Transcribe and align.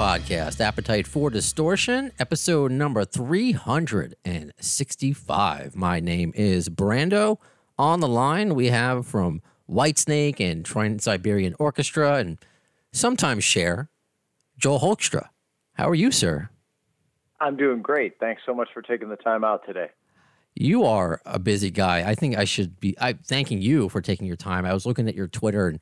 Podcast, 0.00 0.60
Appetite 0.62 1.06
for 1.06 1.28
Distortion, 1.28 2.10
episode 2.18 2.72
number 2.72 3.04
365. 3.04 5.76
My 5.76 6.00
name 6.00 6.32
is 6.34 6.70
Brando. 6.70 7.36
On 7.78 8.00
the 8.00 8.08
line, 8.08 8.54
we 8.54 8.68
have 8.68 9.06
from 9.06 9.42
Whitesnake 9.68 10.40
and 10.40 10.64
Trans 10.64 11.04
Siberian 11.04 11.54
Orchestra 11.58 12.14
and 12.14 12.38
sometimes 12.94 13.44
Cher 13.44 13.90
Joel 14.56 14.80
Hoekstra. 14.80 15.28
How 15.74 15.90
are 15.90 15.94
you, 15.94 16.10
sir? 16.10 16.48
I'm 17.38 17.58
doing 17.58 17.82
great. 17.82 18.18
Thanks 18.18 18.40
so 18.46 18.54
much 18.54 18.70
for 18.72 18.80
taking 18.80 19.10
the 19.10 19.16
time 19.16 19.44
out 19.44 19.66
today. 19.66 19.90
You 20.54 20.86
are 20.86 21.20
a 21.26 21.38
busy 21.38 21.70
guy. 21.70 22.08
I 22.08 22.14
think 22.14 22.38
I 22.38 22.44
should 22.44 22.80
be 22.80 22.96
I 22.98 23.12
thanking 23.12 23.60
you 23.60 23.90
for 23.90 24.00
taking 24.00 24.26
your 24.26 24.36
time. 24.36 24.64
I 24.64 24.72
was 24.72 24.86
looking 24.86 25.08
at 25.08 25.14
your 25.14 25.28
Twitter 25.28 25.68
and 25.68 25.78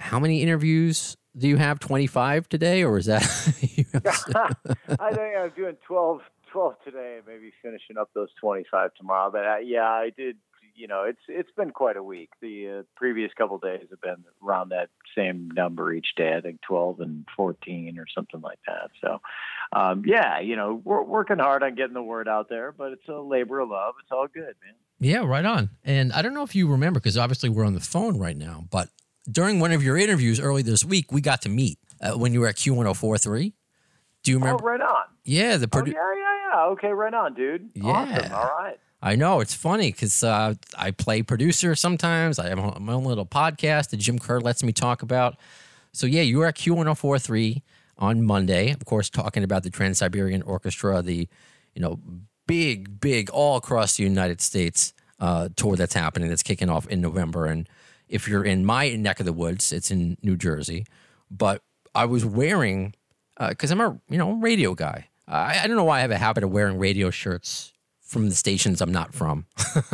how 0.00 0.18
many 0.18 0.42
interviews 0.42 1.16
do 1.36 1.48
you 1.48 1.56
have? 1.56 1.78
25 1.78 2.48
today 2.48 2.82
or 2.82 2.98
is 2.98 3.06
that 3.06 3.22
I 5.00 5.10
think 5.14 5.36
I'm 5.38 5.50
doing 5.56 5.76
12, 5.86 6.20
12 6.52 6.74
today, 6.84 7.16
and 7.18 7.26
maybe 7.26 7.52
finishing 7.62 7.98
up 7.98 8.10
those 8.14 8.28
25 8.40 8.94
tomorrow. 8.94 9.30
But 9.30 9.46
uh, 9.46 9.56
yeah, 9.58 9.84
I 9.84 10.10
did. 10.16 10.36
You 10.74 10.86
know, 10.86 11.04
it's 11.04 11.20
it's 11.26 11.50
been 11.56 11.70
quite 11.70 11.96
a 11.96 12.02
week. 12.02 12.28
The 12.42 12.80
uh, 12.80 12.82
previous 12.96 13.32
couple 13.32 13.56
days 13.56 13.86
have 13.88 14.00
been 14.02 14.24
around 14.46 14.70
that 14.70 14.90
same 15.16 15.50
number 15.54 15.90
each 15.90 16.08
day. 16.18 16.34
I 16.36 16.42
think 16.42 16.60
12 16.68 17.00
and 17.00 17.24
14 17.34 17.98
or 17.98 18.04
something 18.14 18.42
like 18.42 18.58
that. 18.66 18.90
So, 19.00 19.22
um, 19.72 20.02
yeah, 20.04 20.40
you 20.40 20.54
know, 20.54 20.82
we're 20.84 21.02
working 21.02 21.38
hard 21.38 21.62
on 21.62 21.76
getting 21.76 21.94
the 21.94 22.02
word 22.02 22.28
out 22.28 22.50
there, 22.50 22.72
but 22.72 22.92
it's 22.92 23.08
a 23.08 23.14
labor 23.14 23.60
of 23.60 23.70
love. 23.70 23.94
It's 24.02 24.12
all 24.12 24.26
good, 24.26 24.54
man. 24.62 24.74
Yeah, 24.98 25.24
right 25.24 25.46
on. 25.46 25.70
And 25.82 26.12
I 26.12 26.20
don't 26.20 26.34
know 26.34 26.42
if 26.42 26.54
you 26.54 26.68
remember, 26.68 27.00
because 27.00 27.16
obviously 27.16 27.48
we're 27.48 27.64
on 27.64 27.74
the 27.74 27.80
phone 27.80 28.18
right 28.18 28.36
now, 28.36 28.66
but 28.70 28.90
during 29.30 29.60
one 29.60 29.72
of 29.72 29.82
your 29.82 29.96
interviews 29.96 30.40
early 30.40 30.62
this 30.62 30.84
week, 30.84 31.12
we 31.12 31.20
got 31.20 31.42
to 31.42 31.48
meet 31.48 31.78
uh, 32.00 32.12
when 32.12 32.32
you 32.32 32.40
were 32.40 32.48
at 32.48 32.56
Q1043. 32.56 33.52
Do 34.22 34.30
you 34.30 34.38
remember? 34.38 34.62
Oh, 34.62 34.66
right 34.66 34.80
on. 34.80 35.04
Yeah, 35.24 35.56
the 35.56 35.68
Oh, 35.72 35.84
yeah, 35.84 35.92
yeah, 35.92 36.48
yeah. 36.52 36.64
Okay, 36.72 36.88
right 36.88 37.14
on, 37.14 37.34
dude. 37.34 37.70
Awesome. 37.82 38.14
Yeah. 38.14 38.36
All 38.36 38.56
right. 38.58 38.78
I 39.02 39.14
know 39.14 39.40
it's 39.40 39.54
funny 39.54 39.92
because 39.92 40.24
uh, 40.24 40.54
I 40.76 40.90
play 40.90 41.22
producer 41.22 41.74
sometimes. 41.74 42.38
I 42.38 42.48
have 42.48 42.80
my 42.80 42.92
own 42.92 43.04
little 43.04 43.26
podcast 43.26 43.90
that 43.90 43.98
Jim 43.98 44.18
Kerr 44.18 44.40
lets 44.40 44.62
me 44.64 44.72
talk 44.72 45.02
about. 45.02 45.36
So 45.92 46.06
yeah, 46.06 46.22
you 46.22 46.38
were 46.38 46.46
at 46.46 46.56
Q1043 46.56 47.62
on 47.98 48.24
Monday, 48.24 48.72
of 48.72 48.84
course, 48.84 49.08
talking 49.08 49.44
about 49.44 49.62
the 49.62 49.70
Trans 49.70 49.98
Siberian 49.98 50.42
Orchestra, 50.42 51.02
the 51.02 51.28
you 51.74 51.82
know 51.82 52.00
big, 52.46 53.00
big 53.00 53.30
all 53.30 53.56
across 53.56 53.96
the 53.96 54.02
United 54.02 54.40
States 54.40 54.92
uh, 55.20 55.48
tour 55.56 55.76
that's 55.76 55.94
happening 55.94 56.28
that's 56.28 56.42
kicking 56.42 56.68
off 56.68 56.86
in 56.88 57.00
November. 57.00 57.46
And 57.46 57.68
if 58.08 58.28
you're 58.28 58.44
in 58.44 58.64
my 58.64 58.90
neck 58.94 59.20
of 59.20 59.26
the 59.26 59.32
woods, 59.32 59.72
it's 59.72 59.90
in 59.90 60.16
New 60.22 60.36
Jersey. 60.36 60.86
But 61.30 61.62
I 61.94 62.04
was 62.04 62.24
wearing 62.24 62.94
because 63.38 63.70
I'm 63.70 63.80
a 63.80 63.98
you 64.08 64.18
know 64.18 64.32
radio 64.32 64.74
guy. 64.74 65.08
I, 65.28 65.60
I 65.64 65.66
don't 65.66 65.76
know 65.76 65.84
why 65.84 65.98
I 65.98 66.00
have 66.02 66.10
a 66.10 66.18
habit 66.18 66.44
of 66.44 66.50
wearing 66.50 66.78
radio 66.78 67.10
shirts 67.10 67.72
from 68.00 68.28
the 68.28 68.34
stations 68.34 68.80
I'm 68.80 68.92
not 68.92 69.12
from. 69.12 69.46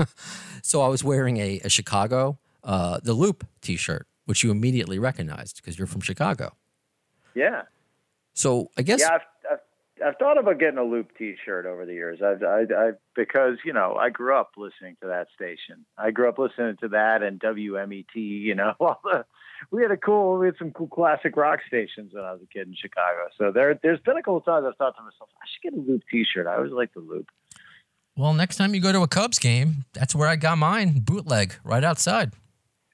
so 0.63 0.83
I 0.83 0.89
was 0.89 1.03
wearing 1.03 1.39
a, 1.39 1.61
a 1.65 1.71
Chicago 1.71 2.39
uh, 2.65 3.01
the 3.03 3.15
Loop 3.15 3.47
T-shirt, 3.61 4.07
which 4.27 4.45
you 4.45 4.51
immediately 4.51 4.99
recognized 4.99 5.57
because 5.57 5.79
you're 5.79 5.87
from 5.87 6.01
Chicago. 6.01 6.55
Yeah. 7.35 7.63
So 8.35 8.71
I 8.77 8.83
guess 8.83 9.01
Yeah, 9.01 9.15
I've, 9.15 9.23
I've, 10.05 10.17
thought 10.19 10.39
about 10.39 10.59
getting 10.59 10.79
a 10.79 10.85
Loop 10.85 11.17
T-shirt 11.17 11.67
over 11.67 11.85
the 11.85 11.93
years. 11.93 12.21
I've, 12.25 12.43
I, 12.43 12.63
I, 12.75 12.91
because 13.15 13.59
you 13.65 13.73
know, 13.73 13.95
I 13.95 14.11
grew 14.11 14.37
up 14.37 14.53
listening 14.57 14.97
to 15.03 15.09
that 15.09 15.29
station. 15.35 15.85
I 15.99 16.11
grew 16.11 16.29
up 16.29 16.39
listening 16.39 16.77
to 16.81 16.89
that 16.89 17.23
and 17.23 17.41
WMET. 17.41 18.15
You 18.15 18.55
know, 18.55 18.75
all 18.81 19.01
the 19.05 19.25
we 19.71 19.83
had 19.83 19.91
a 19.91 19.97
cool, 19.97 20.39
we 20.39 20.47
had 20.47 20.57
some 20.59 20.73
cool 20.73 20.89
classic 20.89 21.37
rock 21.37 21.61
stations 21.67 22.13
when 22.13 22.25
I 22.25 22.33
was 22.33 22.41
a 22.43 22.47
kid 22.47 22.67
in 22.67 22.75
Chicago. 22.75 23.29
So 23.39 23.53
there, 23.53 23.79
there's 23.83 24.01
been 24.01 24.17
a 24.17 24.23
couple 24.23 24.39
of 24.39 24.45
times 24.45 24.67
I've 24.69 24.77
thought 24.77 24.97
to 24.97 25.03
myself, 25.03 25.31
I 25.41 25.47
should 25.47 25.63
get 25.63 25.79
a 25.79 25.83
Loop 25.83 26.03
T-shirt. 26.11 26.47
I 26.47 26.57
always 26.57 26.73
like 26.73 26.93
the 26.95 27.01
Loop. 27.01 27.29
well, 28.17 28.35
next 28.35 28.57
time 28.57 28.75
you 28.75 28.81
go 28.81 28.93
to 28.93 29.03
a 29.03 29.09
Cubs 29.09 29.39
game, 29.39 29.85
that's 29.93 30.15
where 30.15 30.29
I 30.29 30.37
got 30.37 30.59
mine 30.59 31.01
bootleg 31.01 31.55
right 31.65 31.85
outside. 31.85 32.33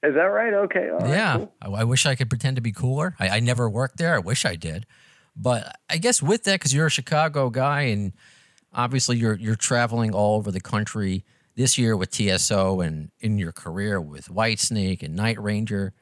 Is 0.01 0.13
that 0.15 0.21
right? 0.21 0.53
Okay. 0.53 0.89
all 0.89 0.99
right, 0.99 1.09
yeah, 1.09 1.37
cool. 1.37 1.53
I, 1.61 1.81
I 1.81 1.83
wish 1.83 2.05
I 2.05 2.15
could 2.15 2.29
pretend 2.29 2.55
to 2.55 2.61
be 2.61 2.71
cooler. 2.71 3.15
I, 3.19 3.29
I 3.29 3.39
never 3.39 3.69
worked 3.69 3.97
there. 3.97 4.15
I 4.15 4.19
wish 4.19 4.45
I 4.45 4.55
did, 4.55 4.85
but 5.39 5.79
I 5.89 5.97
guess 5.97 6.21
with 6.21 6.43
that, 6.43 6.59
because 6.59 6.73
you're 6.73 6.87
a 6.87 6.91
Chicago 6.91 7.49
guy, 7.49 7.83
and 7.83 8.13
obviously 8.73 9.17
you're 9.17 9.35
you're 9.35 9.55
traveling 9.55 10.13
all 10.13 10.35
over 10.35 10.51
the 10.51 10.59
country 10.59 11.23
this 11.55 11.77
year 11.77 11.95
with 11.95 12.11
TSO, 12.11 12.81
and 12.81 13.11
in 13.21 13.37
your 13.37 13.53
career 13.53 14.01
with 14.01 14.27
Whitesnake 14.27 15.01
and 15.01 15.15
Night 15.15 15.41
Ranger. 15.41 15.93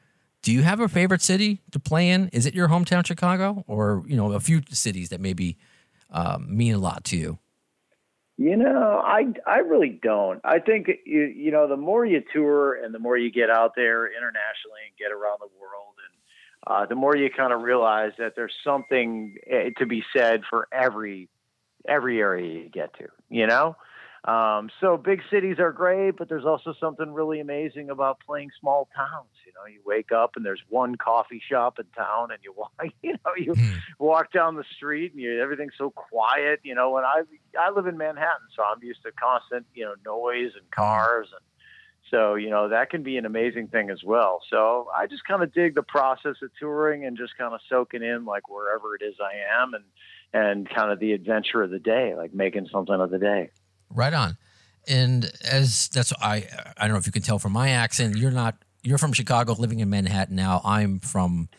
Do 0.41 0.51
you 0.51 0.63
have 0.63 0.79
a 0.79 0.87
favorite 0.87 1.21
city 1.21 1.61
to 1.71 1.79
play 1.79 2.09
in? 2.09 2.29
Is 2.29 2.45
it 2.45 2.53
your 2.55 2.69
hometown 2.69 3.05
Chicago, 3.05 3.63
or 3.67 4.03
you 4.07 4.15
know 4.15 4.31
a 4.31 4.39
few 4.39 4.61
cities 4.71 5.09
that 5.09 5.21
maybe 5.21 5.57
um, 6.09 6.55
mean 6.55 6.73
a 6.73 6.79
lot 6.79 7.03
to 7.05 7.17
you? 7.17 7.37
You 8.37 8.55
know, 8.55 9.01
I 9.03 9.33
I 9.45 9.57
really 9.59 9.99
don't. 10.01 10.39
I 10.43 10.59
think 10.59 10.87
you 11.05 11.23
you 11.23 11.51
know 11.51 11.67
the 11.67 11.77
more 11.77 12.05
you 12.05 12.23
tour 12.33 12.73
and 12.73 12.93
the 12.93 12.99
more 12.99 13.17
you 13.17 13.31
get 13.31 13.49
out 13.49 13.73
there 13.75 14.07
internationally 14.07 14.81
and 14.87 14.97
get 14.97 15.11
around 15.11 15.39
the 15.41 15.49
world, 15.59 15.96
uh, 16.67 16.85
the 16.85 16.95
more 16.95 17.15
you 17.15 17.29
kind 17.29 17.53
of 17.53 17.61
realize 17.61 18.11
that 18.17 18.33
there's 18.35 18.53
something 18.63 19.35
eh, 19.49 19.69
to 19.77 19.85
be 19.85 20.03
said 20.15 20.41
for 20.49 20.67
every 20.71 21.29
every 21.87 22.19
area 22.19 22.63
you 22.63 22.69
get 22.69 22.93
to. 22.95 23.07
You 23.29 23.47
know, 23.47 23.75
um, 24.25 24.69
so 24.81 24.97
big 24.97 25.21
cities 25.31 25.57
are 25.59 25.71
great, 25.71 26.17
but 26.17 26.27
there's 26.27 26.43
also 26.43 26.73
something 26.77 27.13
really 27.13 27.39
amazing 27.39 27.89
about 27.89 28.19
playing 28.19 28.49
small 28.59 28.89
towns. 28.93 29.29
You 29.45 29.53
know, 29.53 29.65
you 29.71 29.79
wake 29.85 30.11
up 30.11 30.31
and 30.35 30.45
there's 30.45 30.61
one 30.67 30.95
coffee 30.95 31.41
shop 31.49 31.79
in 31.79 31.85
town, 31.95 32.31
and 32.31 32.39
you 32.43 32.53
walk, 32.55 32.73
you 33.01 33.13
know, 33.13 33.31
you 33.37 33.55
walk 33.97 34.33
down 34.33 34.55
the 34.55 34.65
street 34.75 35.13
and 35.13 35.21
you, 35.21 35.41
everything's 35.41 35.73
so 35.77 35.91
quiet. 35.91 36.59
You 36.63 36.75
know, 36.75 36.91
when 36.91 37.05
I 37.05 37.21
I 37.57 37.71
live 37.71 37.87
in 37.87 37.97
Manhattan, 37.97 38.47
so 38.53 38.63
I'm 38.63 38.83
used 38.83 39.03
to 39.03 39.11
constant 39.13 39.65
you 39.73 39.85
know 39.85 39.95
noise 40.05 40.51
and 40.59 40.69
cars, 40.71 41.29
and 41.31 41.41
so 42.09 42.35
you 42.35 42.49
know 42.49 42.69
that 42.69 42.89
can 42.89 43.03
be 43.03 43.17
an 43.17 43.25
amazing 43.25 43.67
thing 43.67 43.89
as 43.89 44.03
well. 44.03 44.41
So 44.49 44.89
I 44.95 45.07
just 45.07 45.25
kind 45.25 45.43
of 45.43 45.53
dig 45.53 45.75
the 45.75 45.83
process 45.83 46.35
of 46.41 46.49
touring 46.59 47.05
and 47.05 47.17
just 47.17 47.37
kind 47.37 47.53
of 47.53 47.59
soaking 47.69 48.03
in 48.03 48.25
like 48.25 48.49
wherever 48.49 48.95
it 48.95 49.01
is 49.01 49.15
I 49.21 49.61
am, 49.61 49.73
and 49.73 49.83
and 50.33 50.69
kind 50.69 50.91
of 50.91 50.99
the 50.99 51.13
adventure 51.13 51.63
of 51.63 51.71
the 51.71 51.79
day, 51.79 52.15
like 52.15 52.33
making 52.33 52.67
something 52.71 52.95
of 52.95 53.09
the 53.09 53.19
day. 53.19 53.49
Right 53.89 54.13
on. 54.13 54.37
And 54.87 55.31
as 55.49 55.89
that's 55.89 56.13
I 56.21 56.47
I 56.77 56.85
don't 56.85 56.93
know 56.93 56.99
if 56.99 57.05
you 57.05 57.11
can 57.11 57.21
tell 57.21 57.39
from 57.39 57.53
my 57.53 57.69
accent, 57.69 58.15
you're 58.17 58.31
not 58.31 58.55
you're 58.83 58.97
from 58.97 59.13
Chicago, 59.13 59.53
living 59.53 59.79
in 59.79 59.89
Manhattan 59.89 60.35
now. 60.35 60.61
I'm 60.63 60.99
from 60.99 61.49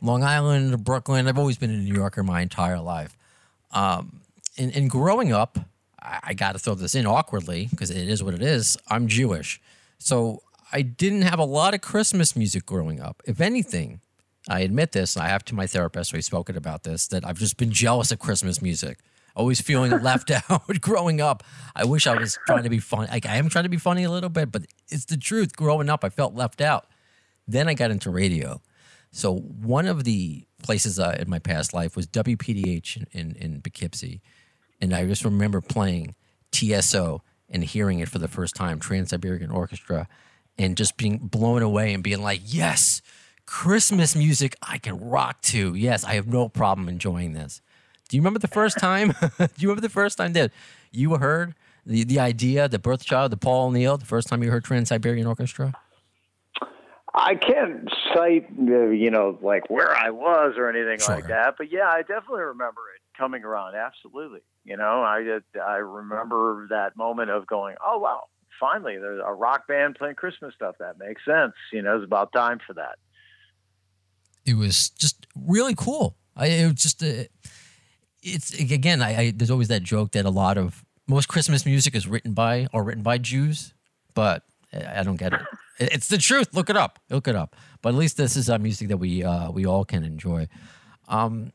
Long 0.00 0.22
Island, 0.22 0.82
Brooklyn. 0.82 1.28
I've 1.28 1.38
always 1.38 1.58
been 1.58 1.70
a 1.70 1.76
New 1.76 1.94
Yorker 1.94 2.22
my 2.22 2.40
entire 2.40 2.80
life. 2.80 3.16
Um, 3.72 4.22
and, 4.56 4.74
and 4.74 4.90
growing 4.90 5.32
up, 5.32 5.58
I, 6.00 6.20
I 6.22 6.34
got 6.34 6.52
to 6.52 6.58
throw 6.58 6.74
this 6.74 6.94
in 6.94 7.06
awkwardly 7.06 7.68
because 7.70 7.90
it 7.90 8.08
is 8.08 8.22
what 8.22 8.34
it 8.34 8.42
is. 8.42 8.76
I'm 8.88 9.08
Jewish, 9.08 9.60
so 10.00 10.42
I 10.72 10.82
didn't 10.82 11.22
have 11.22 11.38
a 11.38 11.44
lot 11.44 11.74
of 11.74 11.82
Christmas 11.82 12.34
music 12.34 12.66
growing 12.66 13.00
up. 13.00 13.22
If 13.26 13.40
anything, 13.40 14.00
I 14.48 14.60
admit 14.60 14.92
this. 14.92 15.16
I 15.16 15.28
have 15.28 15.44
to 15.46 15.54
my 15.54 15.66
therapist. 15.66 16.12
We've 16.12 16.24
spoken 16.24 16.56
about 16.56 16.82
this. 16.82 17.06
That 17.08 17.26
I've 17.26 17.38
just 17.38 17.56
been 17.56 17.70
jealous 17.70 18.10
of 18.10 18.18
Christmas 18.18 18.62
music. 18.62 18.98
Always 19.36 19.60
feeling 19.60 19.90
left 20.02 20.30
out 20.30 20.66
growing 20.80 21.20
up. 21.20 21.44
I 21.76 21.84
wish 21.84 22.06
I 22.06 22.16
was 22.16 22.38
trying 22.46 22.64
to 22.64 22.70
be 22.70 22.78
funny. 22.78 23.08
Like 23.08 23.26
I 23.26 23.36
am 23.36 23.48
trying 23.48 23.64
to 23.64 23.70
be 23.70 23.76
funny 23.76 24.02
a 24.04 24.10
little 24.10 24.30
bit, 24.30 24.50
but 24.50 24.62
it's 24.88 25.04
the 25.04 25.16
truth. 25.16 25.54
Growing 25.54 25.88
up, 25.88 26.02
I 26.02 26.08
felt 26.08 26.34
left 26.34 26.60
out. 26.60 26.86
Then 27.46 27.68
I 27.68 27.74
got 27.74 27.90
into 27.90 28.10
radio. 28.10 28.60
So 29.12 29.36
one 29.36 29.86
of 29.86 30.04
the 30.04 30.46
places 30.62 30.98
uh, 30.98 31.16
in 31.18 31.28
my 31.28 31.40
past 31.40 31.74
life 31.74 31.96
was 31.96 32.06
WPDH 32.06 32.96
in, 32.96 33.06
in, 33.12 33.36
in 33.36 33.60
Poughkeepsie. 33.60 34.22
And 34.80 34.94
I 34.94 35.04
just 35.06 35.24
remember 35.24 35.60
playing 35.60 36.14
TSO 36.52 37.22
and 37.50 37.64
hearing 37.64 37.98
it 37.98 38.08
for 38.08 38.18
the 38.18 38.28
first 38.28 38.54
time, 38.54 38.78
Trans 38.78 39.10
Siberian 39.10 39.50
Orchestra, 39.50 40.06
and 40.58 40.76
just 40.76 40.96
being 40.96 41.18
blown 41.18 41.62
away 41.62 41.92
and 41.92 42.02
being 42.02 42.22
like, 42.22 42.40
yes, 42.44 43.02
Christmas 43.46 44.14
music 44.14 44.54
I 44.62 44.78
can 44.78 44.98
rock 45.00 45.40
to. 45.42 45.74
Yes, 45.74 46.04
I 46.04 46.14
have 46.14 46.26
no 46.28 46.48
problem 46.48 46.88
enjoying 46.88 47.32
this. 47.32 47.60
Do 48.08 48.16
you 48.16 48.22
remember 48.22 48.38
the 48.38 48.48
first 48.48 48.78
time? 48.80 49.12
Do 49.38 49.48
you 49.58 49.68
remember 49.68 49.80
the 49.80 49.88
first 49.88 50.18
time 50.18 50.32
that 50.34 50.52
you 50.92 51.16
heard 51.16 51.54
the, 51.84 52.04
the 52.04 52.20
idea, 52.20 52.68
the 52.68 52.78
birth 52.78 53.04
child, 53.04 53.32
the 53.32 53.36
Paul 53.36 53.68
O'Neill, 53.68 53.96
the 53.96 54.04
first 54.06 54.28
time 54.28 54.42
you 54.42 54.50
heard 54.50 54.64
Trans 54.64 54.88
Siberian 54.90 55.26
Orchestra? 55.26 55.72
I 57.12 57.34
can't 57.34 57.88
cite, 58.14 58.46
you 58.56 59.10
know, 59.10 59.36
like 59.42 59.68
where 59.68 59.92
I 59.96 60.10
was 60.10 60.54
or 60.56 60.68
anything 60.70 61.00
Sure. 61.00 61.16
like 61.16 61.26
that, 61.26 61.54
but 61.58 61.72
yeah, 61.72 61.88
I 61.88 62.02
definitely 62.02 62.42
remember 62.42 62.82
it 62.94 63.00
coming 63.18 63.42
around. 63.42 63.74
Absolutely, 63.74 64.40
you 64.64 64.76
know, 64.76 65.02
I 65.02 65.22
did, 65.22 65.42
I 65.64 65.76
remember 65.76 66.66
that 66.70 66.96
moment 66.96 67.30
of 67.30 67.46
going, 67.46 67.76
oh 67.84 67.98
wow, 67.98 68.24
finally 68.58 68.98
there's 68.98 69.20
a 69.24 69.32
rock 69.32 69.66
band 69.68 69.96
playing 69.96 70.16
Christmas 70.16 70.54
stuff. 70.54 70.76
That 70.80 70.98
makes 70.98 71.24
sense. 71.24 71.54
You 71.72 71.82
know, 71.82 71.96
it's 71.96 72.04
about 72.04 72.32
time 72.32 72.60
for 72.66 72.74
that. 72.74 72.96
it 74.46 74.54
was 74.56 74.90
just 74.90 75.26
really 75.34 75.74
cool. 75.74 76.16
I 76.36 76.46
it 76.46 76.64
was 76.66 76.74
just 76.82 77.02
uh, 77.02 77.24
it's 78.22 78.52
again. 78.58 79.02
I, 79.02 79.16
I 79.20 79.30
there's 79.34 79.50
always 79.50 79.68
that 79.68 79.82
joke 79.82 80.12
that 80.12 80.24
a 80.24 80.30
lot 80.30 80.56
of 80.58 80.84
most 81.06 81.28
Christmas 81.28 81.66
music 81.66 81.94
is 81.94 82.06
written 82.06 82.34
by 82.34 82.66
or 82.72 82.84
written 82.84 83.02
by 83.02 83.18
Jews, 83.18 83.74
but 84.14 84.42
I 84.72 85.00
I 85.00 85.02
don't 85.02 85.16
get 85.16 85.32
it. 85.32 85.40
It- 85.80 85.92
It's 85.94 86.08
the 86.08 86.18
truth. 86.18 86.48
Look 86.52 86.68
it 86.68 86.76
up. 86.76 86.98
Look 87.08 87.26
it 87.26 87.34
up. 87.34 87.56
But 87.80 87.90
at 87.90 87.94
least 87.94 88.18
this 88.18 88.36
is 88.36 88.50
uh, 88.50 88.58
music 88.58 88.88
that 88.88 88.98
we 88.98 89.24
uh, 89.24 89.50
we 89.50 89.64
all 89.64 89.84
can 89.86 90.04
enjoy. 90.04 90.46
Um, 91.08 91.52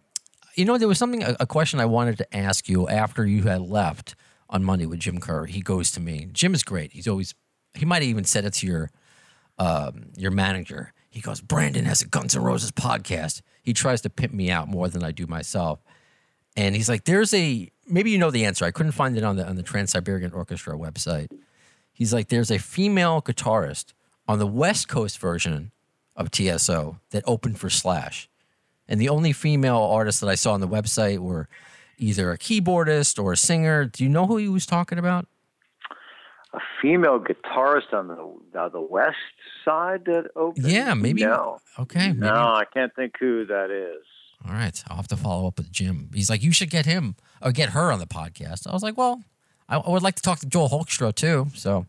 you 0.55 0.65
know, 0.65 0.77
there 0.77 0.87
was 0.87 0.97
something 0.97 1.23
a, 1.23 1.35
a 1.41 1.45
question 1.45 1.79
I 1.79 1.85
wanted 1.85 2.17
to 2.17 2.35
ask 2.35 2.69
you 2.69 2.87
after 2.87 3.25
you 3.25 3.43
had 3.43 3.61
left 3.61 4.15
on 4.49 4.63
Monday 4.63 4.85
with 4.85 4.99
Jim 4.99 5.19
Kerr. 5.19 5.45
He 5.45 5.61
goes 5.61 5.91
to 5.91 5.99
me. 5.99 6.27
Jim 6.31 6.53
is 6.53 6.63
great. 6.63 6.93
He's 6.93 7.07
always 7.07 7.33
he 7.73 7.85
might 7.85 8.01
have 8.01 8.09
even 8.09 8.23
said 8.23 8.45
it 8.45 8.53
to 8.55 8.67
your 8.67 8.91
um, 9.57 10.07
your 10.17 10.31
manager. 10.31 10.93
He 11.09 11.21
goes, 11.21 11.39
Brandon 11.39 11.85
has 11.85 12.01
a 12.01 12.07
Guns 12.07 12.35
N' 12.35 12.43
Roses 12.43 12.71
podcast. 12.71 13.41
He 13.61 13.73
tries 13.73 14.01
to 14.01 14.09
pimp 14.09 14.33
me 14.33 14.51
out 14.51 14.67
more 14.67 14.89
than 14.89 15.03
I 15.03 15.11
do 15.11 15.27
myself. 15.27 15.79
And 16.57 16.75
he's 16.75 16.89
like, 16.89 17.05
there's 17.05 17.33
a 17.33 17.69
maybe 17.87 18.11
you 18.11 18.17
know 18.17 18.31
the 18.31 18.45
answer. 18.45 18.65
I 18.65 18.71
couldn't 18.71 18.93
find 18.93 19.17
it 19.17 19.23
on 19.23 19.35
the 19.35 19.47
on 19.47 19.55
the 19.55 19.63
Trans 19.63 19.91
Siberian 19.91 20.31
Orchestra 20.31 20.77
website. 20.77 21.31
He's 21.91 22.13
like, 22.13 22.27
there's 22.27 22.51
a 22.51 22.59
female 22.59 23.21
guitarist 23.21 23.93
on 24.27 24.39
the 24.39 24.47
West 24.47 24.87
Coast 24.87 25.17
version 25.19 25.71
of 26.15 26.31
TSO 26.31 26.99
that 27.11 27.23
opened 27.25 27.59
for 27.59 27.69
Slash. 27.69 28.29
And 28.87 28.99
the 29.01 29.09
only 29.09 29.33
female 29.33 29.77
artists 29.77 30.21
that 30.21 30.27
I 30.27 30.35
saw 30.35 30.53
on 30.53 30.61
the 30.61 30.67
website 30.67 31.19
were 31.19 31.47
either 31.97 32.31
a 32.31 32.37
keyboardist 32.37 33.21
or 33.21 33.33
a 33.33 33.37
singer. 33.37 33.85
Do 33.85 34.03
you 34.03 34.09
know 34.09 34.27
who 34.27 34.37
he 34.37 34.47
was 34.47 34.65
talking 34.65 34.97
about? 34.99 35.27
A 36.53 36.59
female 36.81 37.19
guitarist 37.19 37.93
on 37.93 38.07
the 38.07 38.59
uh, 38.59 38.69
the 38.69 38.79
west 38.79 39.17
side 39.65 40.05
that 40.05 40.29
opened. 40.35 40.67
Yeah, 40.67 40.93
maybe. 40.93 41.23
No, 41.25 41.59
Okay. 41.79 42.07
Maybe. 42.09 42.19
no, 42.19 42.33
I 42.33 42.63
can't 42.73 42.95
think 42.95 43.15
who 43.19 43.45
that 43.47 43.71
is. 43.71 44.03
All 44.47 44.53
right, 44.53 44.81
I'll 44.87 44.97
have 44.97 45.07
to 45.09 45.17
follow 45.17 45.47
up 45.47 45.57
with 45.57 45.71
Jim. 45.71 46.09
He's 46.13 46.29
like, 46.29 46.43
you 46.43 46.51
should 46.53 46.69
get 46.69 46.85
him 46.85 47.15
or 47.41 47.51
get 47.51 47.69
her 47.69 47.91
on 47.91 47.99
the 47.99 48.05
podcast. 48.05 48.67
I 48.67 48.73
was 48.73 48.83
like, 48.83 48.95
well, 48.95 49.23
I, 49.67 49.77
I 49.77 49.89
would 49.89 50.03
like 50.03 50.15
to 50.15 50.21
talk 50.21 50.39
to 50.39 50.45
Joel 50.45 50.69
Hoekstra 50.69 51.13
too. 51.15 51.47
So, 51.55 51.87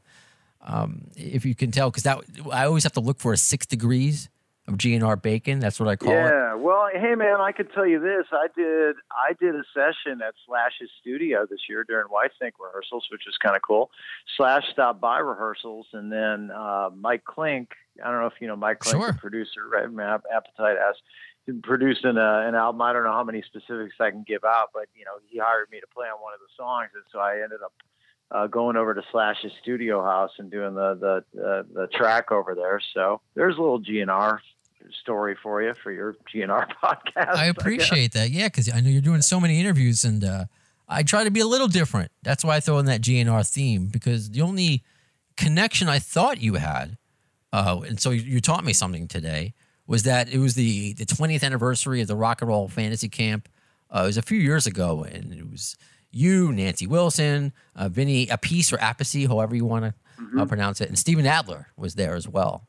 um, 0.62 1.08
if 1.16 1.44
you 1.44 1.54
can 1.54 1.70
tell, 1.70 1.90
because 1.90 2.04
that 2.04 2.22
I 2.50 2.64
always 2.64 2.82
have 2.84 2.92
to 2.94 3.00
look 3.00 3.20
for 3.20 3.32
a 3.32 3.36
six 3.36 3.66
degrees 3.66 4.30
of 4.68 4.74
GNR 4.74 5.20
bacon. 5.20 5.60
That's 5.60 5.78
what 5.78 5.88
I 5.88 5.96
call 5.96 6.12
it. 6.12 6.16
Yeah, 6.16 6.54
well, 6.54 6.88
hey 6.92 7.14
man, 7.14 7.40
I 7.40 7.52
can 7.52 7.68
tell 7.68 7.86
you 7.86 8.00
this. 8.00 8.26
I 8.32 8.48
did 8.56 8.96
I 9.10 9.32
did 9.40 9.54
a 9.54 9.62
session 9.72 10.20
at 10.22 10.34
Slash's 10.46 10.90
studio 11.00 11.46
this 11.48 11.60
year 11.68 11.84
during 11.84 12.08
Whitesnake 12.08 12.52
rehearsals, 12.58 13.06
which 13.10 13.22
was 13.26 13.36
kind 13.42 13.54
of 13.56 13.62
cool. 13.62 13.90
Slash 14.36 14.64
stopped 14.72 15.00
by 15.00 15.18
rehearsals, 15.18 15.86
and 15.92 16.10
then 16.12 16.50
uh, 16.50 16.90
Mike 16.94 17.24
Clink. 17.24 17.70
I 18.04 18.10
don't 18.10 18.20
know 18.20 18.26
if 18.26 18.34
you 18.40 18.48
know 18.48 18.56
Mike 18.56 18.80
Clink, 18.80 18.98
Sure. 19.02 19.12
the 19.12 19.18
producer, 19.18 19.68
right? 19.70 19.84
App- 19.84 20.24
Appetite 20.34 20.76
has 20.78 20.96
produced 21.62 22.04
an, 22.04 22.18
uh, 22.18 22.42
an 22.44 22.54
album. 22.56 22.82
I 22.82 22.92
don't 22.92 23.04
know 23.04 23.12
how 23.12 23.22
many 23.24 23.42
specifics 23.42 23.94
I 24.00 24.10
can 24.10 24.24
give 24.26 24.44
out, 24.44 24.70
but 24.74 24.86
you 24.94 25.04
know 25.04 25.12
he 25.28 25.38
hired 25.38 25.70
me 25.70 25.80
to 25.80 25.86
play 25.86 26.06
on 26.08 26.20
one 26.20 26.34
of 26.34 26.40
the 26.40 26.52
songs, 26.56 26.90
and 26.94 27.04
so 27.12 27.20
I 27.20 27.34
ended 27.42 27.60
up 27.64 27.72
uh, 28.32 28.46
going 28.48 28.76
over 28.76 28.92
to 28.94 29.02
Slash's 29.12 29.52
studio 29.62 30.02
house 30.02 30.32
and 30.38 30.50
doing 30.50 30.74
the 30.74 31.22
the 31.34 31.40
uh, 31.40 31.62
the 31.72 31.86
track 31.86 32.32
over 32.32 32.56
there. 32.56 32.80
So 32.94 33.20
there's 33.34 33.56
a 33.56 33.60
little 33.60 33.80
GNR 33.80 34.38
story 35.00 35.36
for 35.42 35.62
you 35.62 35.74
for 35.74 35.90
your 35.92 36.14
GNR 36.32 36.66
podcast. 36.82 37.34
I 37.36 37.46
appreciate 37.46 38.12
that. 38.12 38.30
Yeah, 38.30 38.48
because 38.48 38.72
I 38.72 38.80
know 38.80 38.90
you're 38.90 39.00
doing 39.02 39.22
so 39.22 39.40
many 39.40 39.60
interviews, 39.60 40.04
and 40.04 40.22
uh, 40.24 40.44
I 40.88 41.02
try 41.02 41.24
to 41.24 41.30
be 41.30 41.40
a 41.40 41.46
little 41.46 41.68
different. 41.68 42.10
That's 42.22 42.44
why 42.44 42.56
I 42.56 42.60
throw 42.60 42.78
in 42.78 42.86
that 42.86 43.00
GNR 43.02 43.48
theme 43.50 43.86
because 43.86 44.30
the 44.30 44.42
only 44.42 44.82
connection 45.36 45.88
I 45.88 45.98
thought 45.98 46.40
you 46.40 46.54
had, 46.54 46.96
uh, 47.52 47.80
and 47.86 48.00
so 48.00 48.10
you, 48.10 48.22
you 48.22 48.40
taught 48.40 48.64
me 48.64 48.72
something 48.72 49.08
today, 49.08 49.54
was 49.86 50.02
that 50.04 50.28
it 50.32 50.38
was 50.38 50.54
the 50.54 50.92
the 50.94 51.06
20th 51.06 51.42
anniversary 51.44 52.00
of 52.00 52.08
the 52.08 52.16
Rock 52.16 52.40
and 52.42 52.48
Roll 52.48 52.68
Fantasy 52.68 53.08
Camp. 53.08 53.48
Uh, 53.90 54.02
it 54.04 54.06
was 54.06 54.16
a 54.16 54.22
few 54.22 54.38
years 54.38 54.66
ago, 54.66 55.04
and 55.04 55.32
it 55.32 55.48
was 55.50 55.76
you, 56.10 56.52
Nancy 56.52 56.86
Wilson, 56.86 57.52
uh, 57.74 57.88
Vinny 57.88 58.26
Appice 58.26 58.72
or 58.72 58.78
Appice, 58.78 59.26
however 59.28 59.54
you 59.54 59.64
want 59.64 59.84
to 59.84 59.94
Mm-hmm. 60.18 60.40
uh, 60.40 60.46
pronounce 60.46 60.80
it, 60.80 60.88
and 60.88 60.98
Steven 60.98 61.26
Adler 61.26 61.68
was 61.76 61.94
there 61.96 62.14
as 62.14 62.26
well. 62.26 62.66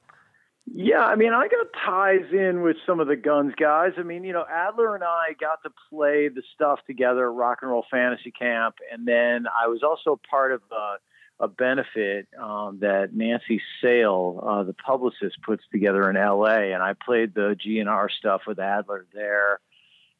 Yeah, 0.74 1.02
I 1.02 1.16
mean, 1.16 1.34
I 1.34 1.48
got 1.48 1.68
ties 1.86 2.32
in 2.32 2.62
with 2.62 2.76
some 2.86 3.00
of 3.00 3.08
the 3.08 3.16
Guns 3.16 3.54
guys. 3.56 3.94
I 3.98 4.04
mean, 4.04 4.24
you 4.24 4.34
know, 4.34 4.46
Adler 4.50 4.96
and 4.96 5.04
I 5.04 5.34
got 5.40 5.64
to 5.64 5.70
play 5.90 6.28
the 6.28 6.44
stuff 6.56 6.80
together 6.86 7.30
at 7.30 7.36
Rock 7.36 7.60
and 7.62 7.72
Roll 7.72 7.86
Fantasy 7.90 8.32
Camp, 8.32 8.76
and 8.92 9.08
then 9.08 9.46
I 9.48 9.68
was 9.68 9.82
also 9.82 10.20
part 10.30 10.52
of 10.52 10.62
a, 10.72 11.46
a 11.46 11.48
benefit 11.48 12.28
um, 12.38 12.80
that 12.82 13.14
Nancy 13.14 13.62
Sale, 13.82 14.44
uh, 14.46 14.64
the 14.64 14.74
publicist, 14.74 15.42
puts 15.42 15.64
together 15.72 16.10
in 16.10 16.18
L.A., 16.18 16.74
and 16.74 16.84
I 16.84 16.94
played 16.94 17.34
the 17.34 17.56
GNR 17.66 18.10
stuff 18.12 18.42
with 18.46 18.60
Adler 18.60 19.06
there. 19.14 19.60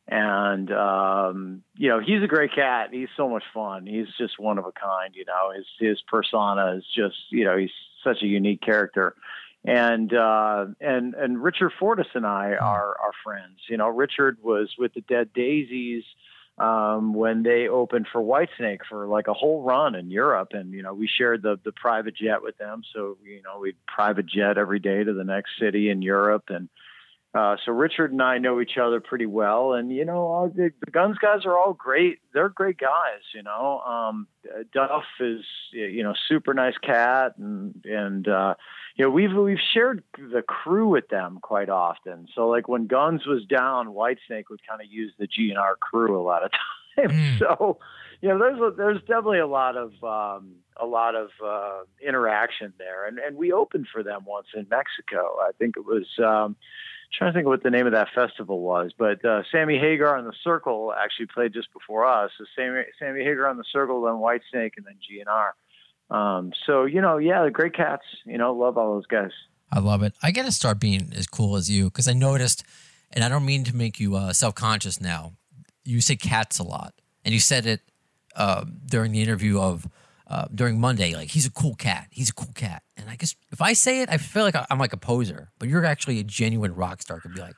And 0.08 0.72
um, 0.72 1.64
you 1.76 1.90
know, 1.90 2.00
he's 2.00 2.24
a 2.24 2.28
great 2.28 2.56
cat. 2.56 2.90
He's 2.94 3.10
so 3.18 3.28
much 3.28 3.44
fun. 3.54 3.86
He's 3.86 4.08
just 4.18 4.40
one 4.40 4.58
of 4.58 4.66
a 4.66 4.72
kind. 4.72 5.14
You 5.14 5.26
know, 5.26 5.52
his 5.54 5.66
his 5.78 6.02
persona 6.08 6.78
is 6.78 6.86
just 6.96 7.18
you 7.30 7.44
know 7.44 7.58
he's 7.58 7.72
such 8.02 8.24
a 8.24 8.28
unique 8.28 8.62
character 8.62 9.14
and 9.66 10.14
uh, 10.14 10.66
and 10.80 11.14
and 11.14 11.42
Richard 11.42 11.74
Fortus 11.80 12.08
and 12.14 12.26
I 12.26 12.54
are 12.54 12.96
are 13.00 13.12
friends. 13.24 13.60
You 13.70 13.78
know, 13.78 13.90
Richard 13.90 14.38
was 14.42 14.74
with 14.78 14.94
the 14.94 15.02
Dead 15.02 15.32
Daisies 15.34 16.04
um, 16.58 17.14
when 17.14 17.44
they 17.44 17.68
opened 17.68 18.08
for 18.12 18.22
Whitesnake 18.22 18.80
for 18.90 19.08
like 19.08 19.28
a 19.28 19.34
whole 19.34 19.64
run 19.64 19.96
in 19.96 20.10
Europe, 20.10 20.50
and 20.54 20.72
you 20.72 20.84
know 20.84 20.94
we 20.94 21.08
shared 21.08 21.44
the 21.44 21.60
the 21.64 21.72
private 21.72 22.16
jet 22.16 22.42
with 22.42 22.58
them. 22.58 22.82
So 22.94 23.18
you 23.24 23.42
know 23.44 23.60
we'd 23.60 23.76
private 23.88 24.26
jet 24.26 24.58
every 24.58 24.80
day 24.80 25.04
to 25.04 25.14
the 25.14 25.24
next 25.24 25.52
city 25.60 25.90
in 25.90 26.02
Europe, 26.02 26.46
and 26.50 26.70
uh, 27.34 27.56
so 27.66 27.72
Richard 27.72 28.12
and 28.12 28.22
I 28.22 28.38
know 28.38 28.62
each 28.62 28.78
other 28.82 29.00
pretty 29.00 29.26
well, 29.26 29.74
and 29.74 29.92
you 29.92 30.06
know 30.06 30.20
all 30.20 30.50
the, 30.50 30.72
the 30.84 30.92
Guns 30.92 31.18
guys 31.18 31.46
are 31.46 31.58
all 31.58 31.74
great. 31.74 32.20
They're 32.34 32.50
great 32.50 32.78
guys. 32.78 33.22
You 33.36 33.44
know, 33.44 33.80
um, 33.82 34.28
Duff 34.74 35.04
is 35.20 35.42
you 35.72 36.04
know 36.04 36.14
super 36.30 36.54
nice 36.54 36.78
cat, 36.82 37.34
and 37.38 37.76
and 37.86 38.28
uh, 38.28 38.56
you 38.96 39.06
know 39.06 39.12
we've 39.12 39.34
we've 39.34 39.58
shared 39.74 40.04
the 40.18 40.42
crew 40.42 40.88
with 40.88 41.10
them 41.10 41.40
quite 41.42 41.70
often. 41.70 42.28
So 42.34 42.48
like 42.48 42.68
when 42.68 42.88
Guns 42.88 43.26
was 43.28 43.46
down, 43.46 43.88
Whitesnake 43.88 44.46
would 44.50 44.66
kind 44.68 44.82
of 44.82 44.88
use 44.90 45.14
the 45.20 45.28
GNR 45.28 45.78
crew 45.80 46.20
a 46.20 46.24
lot 46.24 46.44
of 46.44 46.52
times. 46.96 47.12
Mm. 47.12 47.40
So 47.40 47.78
you 48.22 48.30
know 48.30 48.40
there's 48.40 48.60
a, 48.60 48.76
there's 48.76 49.02
definitely 49.02 49.40
a 49.40 49.48
lot 49.48 49.76
of 49.76 49.92
um, 50.02 50.54
a 50.78 50.86
lot 50.86 51.14
of 51.16 51.30
uh, 51.46 51.82
interaction 52.02 52.74
there, 52.80 53.06
and 53.06 53.20
and 53.20 53.36
we 53.36 53.52
opened 53.52 53.88
for 53.92 54.02
them 54.02 54.24
once 54.26 54.48
in 54.56 54.66
Mexico. 54.72 55.38
I 55.42 55.52
think 55.60 55.76
it 55.76 55.86
was. 55.86 56.08
Um, 56.18 56.56
trying 57.14 57.32
to 57.32 57.38
think 57.38 57.46
of 57.46 57.50
what 57.50 57.64
the 57.64 57.70
name 57.70 57.86
of 57.86 57.94
that 57.94 58.10
festival 58.14 58.62
was, 58.62 58.92
but 58.98 59.24
uh, 59.24 59.44
Sammy 59.52 59.78
Hagar 59.78 60.18
and 60.18 60.28
the 60.28 60.34
Circle 60.44 60.94
actually 60.98 61.28
played 61.28 61.54
just 61.54 61.72
before 61.74 62.06
us. 62.06 62.32
So 62.38 62.46
Sammy, 62.56 62.84
Sammy 63.00 63.24
Hagar 63.24 63.48
on 63.48 63.58
the 63.58 63.64
Circle, 63.72 64.02
then 64.02 64.16
Whitesnake, 64.16 64.74
and 64.78 64.86
then 64.86 64.98
GNR. 65.10 66.16
Um, 66.16 66.54
so 66.66 66.86
you 66.86 67.02
know, 67.02 67.18
yeah, 67.18 67.44
the 67.44 67.52
great 67.52 67.74
cats. 67.74 68.04
You 68.26 68.38
know, 68.38 68.54
love 68.54 68.78
all 68.78 68.94
those 68.94 69.08
guys. 69.08 69.32
I 69.72 69.80
love 69.80 70.04
it. 70.04 70.14
I 70.24 70.32
got 70.32 70.46
to 70.46 70.52
start 70.52 70.80
being 70.80 71.12
as 71.16 71.28
cool 71.28 71.56
as 71.58 71.70
you 71.70 71.86
because 71.86 72.08
I 72.08 72.14
noticed, 72.14 72.64
and 73.12 73.24
I 73.24 73.30
don't 73.30 73.46
mean 73.46 73.64
to 73.66 73.76
make 73.76 74.00
you 74.00 74.16
uh, 74.16 74.34
self 74.34 74.56
conscious 74.56 75.02
now. 75.02 75.34
You 75.84 76.02
say 76.02 76.16
cats 76.16 76.60
a 76.60 76.64
lot, 76.64 76.94
and 77.26 77.34
you 77.34 77.40
said 77.40 77.66
it 77.66 77.82
uh, 78.36 78.66
during 78.86 79.12
the 79.12 79.22
interview 79.22 79.60
of 79.60 79.88
uh, 80.30 80.46
during 80.54 80.80
Monday. 80.80 81.14
Like 81.16 81.30
he's 81.30 81.46
a 81.46 81.52
cool 81.52 81.76
cat. 81.76 82.08
He's 82.12 82.30
a 82.30 82.34
cool 82.34 82.52
cat. 82.54 82.84
And 82.98 83.10
I 83.10 83.16
guess 83.16 83.36
if 83.52 83.62
I 83.62 83.74
say 83.74 84.02
it, 84.02 84.10
I 84.10 84.18
feel 84.18 84.44
like 84.44 84.56
I'm 84.70 84.80
like 84.80 84.94
a 84.94 84.98
poser. 84.98 85.50
But 85.60 85.70
you're 85.70 85.86
actually 85.86 86.20
a 86.20 86.24
genuine 86.24 86.74
rock 86.76 87.02
star. 87.02 87.20
Could 87.22 87.34
be 87.36 87.42
like, 87.42 87.56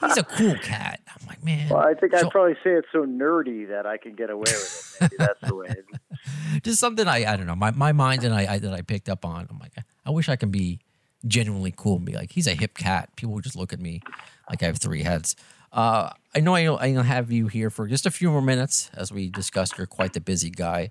he's 0.00 0.18
a 0.18 0.24
cool 0.24 0.54
cat. 0.56 1.00
I'm 1.08 1.26
like, 1.26 1.42
man. 1.44 1.68
Well, 1.70 1.78
I 1.80 1.94
think 1.94 2.12
So- 2.12 2.26
I'd 2.26 2.30
probably 2.30 2.54
say 2.64 2.70
it's 2.72 2.88
so 2.92 3.04
nerdy 3.04 3.68
that 3.68 3.86
I 3.86 3.96
can 3.96 4.14
get 4.14 4.28
away 4.30 4.42
with 4.42 4.96
it. 5.00 5.02
Maybe 5.02 5.16
that's 5.18 5.40
the 5.40 5.54
way. 5.54 5.74
Just 6.62 6.78
something 6.80 7.08
I 7.08 7.32
I 7.32 7.36
don't 7.36 7.46
know. 7.46 7.56
My 7.56 7.70
my 7.70 7.92
mind 7.92 8.24
and 8.24 8.34
I, 8.34 8.54
I 8.54 8.58
that 8.58 8.72
I 8.74 8.82
picked 8.82 9.08
up 9.08 9.24
on. 9.24 9.46
I'm 9.50 9.58
like, 9.58 9.72
I 10.06 10.10
wish 10.10 10.28
I 10.28 10.36
can 10.36 10.50
be 10.50 10.80
genuinely 11.26 11.72
cool 11.76 11.96
and 11.96 12.04
be 12.04 12.12
like, 12.12 12.32
he's 12.32 12.46
a 12.46 12.54
hip 12.54 12.76
cat. 12.76 13.14
People 13.16 13.34
would 13.34 13.44
just 13.44 13.56
look 13.56 13.72
at 13.72 13.80
me 13.80 14.00
like 14.50 14.62
I 14.62 14.66
have 14.66 14.78
three 14.78 15.02
heads. 15.02 15.34
Uh, 15.72 16.10
I 16.34 16.40
know 16.40 16.54
I 16.54 16.68
I 16.84 16.88
have 17.02 17.32
you 17.32 17.46
here 17.46 17.70
for 17.70 17.86
just 17.86 18.04
a 18.04 18.10
few 18.10 18.30
more 18.30 18.42
minutes 18.42 18.90
as 18.94 19.10
we 19.12 19.30
discussed. 19.30 19.78
You're 19.78 19.86
quite 19.86 20.12
the 20.12 20.20
busy 20.20 20.50
guy, 20.50 20.90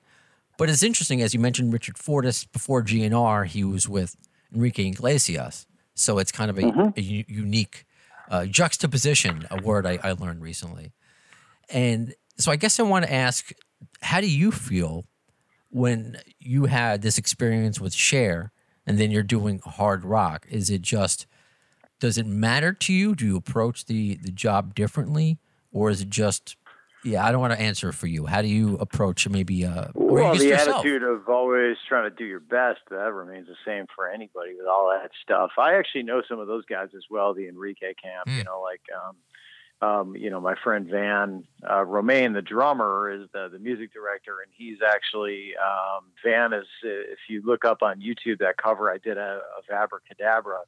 but 0.61 0.69
it's 0.69 0.83
interesting 0.83 1.23
as 1.23 1.33
you 1.33 1.39
mentioned 1.39 1.73
Richard 1.73 1.97
Fortus 1.97 2.45
before 2.45 2.83
GNR. 2.83 3.47
He 3.47 3.63
was 3.63 3.89
with 3.89 4.15
Enrique 4.53 4.89
Iglesias, 4.89 5.65
so 5.95 6.19
it's 6.19 6.31
kind 6.31 6.51
of 6.51 6.59
a, 6.59 6.93
a 6.95 7.01
u- 7.01 7.25
unique 7.27 7.87
uh, 8.29 8.45
juxtaposition. 8.45 9.47
A 9.49 9.59
word 9.59 9.87
I, 9.87 9.97
I 10.03 10.11
learned 10.11 10.43
recently, 10.43 10.93
and 11.67 12.13
so 12.37 12.51
I 12.51 12.57
guess 12.57 12.79
I 12.79 12.83
want 12.83 13.05
to 13.05 13.11
ask, 13.11 13.51
how 14.03 14.21
do 14.21 14.29
you 14.29 14.51
feel 14.51 15.05
when 15.71 16.17
you 16.37 16.65
had 16.65 17.01
this 17.01 17.17
experience 17.17 17.81
with 17.81 17.95
Cher 17.95 18.51
and 18.85 18.99
then 18.99 19.09
you're 19.09 19.23
doing 19.23 19.61
hard 19.65 20.05
rock? 20.05 20.45
Is 20.47 20.69
it 20.69 20.83
just 20.83 21.25
does 21.99 22.19
it 22.19 22.27
matter 22.27 22.71
to 22.71 22.93
you? 22.93 23.15
Do 23.15 23.25
you 23.25 23.35
approach 23.35 23.85
the 23.85 24.17
the 24.17 24.31
job 24.31 24.75
differently, 24.75 25.39
or 25.71 25.89
is 25.89 26.01
it 26.01 26.11
just 26.11 26.55
yeah? 27.03 27.25
I 27.25 27.31
don't 27.31 27.41
want 27.41 27.53
to 27.53 27.59
answer 27.59 27.91
for 27.91 28.07
you. 28.07 28.25
How 28.25 28.41
do 28.41 28.47
you 28.47 28.75
approach 28.77 29.27
maybe 29.29 29.65
uh, 29.65 29.85
or 29.95 30.13
well, 30.13 30.35
the 30.35 30.45
yourself? 30.45 30.79
attitude 30.85 31.03
of 31.03 31.27
always 31.29 31.77
trying 31.87 32.09
to 32.09 32.15
do 32.15 32.25
your 32.25 32.39
best 32.39 32.79
that 32.89 33.13
remains 33.13 33.47
the 33.47 33.55
same 33.65 33.85
for 33.95 34.09
anybody 34.09 34.55
with 34.57 34.67
all 34.67 34.89
that 34.99 35.11
stuff. 35.23 35.51
I 35.57 35.75
actually 35.75 36.03
know 36.03 36.21
some 36.27 36.39
of 36.39 36.47
those 36.47 36.65
guys 36.65 36.89
as 36.95 37.03
well. 37.09 37.33
The 37.33 37.47
Enrique 37.47 37.93
camp, 37.95 38.27
you 38.27 38.41
Mm. 38.43 38.45
know, 38.45 38.61
like 38.61 38.81
um, 38.95 39.15
um, 39.83 40.15
you 40.15 40.29
know, 40.29 40.39
my 40.39 40.53
friend 40.63 40.87
Van 40.87 41.43
uh, 41.67 41.83
Romaine, 41.83 42.33
the 42.33 42.41
drummer, 42.43 43.09
is 43.09 43.27
the 43.33 43.49
the 43.51 43.57
music 43.57 43.91
director, 43.91 44.37
and 44.45 44.51
he's 44.55 44.77
actually 44.87 45.53
um, 45.57 46.05
Van 46.23 46.53
is. 46.53 46.67
uh, 46.83 46.87
If 47.11 47.17
you 47.29 47.41
look 47.43 47.65
up 47.65 47.81
on 47.81 47.99
YouTube 47.99 48.39
that 48.39 48.57
cover, 48.57 48.91
I 48.91 48.99
did 48.99 49.17
a, 49.17 49.41
a 49.69 49.73
Abracadabra 49.73 50.59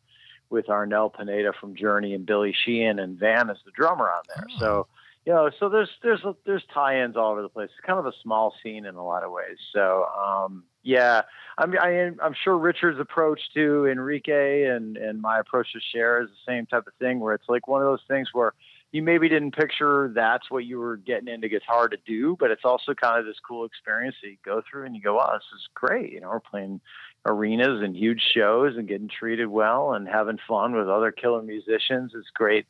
with 0.50 0.66
Arnel 0.68 1.12
Pineda 1.14 1.54
from 1.60 1.76
Journey 1.76 2.14
and 2.16 2.26
Billy 2.26 2.56
Sheehan, 2.66 2.98
and 3.00 3.18
Van 3.20 3.50
is 3.52 3.58
the 3.66 3.72
drummer 3.72 4.10
on 4.10 4.24
there. 4.36 4.46
Oh. 4.56 4.60
So 4.60 4.88
you 5.26 5.34
know, 5.34 5.50
so 5.60 5.70
there's 5.70 5.90
there's 6.02 6.22
there's 6.46 6.64
tie-ins 6.74 7.16
all 7.16 7.32
over 7.32 7.42
the 7.42 7.50
place. 7.50 7.70
It's 7.78 7.86
kind 7.86 8.00
of 8.00 8.06
a 8.06 8.14
small 8.22 8.54
scene 8.62 8.86
in 8.86 8.96
a 8.96 9.06
lot 9.06 9.24
of 9.24 9.32
ways. 9.32 9.58
So 9.74 10.06
um, 10.06 10.64
yeah, 10.84 11.22
I 11.58 11.66
mean, 11.66 11.80
I, 11.82 11.92
am 11.92 12.18
I'm 12.22 12.36
sure 12.44 12.58
Richard's 12.58 13.00
approach 13.00 13.40
to 13.54 13.86
Enrique 13.86 14.66
and 14.66 14.98
and 14.98 15.22
my 15.22 15.40
approach 15.40 15.72
to 15.74 15.80
Cher 15.94 16.22
is 16.22 16.30
the 16.30 16.52
same 16.52 16.66
type 16.66 16.88
of 16.88 16.94
thing, 17.00 17.20
where 17.20 17.34
it's 17.34 17.48
like 17.48 17.68
one 17.68 17.82
of 17.82 17.88
those 17.88 18.04
things 18.08 18.30
where 18.34 18.54
you 18.92 19.02
maybe 19.02 19.28
didn't 19.28 19.56
picture 19.56 20.12
that's 20.14 20.52
what 20.52 20.66
you 20.66 20.78
were 20.78 20.98
getting 20.98 21.28
into 21.28 21.50
guitar 21.50 21.88
to 21.88 21.98
do, 22.06 22.38
but 22.40 22.52
it's 22.52 22.64
also 22.64 22.94
kind 22.94 23.20
of 23.20 23.26
this 23.26 23.40
cool 23.46 23.66
experience 23.66 24.16
that 24.22 24.30
you 24.30 24.38
go 24.46 24.62
through 24.70 24.86
and 24.86 24.96
you 24.96 25.02
go, 25.02 25.16
wow, 25.16 25.32
this 25.34 25.60
is 25.60 25.68
great. 25.74 26.12
You 26.12 26.22
know, 26.22 26.30
we're 26.30 26.40
playing 26.40 26.80
arenas 27.26 27.82
and 27.82 27.96
huge 27.96 28.22
shows 28.36 28.78
and 28.78 28.88
getting 28.88 29.10
treated 29.10 29.48
well 29.48 29.94
and 29.94 30.08
having 30.08 30.38
fun 30.48 30.76
with 30.76 30.88
other 30.88 31.12
killer 31.12 31.42
musicians. 31.42 32.12
It's 32.14 32.30
great 32.36 32.68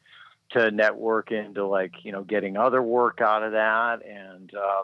to 0.53 0.71
network 0.71 1.31
into 1.31 1.65
like 1.65 1.93
you 2.03 2.11
know 2.11 2.23
getting 2.23 2.57
other 2.57 2.81
work 2.81 3.21
out 3.21 3.43
of 3.43 3.51
that. 3.53 3.99
And 4.05 4.51
um 4.55 4.83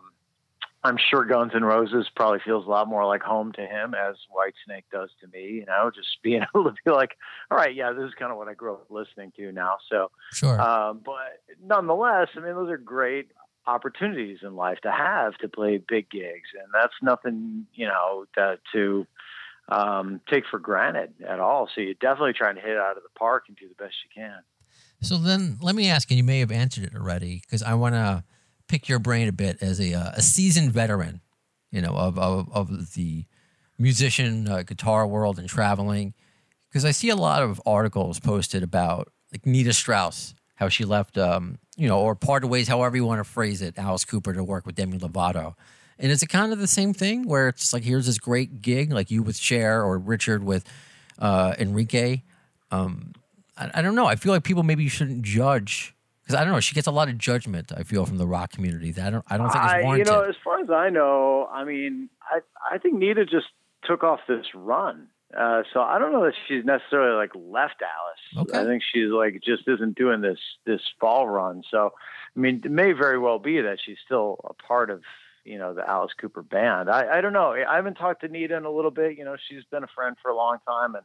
i'm 0.81 0.97
sure 0.97 1.25
guns 1.25 1.51
N' 1.53 1.65
roses 1.65 2.07
probably 2.15 2.39
feels 2.39 2.65
a 2.65 2.69
lot 2.69 2.87
more 2.87 3.05
like 3.05 3.21
home 3.21 3.51
to 3.51 3.61
him 3.61 3.93
as 3.93 4.15
whitesnake 4.33 4.85
does 4.93 5.09
to 5.19 5.27
me 5.27 5.55
you 5.55 5.65
know 5.65 5.91
just 5.93 6.07
being 6.23 6.41
able 6.55 6.63
to 6.69 6.75
be 6.85 6.91
like 6.91 7.17
all 7.51 7.57
right 7.57 7.75
yeah 7.75 7.91
this 7.91 8.07
is 8.07 8.13
kind 8.17 8.31
of 8.31 8.37
what 8.37 8.47
i 8.47 8.53
grew 8.53 8.73
up 8.75 8.85
listening 8.89 9.33
to 9.35 9.51
now. 9.51 9.75
So 9.91 10.09
Sure. 10.31 10.59
um 10.61 11.01
but 11.03 11.41
nonetheless 11.61 12.29
i 12.37 12.39
mean 12.39 12.53
those 12.55 12.69
are 12.69 12.77
great 12.77 13.31
opportunities 13.67 14.39
in 14.41 14.55
life 14.55 14.79
to 14.81 14.91
have 14.91 15.37
to 15.39 15.49
play 15.49 15.77
big 15.77 16.09
gigs. 16.09 16.49
And 16.53 16.69
that's 16.73 16.93
nothing 17.01 17.67
you 17.73 17.85
know 17.85 18.25
that 18.37 18.59
to 18.73 19.05
um 19.67 20.21
take 20.29 20.45
for 20.49 20.59
granted 20.59 21.13
at 21.27 21.39
all. 21.39 21.69
So 21.75 21.81
you're 21.81 21.93
definitely 21.95 22.33
trying 22.33 22.55
to 22.55 22.61
hit 22.61 22.71
it 22.71 22.77
out 22.77 22.97
of 22.97 23.03
the 23.03 23.09
park 23.19 23.43
and 23.47 23.57
do 23.57 23.67
the 23.67 23.75
best 23.83 23.95
you 24.03 24.21
can 24.23 24.39
So 25.01 25.17
then 25.17 25.57
let 25.61 25.75
me 25.75 25.89
ask, 25.89 26.09
and 26.11 26.17
you 26.17 26.23
may 26.23 26.39
have 26.39 26.51
answered 26.51 26.83
it 26.83 26.95
already, 26.95 27.41
because 27.41 27.63
I 27.63 27.73
want 27.73 27.95
to 27.95 28.23
pick 28.67 28.89
your 28.89 28.99
brain 28.99 29.27
a 29.27 29.31
bit 29.31 29.57
as 29.61 29.79
a, 29.79 29.93
uh, 29.93 30.11
a 30.15 30.21
seasoned 30.21 30.71
veteran, 30.71 31.21
you 31.71 31.81
know, 31.81 31.95
of, 31.95 32.19
of, 32.19 32.51
of 32.53 32.93
the 32.93 33.25
musician 33.77 34.47
uh, 34.47 34.63
guitar 34.63 35.07
world 35.07 35.39
and 35.39 35.47
traveling. 35.47 36.13
Because 36.69 36.85
I 36.85 36.91
see 36.91 37.09
a 37.09 37.15
lot 37.15 37.41
of 37.41 37.61
articles 37.65 38.19
posted 38.19 38.61
about 38.61 39.11
like 39.31 39.45
Nita 39.45 39.73
Strauss, 39.73 40.35
how 40.55 40.69
she 40.69 40.85
left, 40.85 41.17
um, 41.17 41.57
you 41.77 41.87
know, 41.87 41.99
or 41.99 42.13
parted 42.13 42.47
ways, 42.47 42.67
however 42.67 42.97
you 42.97 43.05
want 43.05 43.19
to 43.19 43.23
phrase 43.23 43.61
it, 43.61 43.77
Alice 43.77 44.05
Cooper 44.05 44.33
to 44.33 44.43
work 44.43 44.65
with 44.65 44.75
Demi 44.75 44.99
Lovato. 44.99 45.55
And 45.97 46.11
is 46.11 46.21
it 46.21 46.27
kind 46.27 46.53
of 46.53 46.59
the 46.59 46.67
same 46.67 46.93
thing 46.93 47.27
where 47.27 47.47
it's 47.47 47.73
like, 47.73 47.83
here's 47.83 48.05
this 48.05 48.19
great 48.19 48.61
gig, 48.61 48.91
like 48.91 49.09
you 49.09 49.23
with 49.23 49.37
Cher 49.37 49.83
or 49.83 49.97
Richard 49.97 50.43
with 50.43 50.63
uh, 51.17 51.55
Enrique? 51.57 52.21
Um, 52.71 53.13
I, 53.59 53.69
I 53.75 53.81
don't 53.81 53.95
know. 53.95 54.05
I 54.05 54.15
feel 54.15 54.31
like 54.31 54.43
people 54.43 54.63
maybe 54.63 54.87
shouldn't 54.87 55.21
judge 55.21 55.93
because 56.23 56.39
I 56.39 56.43
don't 56.43 56.53
know. 56.53 56.59
She 56.59 56.75
gets 56.75 56.87
a 56.87 56.91
lot 56.91 57.09
of 57.09 57.17
judgment. 57.17 57.71
I 57.75 57.83
feel 57.83 58.05
from 58.05 58.17
the 58.17 58.27
rock 58.27 58.51
community 58.51 58.91
that 58.91 59.07
I 59.07 59.09
don't. 59.09 59.25
I 59.27 59.37
don't 59.37 59.49
think 59.51 59.63
I, 59.63 59.79
it's 59.79 59.97
you 59.97 60.05
know, 60.05 60.21
as 60.21 60.35
far 60.43 60.59
as 60.59 60.69
I 60.69 60.89
know, 60.89 61.49
I 61.51 61.63
mean, 61.63 62.09
I 62.21 62.39
I 62.71 62.77
think 62.77 62.95
Nita 62.95 63.25
just 63.25 63.47
took 63.83 64.03
off 64.03 64.19
this 64.27 64.45
run. 64.53 65.07
Uh, 65.37 65.61
so 65.73 65.81
I 65.81 65.99
don't 65.99 66.11
know 66.11 66.23
that 66.25 66.33
she's 66.47 66.65
necessarily 66.65 67.15
like 67.15 67.31
left 67.35 67.81
Alice. 67.81 68.47
Okay. 68.49 68.59
I 68.59 68.63
think 68.63 68.81
she's 68.93 69.09
like 69.09 69.41
just 69.45 69.67
isn't 69.67 69.95
doing 69.95 70.21
this 70.21 70.39
this 70.65 70.81
fall 70.99 71.27
run. 71.27 71.63
So 71.69 71.93
I 72.35 72.39
mean, 72.39 72.61
it 72.63 72.71
may 72.71 72.93
very 72.93 73.19
well 73.19 73.39
be 73.39 73.61
that 73.61 73.77
she's 73.83 73.97
still 74.05 74.39
a 74.47 74.53
part 74.53 74.89
of 74.89 75.01
you 75.45 75.57
know 75.57 75.73
the 75.73 75.87
Alice 75.87 76.13
Cooper 76.19 76.43
band. 76.43 76.89
I 76.89 77.17
I 77.17 77.21
don't 77.21 77.33
know. 77.33 77.53
I 77.53 77.75
haven't 77.75 77.95
talked 77.95 78.21
to 78.21 78.27
Nita 78.27 78.55
in 78.55 78.65
a 78.65 78.71
little 78.71 78.91
bit. 78.91 79.17
You 79.17 79.25
know, 79.25 79.35
she's 79.47 79.63
been 79.71 79.83
a 79.83 79.89
friend 79.95 80.15
for 80.21 80.29
a 80.29 80.35
long 80.35 80.57
time 80.67 80.95
and. 80.95 81.03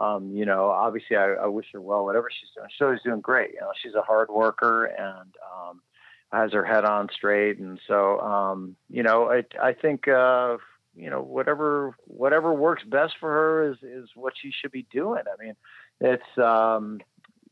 Um, 0.00 0.34
you 0.34 0.46
know, 0.46 0.70
obviously, 0.70 1.16
I, 1.16 1.34
I 1.34 1.46
wish 1.46 1.66
her 1.72 1.80
well. 1.80 2.04
Whatever 2.06 2.30
she's 2.30 2.50
doing, 2.56 2.68
she's 2.70 3.02
doing 3.04 3.20
great. 3.20 3.50
You 3.52 3.60
know, 3.60 3.72
she's 3.80 3.94
a 3.94 4.02
hard 4.02 4.30
worker 4.30 4.86
and 4.86 5.34
um, 5.52 5.82
has 6.32 6.52
her 6.52 6.64
head 6.64 6.84
on 6.84 7.08
straight. 7.12 7.58
And 7.58 7.78
so, 7.86 8.18
um, 8.20 8.76
you 8.88 9.02
know, 9.02 9.30
I, 9.30 9.44
I 9.62 9.74
think, 9.74 10.08
uh, 10.08 10.56
you 10.96 11.10
know, 11.10 11.20
whatever, 11.20 11.94
whatever 12.06 12.52
works 12.54 12.82
best 12.84 13.14
for 13.20 13.30
her 13.30 13.70
is, 13.70 13.78
is 13.82 14.08
what 14.14 14.32
she 14.40 14.50
should 14.50 14.72
be 14.72 14.86
doing. 14.90 15.22
I 15.26 15.44
mean, 15.44 15.54
it's, 16.00 16.38
um, 16.38 17.00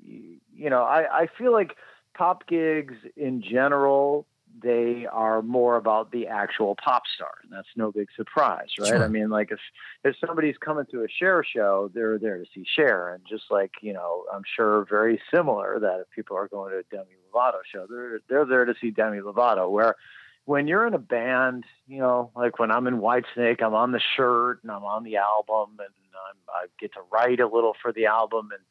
you 0.03 0.71
know, 0.71 0.83
I, 0.83 1.23
I 1.23 1.29
feel 1.39 1.53
like 1.53 1.77
pop 2.17 2.47
gigs 2.49 2.95
in 3.17 3.43
general, 3.43 4.27
they 4.63 5.07
are 5.11 5.43
more 5.43 5.77
about 5.77 6.11
the 6.11 6.27
actual 6.27 6.77
pop 6.83 7.03
star. 7.15 7.33
And 7.43 7.53
that's 7.53 7.69
no 7.77 7.93
big 7.93 8.09
surprise, 8.17 8.69
right? 8.79 8.89
Sure. 8.89 9.05
I 9.05 9.09
mean, 9.09 9.31
like 9.31 9.51
if, 9.51 9.59
if 10.05 10.17
somebody's 10.25 10.57
coming 10.59 10.85
to 10.91 11.03
a 11.03 11.09
Cher 11.09 11.45
show, 11.45 11.91
they're 11.95 12.19
there 12.19 12.39
to 12.39 12.45
see 12.55 12.65
Cher. 12.77 13.15
And 13.15 13.23
just 13.29 13.45
like, 13.51 13.73
you 13.83 13.93
know, 13.93 14.25
I'm 14.33 14.43
sure 14.57 14.87
very 14.89 15.21
similar 15.33 15.79
that 15.81 16.01
if 16.01 16.11
people 16.11 16.37
are 16.37 16.49
going 16.49 16.73
to 16.73 16.79
a 16.79 16.83
Demi 16.91 17.15
Lovato 17.33 17.61
show, 17.73 17.87
they're, 17.89 18.21
they're 18.29 18.47
there 18.47 18.65
to 18.65 18.75
see 18.81 18.91
Demi 18.91 19.19
Lovato. 19.19 19.71
Where 19.71 19.97
when 20.45 20.67
you're 20.67 20.87
in 20.87 20.95
a 20.95 20.99
band, 20.99 21.65
you 21.87 21.99
know, 21.99 22.31
like 22.35 22.59
when 22.59 22.71
I'm 22.71 22.87
in 22.87 23.01
Whitesnake, 23.01 23.63
I'm 23.63 23.75
on 23.75 23.93
the 23.93 24.01
shirt 24.17 24.61
and 24.63 24.73
I'm 24.73 24.85
on 24.85 25.05
the 25.05 25.17
album 25.17 25.77
and 25.79 25.89
I'm, 26.31 26.37
I 26.49 26.67
get 26.81 26.93
to 26.95 27.01
write 27.13 27.41
a 27.41 27.47
little 27.47 27.75
for 27.81 27.93
the 27.93 28.07
album. 28.07 28.51
And 28.53 28.63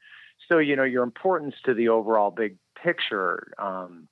so, 0.50 0.58
you 0.58 0.76
know, 0.76 0.84
your 0.84 1.04
importance 1.04 1.56
to 1.66 1.74
the 1.74 1.90
overall 1.90 2.32
big 2.32 2.58
picture 2.82 3.54
um, 3.58 4.08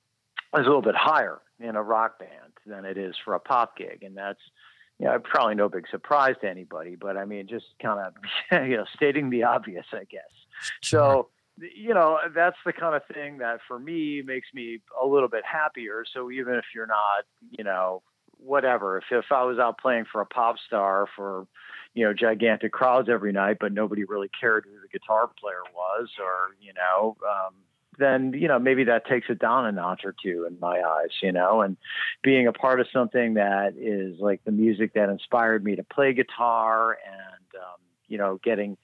is 0.54 0.60
a 0.60 0.68
little 0.68 0.82
bit 0.82 0.94
higher 0.94 1.40
in 1.60 1.76
a 1.76 1.82
rock 1.82 2.18
band 2.18 2.52
than 2.66 2.84
it 2.84 2.98
is 2.98 3.14
for 3.24 3.34
a 3.34 3.40
pop 3.40 3.76
gig. 3.76 4.02
And 4.02 4.16
that's, 4.16 4.40
you 4.98 5.06
know, 5.06 5.18
probably 5.22 5.54
no 5.54 5.68
big 5.68 5.86
surprise 5.90 6.34
to 6.40 6.48
anybody, 6.48 6.96
but 6.96 7.16
I 7.16 7.24
mean, 7.24 7.46
just 7.46 7.66
kind 7.80 8.00
of, 8.00 8.14
you 8.68 8.76
know, 8.76 8.84
stating 8.94 9.30
the 9.30 9.44
obvious, 9.44 9.86
I 9.92 10.04
guess. 10.04 10.22
So, 10.82 11.28
you 11.58 11.94
know, 11.94 12.18
that's 12.34 12.56
the 12.64 12.72
kind 12.72 12.94
of 12.94 13.02
thing 13.12 13.38
that 13.38 13.60
for 13.66 13.78
me 13.78 14.22
makes 14.22 14.48
me 14.54 14.80
a 15.02 15.06
little 15.06 15.28
bit 15.28 15.44
happier. 15.44 16.04
So 16.12 16.30
even 16.30 16.54
if 16.54 16.64
you're 16.74 16.86
not, 16.86 17.24
you 17.50 17.64
know, 17.64 18.02
whatever, 18.38 18.98
if, 18.98 19.04
if 19.10 19.26
I 19.30 19.44
was 19.44 19.58
out 19.58 19.78
playing 19.78 20.04
for 20.10 20.20
a 20.20 20.26
pop 20.26 20.56
star 20.66 21.06
for, 21.16 21.46
you 21.94 22.04
know, 22.04 22.12
gigantic 22.12 22.72
crowds 22.72 23.08
every 23.08 23.32
night, 23.32 23.56
but 23.58 23.72
nobody 23.72 24.04
really 24.04 24.30
cared 24.38 24.66
who 24.66 24.80
the 24.80 24.88
guitar 24.88 25.30
player 25.40 25.62
was 25.74 26.10
or, 26.20 26.54
you 26.60 26.74
know, 26.74 27.16
um, 27.26 27.54
then, 27.98 28.32
you 28.32 28.48
know, 28.48 28.58
maybe 28.58 28.84
that 28.84 29.06
takes 29.06 29.26
it 29.28 29.38
down 29.38 29.66
a 29.66 29.72
notch 29.72 30.02
or 30.04 30.14
two 30.22 30.46
in 30.48 30.58
my 30.60 30.80
eyes, 30.80 31.10
you 31.22 31.32
know, 31.32 31.62
and 31.62 31.76
being 32.22 32.46
a 32.46 32.52
part 32.52 32.80
of 32.80 32.86
something 32.92 33.34
that 33.34 33.74
is 33.76 34.18
like 34.20 34.42
the 34.44 34.52
music 34.52 34.94
that 34.94 35.08
inspired 35.08 35.64
me 35.64 35.76
to 35.76 35.84
play 35.84 36.12
guitar 36.12 36.92
and, 36.92 37.60
um, 37.60 37.80
you 38.08 38.18
know, 38.18 38.40
getting, 38.42 38.76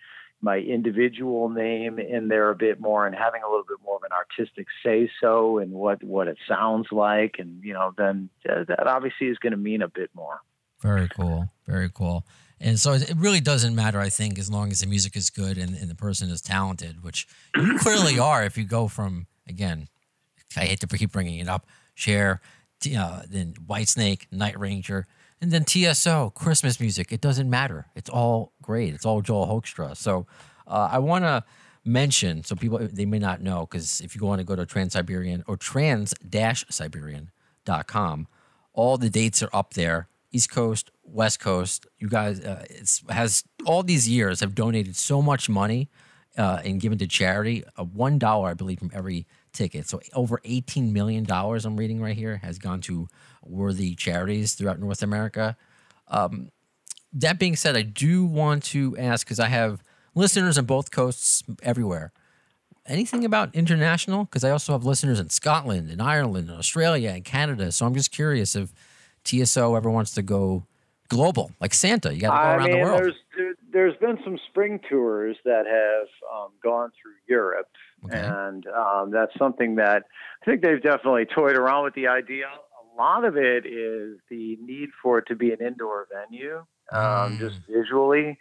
my 0.44 0.58
individual 0.58 1.48
name 1.48 2.00
in 2.00 2.26
there 2.26 2.50
a 2.50 2.54
bit 2.56 2.80
more 2.80 3.06
and 3.06 3.14
having 3.14 3.42
a 3.44 3.48
little 3.48 3.64
bit 3.64 3.78
more 3.84 3.94
of 3.94 4.02
an 4.02 4.10
artistic 4.10 4.66
say 4.84 5.08
so 5.20 5.58
and 5.58 5.70
what 5.70 6.02
what 6.02 6.26
it 6.26 6.36
sounds 6.48 6.88
like 6.90 7.36
and 7.38 7.62
you 7.62 7.72
know 7.72 7.94
then 7.96 8.28
uh, 8.50 8.64
that 8.66 8.88
obviously 8.88 9.28
is 9.28 9.38
going 9.38 9.52
to 9.52 9.56
mean 9.56 9.82
a 9.82 9.88
bit 9.88 10.10
more 10.14 10.40
Very 10.82 11.08
cool. 11.08 11.48
Very 11.66 11.90
cool. 11.94 12.26
And 12.64 12.78
so 12.78 12.92
it 12.92 13.12
really 13.16 13.40
doesn't 13.40 13.74
matter, 13.74 13.98
I 14.00 14.08
think, 14.08 14.38
as 14.38 14.48
long 14.48 14.70
as 14.70 14.78
the 14.80 14.86
music 14.86 15.16
is 15.16 15.30
good 15.30 15.58
and, 15.58 15.76
and 15.76 15.90
the 15.90 15.96
person 15.96 16.30
is 16.30 16.40
talented, 16.40 17.02
which 17.02 17.26
you 17.56 17.76
clearly 17.80 18.20
are 18.20 18.44
if 18.44 18.56
you 18.56 18.62
go 18.64 18.86
from, 18.86 19.26
again, 19.48 19.88
I 20.56 20.66
hate 20.66 20.78
to 20.80 20.86
keep 20.86 21.10
bringing 21.10 21.40
it 21.40 21.48
up, 21.48 21.66
Cher, 21.94 22.40
T- 22.80 22.96
uh, 22.96 23.22
then 23.28 23.54
Whitesnake, 23.54 24.26
Night 24.30 24.56
Ranger, 24.56 25.08
and 25.40 25.50
then 25.50 25.64
TSO, 25.64 26.30
Christmas 26.36 26.78
music. 26.78 27.10
It 27.10 27.20
doesn't 27.20 27.50
matter. 27.50 27.86
It's 27.96 28.08
all 28.08 28.52
great. 28.62 28.94
It's 28.94 29.04
all 29.04 29.22
Joel 29.22 29.48
Hoekstra. 29.48 29.96
So 29.96 30.28
uh, 30.68 30.90
I 30.92 31.00
want 31.00 31.24
to 31.24 31.42
mention, 31.84 32.44
so 32.44 32.54
people, 32.54 32.78
they 32.78 33.06
may 33.06 33.18
not 33.18 33.42
know, 33.42 33.66
because 33.68 34.00
if 34.00 34.14
you 34.14 34.24
want 34.24 34.38
to 34.38 34.44
go 34.44 34.54
to 34.54 34.64
Trans-Siberian 34.64 35.42
or 35.48 35.56
trans-siberian.com, 35.56 38.28
all 38.72 38.98
the 38.98 39.10
dates 39.10 39.42
are 39.42 39.50
up 39.52 39.74
there. 39.74 40.06
East 40.32 40.50
Coast, 40.50 40.90
West 41.04 41.40
Coast. 41.40 41.86
You 41.98 42.08
guys, 42.08 42.40
uh, 42.40 42.64
it's 42.70 43.02
has 43.08 43.44
all 43.66 43.82
these 43.82 44.08
years 44.08 44.40
have 44.40 44.54
donated 44.54 44.96
so 44.96 45.22
much 45.22 45.48
money 45.48 45.88
uh, 46.38 46.60
and 46.64 46.80
given 46.80 46.98
to 46.98 47.06
charity. 47.06 47.64
Uh, 47.78 47.84
One 47.84 48.18
dollar, 48.18 48.48
I 48.50 48.54
believe, 48.54 48.78
from 48.78 48.90
every 48.94 49.26
ticket. 49.52 49.88
So 49.88 50.00
over 50.14 50.40
eighteen 50.44 50.92
million 50.92 51.24
dollars. 51.24 51.64
I'm 51.66 51.76
reading 51.76 52.00
right 52.00 52.16
here 52.16 52.38
has 52.38 52.58
gone 52.58 52.80
to 52.82 53.06
worthy 53.44 53.94
charities 53.94 54.54
throughout 54.54 54.78
North 54.80 55.02
America. 55.02 55.56
Um, 56.08 56.50
that 57.12 57.38
being 57.38 57.56
said, 57.56 57.76
I 57.76 57.82
do 57.82 58.24
want 58.24 58.62
to 58.72 58.96
ask 58.96 59.26
because 59.26 59.40
I 59.40 59.48
have 59.48 59.82
listeners 60.14 60.56
on 60.58 60.64
both 60.64 60.90
coasts 60.90 61.42
everywhere. 61.62 62.12
anything 62.86 63.24
about 63.24 63.54
international? 63.54 64.24
Because 64.24 64.44
I 64.44 64.50
also 64.50 64.72
have 64.72 64.84
listeners 64.84 65.20
in 65.20 65.30
Scotland 65.30 65.90
and 65.90 66.00
Ireland 66.02 66.48
and 66.48 66.58
Australia 66.58 67.10
and 67.10 67.24
Canada. 67.24 67.72
So 67.72 67.86
I'm 67.86 67.94
just 67.94 68.10
curious 68.10 68.56
if 68.56 68.72
TSO 69.24 69.74
ever 69.74 69.90
wants 69.90 70.12
to 70.14 70.22
go 70.22 70.64
global, 71.08 71.50
like 71.60 71.74
Santa. 71.74 72.14
You 72.14 72.20
got 72.20 72.30
to 72.30 72.36
go 72.38 72.48
I 72.48 72.56
around 72.56 72.62
mean, 72.70 72.78
the 72.78 72.84
world. 72.84 73.02
there's 73.02 73.14
there, 73.36 73.54
there's 73.72 73.96
been 73.98 74.18
some 74.24 74.38
spring 74.48 74.80
tours 74.88 75.36
that 75.44 75.66
have 75.66 76.08
um, 76.34 76.50
gone 76.62 76.90
through 77.00 77.12
Europe, 77.28 77.68
Okay. 78.04 78.18
and 78.18 78.66
um, 78.68 79.10
that's 79.10 79.32
something 79.38 79.76
that 79.76 80.04
I 80.42 80.44
think 80.44 80.62
they've 80.62 80.82
definitely 80.82 81.26
toyed 81.26 81.56
around 81.56 81.84
with 81.84 81.94
the 81.94 82.08
idea. 82.08 82.46
A 82.46 82.96
lot 83.00 83.24
of 83.24 83.36
it 83.36 83.64
is 83.66 84.18
the 84.28 84.56
need 84.60 84.90
for 85.02 85.18
it 85.18 85.24
to 85.28 85.34
be 85.36 85.52
an 85.52 85.60
indoor 85.64 86.06
venue, 86.12 86.58
um, 86.92 87.36
Mm. 87.36 87.38
just 87.38 87.60
visually, 87.68 88.38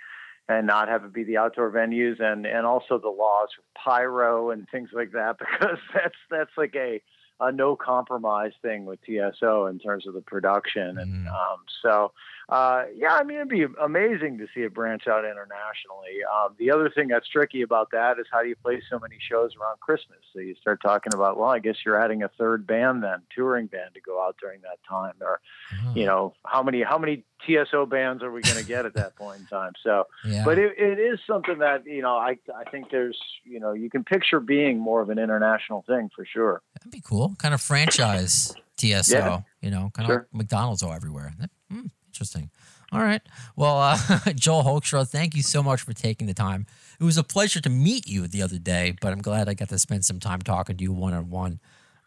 and 0.50 0.68
not 0.68 0.90
have 0.90 1.06
it 1.06 1.14
be 1.14 1.24
the 1.24 1.38
outdoor 1.38 1.72
venues, 1.72 2.20
and 2.22 2.46
and 2.46 2.66
also 2.66 2.98
the 2.98 3.10
laws 3.10 3.50
of 3.58 3.64
pyro 3.82 4.50
and 4.52 4.68
things 4.70 4.90
like 4.94 5.12
that, 5.12 5.38
because 5.40 5.78
that's 5.94 6.16
that's 6.30 6.52
like 6.58 6.76
a 6.76 7.02
a 7.42 7.52
no 7.52 7.76
compromise 7.76 8.54
thing 8.62 8.86
with 8.86 9.00
TSO 9.04 9.66
in 9.66 9.80
terms 9.80 10.06
of 10.08 10.14
the 10.14 10.22
production, 10.22 10.98
and 11.00 11.26
Mm. 11.26 11.28
um, 11.28 11.60
so 11.82 12.12
uh, 12.52 12.84
yeah, 12.98 13.14
I 13.16 13.24
mean, 13.24 13.38
it'd 13.38 13.48
be 13.50 13.66
amazing 13.82 14.38
to 14.40 14.48
see 14.54 14.62
it 14.62 14.74
branch 14.74 15.08
out 15.08 15.24
internationally. 15.24 16.20
Um, 16.30 16.54
the 16.60 16.70
other 16.70 16.90
thing 16.90 17.08
that's 17.08 17.28
tricky 17.28 17.62
about 17.62 17.92
that 17.92 18.20
is 18.20 18.26
how 18.32 18.44
do 18.44 18.50
you 18.50 18.56
play 18.58 18.82
so 18.90 19.00
many 19.00 19.16
shows 19.20 19.56
around 19.56 19.80
Christmas? 19.80 20.20
So 20.34 20.40
you 20.40 20.56
start 20.60 20.82
talking 20.82 21.14
about, 21.14 21.38
well, 21.38 21.50
I 21.50 21.60
guess 21.60 21.78
you're 21.86 22.00
adding 22.00 22.24
a 22.24 22.28
third 22.38 22.68
band 22.68 23.04
then, 23.04 23.22
touring 23.34 23.68
band 23.68 23.94
to 23.94 24.02
go 24.02 24.22
out 24.22 24.36
during 24.42 24.60
that 24.62 24.80
time, 24.88 25.14
or 25.22 25.40
Oh, 25.88 25.94
you 25.96 26.06
know, 26.06 26.34
how 26.46 26.62
many 26.62 26.84
how 26.84 26.98
many 26.98 27.24
TSO 27.48 27.86
bands 27.86 28.22
are 28.22 28.32
we 28.32 28.42
going 28.42 28.58
to 28.58 28.66
get 28.66 28.86
at 28.86 28.94
that 28.96 29.16
point 29.16 29.40
in 29.40 29.46
time? 29.48 29.72
So, 29.82 30.06
yeah. 30.26 30.44
but 30.44 30.58
it, 30.60 30.78
it 30.78 31.00
is 31.00 31.20
something 31.26 31.60
that 31.60 31.86
you 31.86 32.02
know, 32.02 32.16
I 32.18 32.38
I 32.54 32.70
think 32.70 32.92
there's 32.92 33.18
you 33.46 33.60
know, 33.62 33.72
you 33.72 33.90
can 33.90 34.04
picture 34.04 34.42
being 34.42 34.78
more 34.78 35.02
of 35.02 35.10
an 35.10 35.18
international 35.20 35.84
thing 35.88 36.10
for 36.14 36.26
sure. 36.26 36.62
That'd 36.76 36.92
be 36.92 37.02
cool. 37.02 37.34
Kind 37.40 37.54
of 37.54 37.62
franchise 37.62 38.54
TSO, 38.78 39.16
Yeah. 39.18 39.42
you 39.62 39.72
know, 39.72 39.90
kind 39.94 40.10
of 40.10 40.14
Sure. 40.14 40.18
like 40.18 40.34
McDonald's 40.34 40.84
are 40.84 40.94
everywhere. 40.96 41.34
Hmm, 41.72 41.86
interesting. 42.22 42.52
All 42.92 43.02
right. 43.02 43.22
Well, 43.56 43.78
uh, 43.78 43.98
Joel 44.36 44.64
Hoekstra, 44.64 45.08
thank 45.08 45.36
you 45.36 45.42
so 45.42 45.64
much 45.64 45.82
for 45.82 45.94
taking 45.94 46.28
the 46.28 46.36
time. 46.36 46.68
It 47.00 47.04
was 47.04 47.18
a 47.18 47.24
pleasure 47.24 47.60
to 47.62 47.70
meet 47.70 48.08
you 48.08 48.28
the 48.28 48.44
other 48.44 48.60
day, 48.60 48.94
but 49.02 49.12
I'm 49.12 49.22
glad 49.22 49.50
I 49.50 49.56
got 49.56 49.70
to 49.70 49.80
spend 49.80 50.06
some 50.06 50.20
time 50.20 50.42
talking 50.42 50.78
to 50.78 50.84
you 50.84 50.92
one 50.92 51.14
on 51.14 51.32
one 51.32 51.60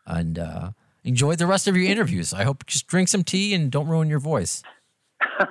and 0.06 0.38
uh, 0.38 0.70
enjoy 1.02 1.34
the 1.34 1.46
rest 1.46 1.66
of 1.66 1.76
your 1.76 1.90
interviews. 1.90 2.32
I 2.32 2.44
hope 2.44 2.64
just 2.66 2.86
drink 2.86 3.08
some 3.08 3.24
tea 3.24 3.54
and 3.54 3.72
don't 3.72 3.88
ruin 3.88 4.08
your 4.08 4.20
voice. 4.20 4.62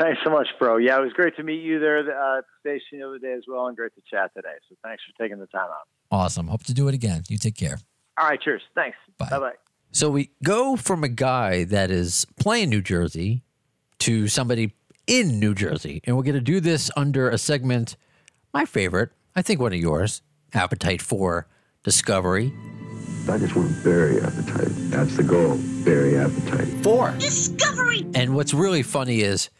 Thanks 0.00 0.20
so 0.24 0.30
much, 0.30 0.46
bro. 0.58 0.76
Yeah, 0.78 0.96
it 0.98 1.02
was 1.02 1.12
great 1.12 1.36
to 1.36 1.42
meet 1.42 1.60
you 1.62 1.80
there 1.80 1.98
uh, 1.98 2.38
at 2.38 2.44
the 2.44 2.70
station 2.70 3.00
the 3.00 3.06
other 3.06 3.18
day 3.18 3.32
as 3.32 3.42
well, 3.48 3.66
and 3.66 3.76
great 3.76 3.94
to 3.96 4.00
chat 4.08 4.30
today. 4.34 4.54
So 4.68 4.76
thanks 4.84 5.02
for 5.02 5.22
taking 5.22 5.40
the 5.40 5.48
time 5.48 5.68
out. 5.68 5.88
Awesome. 6.10 6.46
Hope 6.46 6.62
to 6.64 6.72
do 6.72 6.86
it 6.86 6.94
again. 6.94 7.24
You 7.28 7.36
take 7.36 7.56
care. 7.56 7.78
All 8.16 8.28
right, 8.28 8.40
cheers. 8.40 8.62
Thanks. 8.76 8.96
Bye. 9.18 9.28
Bye 9.28 9.38
bye. 9.40 9.67
So 9.98 10.10
we 10.10 10.30
go 10.44 10.76
from 10.76 11.02
a 11.02 11.08
guy 11.08 11.64
that 11.64 11.90
is 11.90 12.24
playing 12.38 12.70
New 12.70 12.82
Jersey 12.82 13.42
to 13.98 14.28
somebody 14.28 14.76
in 15.08 15.40
New 15.40 15.56
Jersey. 15.56 16.02
And 16.04 16.16
we're 16.16 16.22
going 16.22 16.36
to 16.36 16.40
do 16.40 16.60
this 16.60 16.88
under 16.96 17.28
a 17.28 17.36
segment, 17.36 17.96
my 18.54 18.64
favorite, 18.64 19.10
I 19.34 19.42
think 19.42 19.58
one 19.58 19.72
of 19.72 19.80
yours, 19.80 20.22
Appetite 20.54 21.02
for 21.02 21.48
Discovery. 21.82 22.52
I 23.28 23.38
just 23.38 23.56
want 23.56 23.74
to 23.74 23.82
bury 23.82 24.20
appetite. 24.20 24.68
That's 24.88 25.16
the 25.16 25.24
goal. 25.24 25.58
Bury 25.84 26.16
appetite. 26.16 26.68
Four. 26.84 27.10
Discovery. 27.18 28.06
And 28.14 28.36
what's 28.36 28.54
really 28.54 28.84
funny 28.84 29.22
is, 29.22 29.50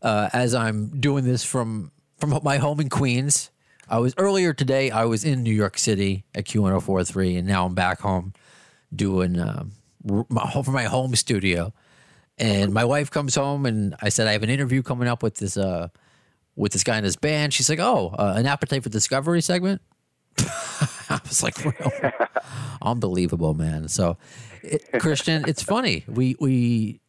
uh, 0.00 0.30
as 0.32 0.54
I'm 0.54 0.98
doing 0.98 1.24
this 1.24 1.44
from 1.44 1.92
from 2.16 2.40
my 2.42 2.56
home 2.56 2.80
in 2.80 2.88
Queens, 2.88 3.50
I 3.86 3.98
was 3.98 4.14
earlier 4.16 4.54
today. 4.54 4.90
I 4.90 5.04
was 5.04 5.26
in 5.26 5.42
New 5.42 5.52
York 5.52 5.76
City 5.76 6.24
at 6.34 6.46
Q1043, 6.46 7.40
and 7.40 7.46
now 7.46 7.66
I'm 7.66 7.74
back 7.74 8.00
home 8.00 8.32
doing 8.94 9.38
um, 9.40 9.72
my, 10.28 10.50
for 10.50 10.70
my 10.70 10.84
home 10.84 11.14
studio. 11.16 11.72
And 12.36 12.72
my 12.72 12.84
wife 12.84 13.10
comes 13.10 13.34
home, 13.36 13.64
and 13.64 13.94
I 14.02 14.08
said 14.08 14.26
I 14.26 14.32
have 14.32 14.42
an 14.42 14.50
interview 14.50 14.82
coming 14.82 15.06
up 15.06 15.22
with 15.22 15.36
this 15.36 15.56
uh, 15.56 15.88
with 16.56 16.72
this 16.72 16.82
guy 16.82 16.98
in 16.98 17.04
his 17.04 17.14
band. 17.16 17.54
She's 17.54 17.70
like, 17.70 17.78
"Oh, 17.78 18.12
uh, 18.18 18.34
an 18.36 18.46
appetite 18.46 18.82
for 18.82 18.88
discovery 18.88 19.40
segment." 19.40 19.80
I 20.38 21.20
was 21.28 21.44
like, 21.44 21.54
"Well, 21.64 22.12
unbelievable, 22.82 23.54
man. 23.54 23.86
So, 23.88 24.16
it, 24.62 24.82
Christian, 24.98 25.44
it's 25.46 25.62
funny. 25.62 26.04
We 26.08 26.34
we 26.40 27.00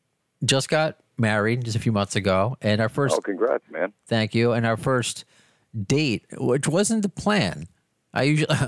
just 0.44 0.70
got 0.70 0.98
married 1.18 1.66
just 1.66 1.76
a 1.76 1.80
few 1.80 1.92
months 1.92 2.16
ago, 2.16 2.56
and 2.62 2.80
our 2.80 2.90
first 2.90 3.16
Oh, 3.18 3.22
congrats, 3.22 3.64
man. 3.72 3.94
thank 4.06 4.36
you, 4.36 4.52
and 4.52 4.64
our 4.64 4.78
first 4.78 5.26
date, 5.88 6.26
which 6.38 6.68
wasn't 6.68 7.02
the 7.02 7.10
plan. 7.10 7.68
I 8.14 8.24
usually 8.24 8.56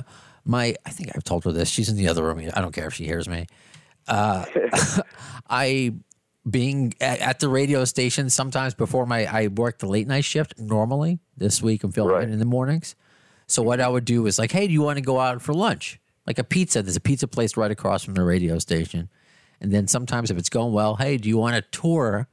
my 0.47 0.75
I 0.85 0.89
think 0.89 1.11
I've 1.15 1.23
told 1.23 1.43
her 1.45 1.51
this. 1.51 1.69
She's 1.69 1.89
in 1.89 1.95
the 1.97 2.07
other 2.07 2.23
room. 2.23 2.39
I 2.53 2.61
don't 2.61 2.71
care 2.73 2.87
if 2.87 2.93
she 2.93 3.05
hears 3.05 3.27
me. 3.27 3.47
Uh, 4.07 4.45
I 5.49 5.93
being 6.49 6.93
at, 7.01 7.19
at 7.19 7.39
the 7.39 7.49
radio 7.49 7.83
station 7.85 8.29
sometimes 8.29 8.73
before 8.73 9.05
my 9.05 9.25
I 9.25 9.47
work 9.47 9.79
the 9.79 9.87
late 9.87 10.07
night 10.07 10.23
shift 10.23 10.53
normally. 10.57 11.19
This 11.35 11.61
week 11.61 11.83
I'm 11.83 11.91
filming 11.91 12.15
Right. 12.15 12.29
in 12.29 12.39
the 12.39 12.45
mornings. 12.45 12.95
So 13.47 13.61
what 13.61 13.79
I 13.79 13.87
would 13.87 14.05
do 14.05 14.25
is 14.27 14.39
like, 14.39 14.51
hey, 14.51 14.67
do 14.67 14.73
you 14.73 14.81
want 14.81 14.97
to 14.97 15.01
go 15.03 15.19
out 15.19 15.41
for 15.41 15.53
lunch? 15.53 15.99
Like 16.25 16.39
a 16.39 16.43
pizza. 16.43 16.81
There's 16.81 16.95
a 16.97 17.01
pizza 17.01 17.27
place 17.27 17.55
right 17.57 17.71
across 17.71 18.03
from 18.03 18.13
the 18.15 18.23
radio 18.23 18.59
station. 18.59 19.09
And 19.61 19.71
then 19.71 19.87
sometimes 19.87 20.29
if 20.31 20.37
it's 20.37 20.49
going 20.49 20.73
well, 20.73 20.95
hey, 20.95 21.17
do 21.17 21.27
you 21.29 21.37
want 21.37 21.55
a 21.55 21.61
tour 21.61 22.27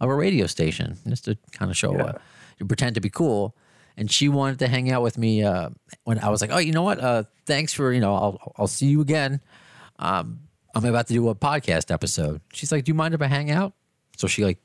of 0.00 0.08
a 0.08 0.14
radio 0.14 0.46
station 0.46 0.96
just 1.08 1.24
to 1.26 1.36
kind 1.52 1.70
of 1.70 1.76
show 1.76 1.94
uh, 1.98 2.12
you 2.58 2.66
pretend 2.66 2.94
to 2.94 3.00
be 3.00 3.10
cool? 3.10 3.56
And 3.96 4.10
she 4.10 4.28
wanted 4.28 4.58
to 4.60 4.68
hang 4.68 4.90
out 4.90 5.02
with 5.02 5.18
me 5.18 5.42
uh, 5.42 5.70
when 6.04 6.18
I 6.18 6.30
was 6.30 6.40
like, 6.40 6.50
oh, 6.52 6.58
you 6.58 6.72
know 6.72 6.82
what? 6.82 6.98
Uh, 6.98 7.24
thanks 7.46 7.72
for 7.72 7.92
you 7.92 8.00
know, 8.00 8.14
I'll 8.14 8.52
I'll 8.56 8.66
see 8.66 8.86
you 8.86 9.00
again. 9.00 9.40
Um, 9.98 10.40
I'm 10.74 10.84
about 10.84 11.06
to 11.08 11.14
do 11.14 11.28
a 11.28 11.34
podcast 11.34 11.90
episode. 11.90 12.40
She's 12.52 12.72
like, 12.72 12.84
do 12.84 12.90
you 12.90 12.94
mind 12.94 13.14
if 13.14 13.20
I 13.20 13.26
hang 13.26 13.50
out? 13.50 13.74
So 14.16 14.26
she 14.26 14.44
like, 14.44 14.58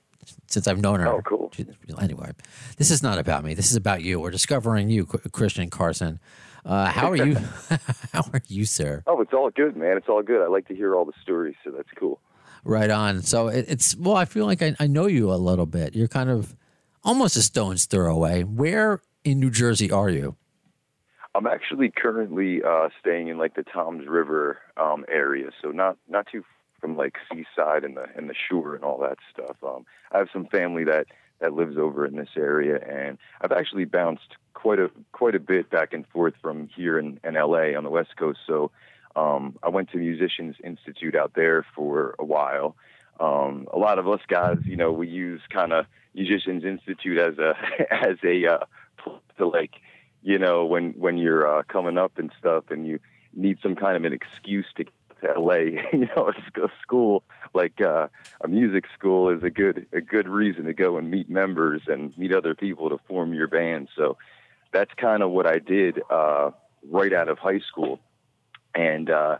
since 0.48 0.68
I've 0.68 0.80
known 0.80 1.00
her. 1.00 1.08
Oh, 1.08 1.22
cool. 1.22 1.52
she- 1.54 1.66
anyway, 2.00 2.32
this 2.78 2.92
is 2.92 3.04
not 3.04 3.18
about 3.18 3.44
me. 3.44 3.54
This 3.54 3.70
is 3.72 3.76
about 3.76 4.02
you. 4.02 4.20
We're 4.20 4.32
discovering 4.32 4.90
you, 4.90 5.06
Christian 5.06 5.70
Carson. 5.70 6.20
Uh, 6.66 6.86
how 6.86 7.12
are 7.12 7.16
you? 7.16 7.36
how 8.13 8.24
are 8.34 8.42
you, 8.48 8.66
sir? 8.66 9.04
Oh, 9.08 9.22
it's 9.22 9.34
all 9.34 9.50
good, 9.50 9.76
man. 9.78 9.98
It's 9.98 10.10
all 10.10 10.22
good. 10.22 10.42
I 10.42 10.48
like 10.48 10.68
to 10.68 10.76
hear 10.76 10.96
all 10.96 11.06
the 11.06 11.13
stories, 11.22 11.56
so 11.63 11.72
that's 11.72 11.90
cool. 11.98 12.20
Right 12.63 12.90
on. 12.90 13.22
So 13.22 13.48
it, 13.48 13.66
it's 13.70 13.96
well, 13.96 14.16
I 14.16 14.26
feel 14.26 14.46
like 14.46 14.62
I, 14.62 14.76
I 14.80 14.88
know 14.88 15.08
you 15.08 15.32
a 15.32 15.36
little 15.36 15.66
bit. 15.66 15.96
You're 15.96 16.10
kind 16.10 16.30
of 16.30 16.56
almost 17.04 17.38
a 17.38 17.42
stone's 17.42 17.86
throw 17.86 18.13
away. 18.13 18.44
Where 18.44 19.02
in 19.32 19.40
New 19.40 19.52
Jersey 19.52 19.92
are 19.92 20.10
you? 20.10 20.36
I'm 21.36 21.46
actually 21.46 21.92
currently 21.96 22.63
uh, 22.63 22.90
staying 23.00 23.28
in 23.28 23.38
like 23.38 23.56
the 23.56 23.63
Toms 23.63 24.08
River 24.08 24.58
um, 24.78 25.06
area, 25.08 25.52
so 25.62 25.70
not 25.70 25.98
not 26.08 26.28
too 26.32 26.44
from 26.80 26.96
like 26.96 27.16
Seaside 27.30 27.84
and 27.84 27.98
the 27.98 28.06
and 28.16 28.30
the 28.30 28.34
shore 28.50 28.74
and 28.76 28.84
all 28.84 29.00
that 29.00 29.18
stuff. 29.32 29.58
Um, 29.63 29.86
I 30.12 30.18
have 30.18 30.30
some 30.32 30.48
family 30.48 30.84
that 30.86 31.08
that 31.40 31.54
lives 31.54 31.78
over 31.78 32.06
in 32.06 32.16
this 32.16 32.30
area, 32.36 32.80
and 32.80 33.18
I've 33.42 33.52
actually 33.52 33.86
bounced 33.86 34.36
quite 34.54 34.80
a 34.80 34.90
quite 35.12 35.36
a 35.36 35.40
bit 35.40 35.70
back 35.70 35.94
and 35.94 36.08
forth 36.08 36.34
from 36.42 36.70
here 36.76 36.98
in, 36.98 37.20
in 37.24 37.36
LA 37.36 37.78
on 37.78 37.84
the 37.84 37.92
West 37.92 38.16
Coast. 38.18 38.40
So 38.48 38.72
um, 39.16 39.58
I 39.62 39.70
went 39.70 39.92
to 39.92 39.98
Musicians 39.98 40.56
Institute 40.63 41.16
out 41.16 41.34
there 41.36 41.66
for 41.76 42.16
a 42.18 42.26
while. 42.26 42.76
Um, 43.20 43.68
a 43.74 43.78
lot 43.78 44.00
of 44.00 44.08
us 44.08 44.22
guys, 44.28 44.58
you 44.63 44.76
know, 44.76 44.92
we 44.92 45.08
use 45.08 45.42
kind 45.50 45.74
of 45.74 45.86
Musicians 46.13 46.63
Institute 46.63 47.20
as 47.20 47.38
a 47.38 47.54
as 47.92 48.18
a 48.24 48.54
uh, 48.54 48.66
to 49.38 49.47
like 49.47 49.71
you 50.28 50.38
know, 50.38 50.65
when 50.65 50.91
when 50.97 51.17
you're 51.17 51.47
uh, 51.47 51.63
coming 51.63 51.97
up 51.97 52.17
and 52.17 52.32
stuff, 52.38 52.65
and 52.69 52.86
you 52.86 53.00
need 53.34 53.58
some 53.62 53.76
kind 53.76 53.95
of 53.95 54.04
an 54.04 54.13
excuse 54.13 54.65
to 54.76 54.84
to 54.84 55.39
LA, 55.39 55.54
you 55.93 56.08
know, 56.15 56.32
a 56.56 56.67
school 56.82 57.23
like 57.54 57.80
uh, 57.82 58.08
a 58.41 58.47
music 58.47 58.86
school 58.97 59.30
is 59.30 59.43
a 59.43 59.50
good 59.50 59.88
a 59.93 60.02
good 60.02 60.28
reason 60.28 60.65
to 60.65 60.73
go 60.73 60.97
and 60.97 61.10
meet 61.10 61.30
members 61.30 61.82
and 61.88 62.15
meet 62.17 62.34
other 62.34 62.56
people 62.56 62.89
to 62.89 62.97
form 63.08 63.34
your 63.34 63.47
band. 63.47 63.88
So 63.95 64.17
that's 64.73 64.91
kind 64.95 65.23
of 65.23 65.32
what 65.32 65.47
I 65.47 65.60
did 65.60 66.02
uh, 66.10 66.52
right 66.89 67.13
out 67.13 67.30
of 67.30 67.39
high 67.39 67.60
school, 67.60 68.00
and 68.76 69.10
uh, 69.10 69.38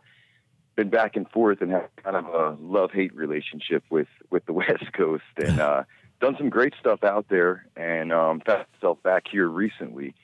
been 0.76 0.90
back 0.90 1.16
and 1.16 1.30
forth 1.32 1.62
and 1.62 1.72
have 1.72 1.90
kind 2.02 2.16
of 2.16 2.26
a 2.28 2.58
love 2.62 2.92
hate 2.92 3.14
relationship 3.14 3.84
with 3.90 4.08
with 4.30 4.46
the 4.46 4.54
West 4.62 4.94
Coast, 4.94 5.24
and 5.38 5.60
uh, 5.60 5.84
done 6.20 6.36
some 6.38 6.50
great 6.50 6.74
stuff 6.80 7.04
out 7.04 7.28
there, 7.30 7.66
and 7.76 8.12
um, 8.12 8.42
found 8.46 8.66
myself 8.74 9.02
back 9.04 9.24
here 9.30 9.48
recently. 9.48 10.16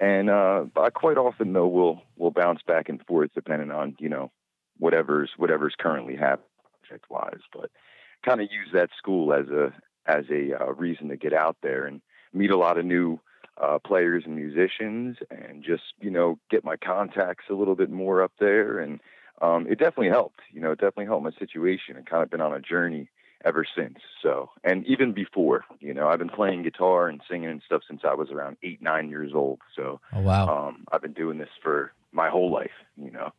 And 0.00 0.30
uh, 0.30 0.64
but 0.74 0.94
quite 0.94 1.18
often 1.18 1.52
though 1.52 1.66
we'll 1.66 2.02
we'll 2.16 2.30
bounce 2.30 2.60
back 2.66 2.88
and 2.88 3.04
forth 3.06 3.30
depending 3.34 3.70
on 3.70 3.94
you 3.98 4.08
know 4.08 4.30
whatever's 4.78 5.30
whatever's 5.36 5.74
currently 5.78 6.16
happening 6.16 6.48
project 6.82 7.10
wise. 7.10 7.40
But 7.52 7.70
kind 8.24 8.40
of 8.40 8.48
use 8.50 8.68
that 8.72 8.90
school 8.96 9.32
as 9.32 9.48
a 9.48 9.72
as 10.06 10.24
a 10.30 10.60
uh, 10.60 10.72
reason 10.72 11.08
to 11.08 11.16
get 11.16 11.32
out 11.32 11.56
there 11.62 11.84
and 11.84 12.00
meet 12.32 12.50
a 12.50 12.56
lot 12.56 12.78
of 12.78 12.84
new 12.84 13.20
uh, 13.60 13.78
players 13.78 14.24
and 14.26 14.34
musicians, 14.34 15.18
and 15.30 15.62
just 15.62 15.82
you 16.00 16.10
know 16.10 16.38
get 16.50 16.64
my 16.64 16.76
contacts 16.76 17.44
a 17.50 17.54
little 17.54 17.76
bit 17.76 17.90
more 17.90 18.22
up 18.22 18.32
there. 18.40 18.78
And 18.78 19.00
um, 19.40 19.66
it 19.66 19.78
definitely 19.78 20.08
helped. 20.08 20.40
You 20.52 20.60
know, 20.60 20.72
it 20.72 20.78
definitely 20.78 21.06
helped 21.06 21.24
my 21.24 21.32
situation. 21.38 21.96
I 21.96 22.02
kind 22.02 22.22
of 22.22 22.30
been 22.30 22.40
on 22.40 22.54
a 22.54 22.60
journey 22.60 23.08
ever 23.44 23.64
since. 23.76 23.98
So, 24.22 24.50
and 24.64 24.86
even 24.86 25.12
before, 25.12 25.64
you 25.80 25.94
know, 25.94 26.08
I've 26.08 26.18
been 26.18 26.28
playing 26.28 26.62
guitar 26.62 27.08
and 27.08 27.20
singing 27.30 27.50
and 27.50 27.62
stuff 27.64 27.82
since 27.88 28.02
I 28.04 28.14
was 28.14 28.30
around 28.30 28.56
eight, 28.62 28.80
nine 28.82 29.08
years 29.08 29.32
old. 29.34 29.60
So, 29.76 30.00
Oh 30.12 30.20
wow. 30.20 30.68
um, 30.68 30.84
I've 30.92 31.02
been 31.02 31.12
doing 31.12 31.38
this 31.38 31.48
for 31.62 31.92
my 32.12 32.28
whole 32.28 32.50
life, 32.50 32.70
you 32.96 33.10
know. 33.10 33.32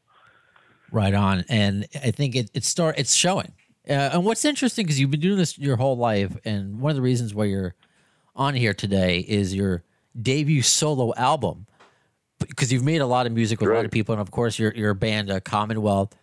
Right 0.91 1.13
on, 1.13 1.43
and 1.49 1.87
I 1.95 2.11
think 2.11 2.35
it 2.35 2.51
it 2.53 2.63
start 2.63 2.99
it's 2.99 3.15
showing. 3.15 3.53
Uh, 3.89 4.11
and 4.13 4.23
what's 4.25 4.45
interesting 4.45 4.85
because 4.85 4.99
you've 4.99 5.11
been 5.11 5.19
doing 5.19 5.37
this 5.37 5.57
your 5.57 5.75
whole 5.75 5.97
life, 5.97 6.37
and 6.45 6.79
one 6.79 6.91
of 6.91 6.95
the 6.95 7.01
reasons 7.01 7.33
why 7.33 7.45
you're 7.45 7.73
on 8.35 8.53
here 8.53 8.73
today 8.73 9.19
is 9.19 9.55
your 9.55 9.83
debut 10.21 10.61
solo 10.61 11.13
album 11.15 11.65
because 12.39 12.71
you've 12.71 12.83
made 12.83 13.01
a 13.01 13.07
lot 13.07 13.25
of 13.25 13.31
music 13.31 13.59
with 13.59 13.69
a 13.69 13.73
lot 13.73 13.85
of 13.85 13.91
people, 13.91 14.13
and 14.13 14.21
of 14.21 14.29
course 14.29 14.59
your 14.59 14.71
your 14.73 14.93
band 14.93 15.31
uh, 15.31 15.39
Commonwealth 15.39 16.15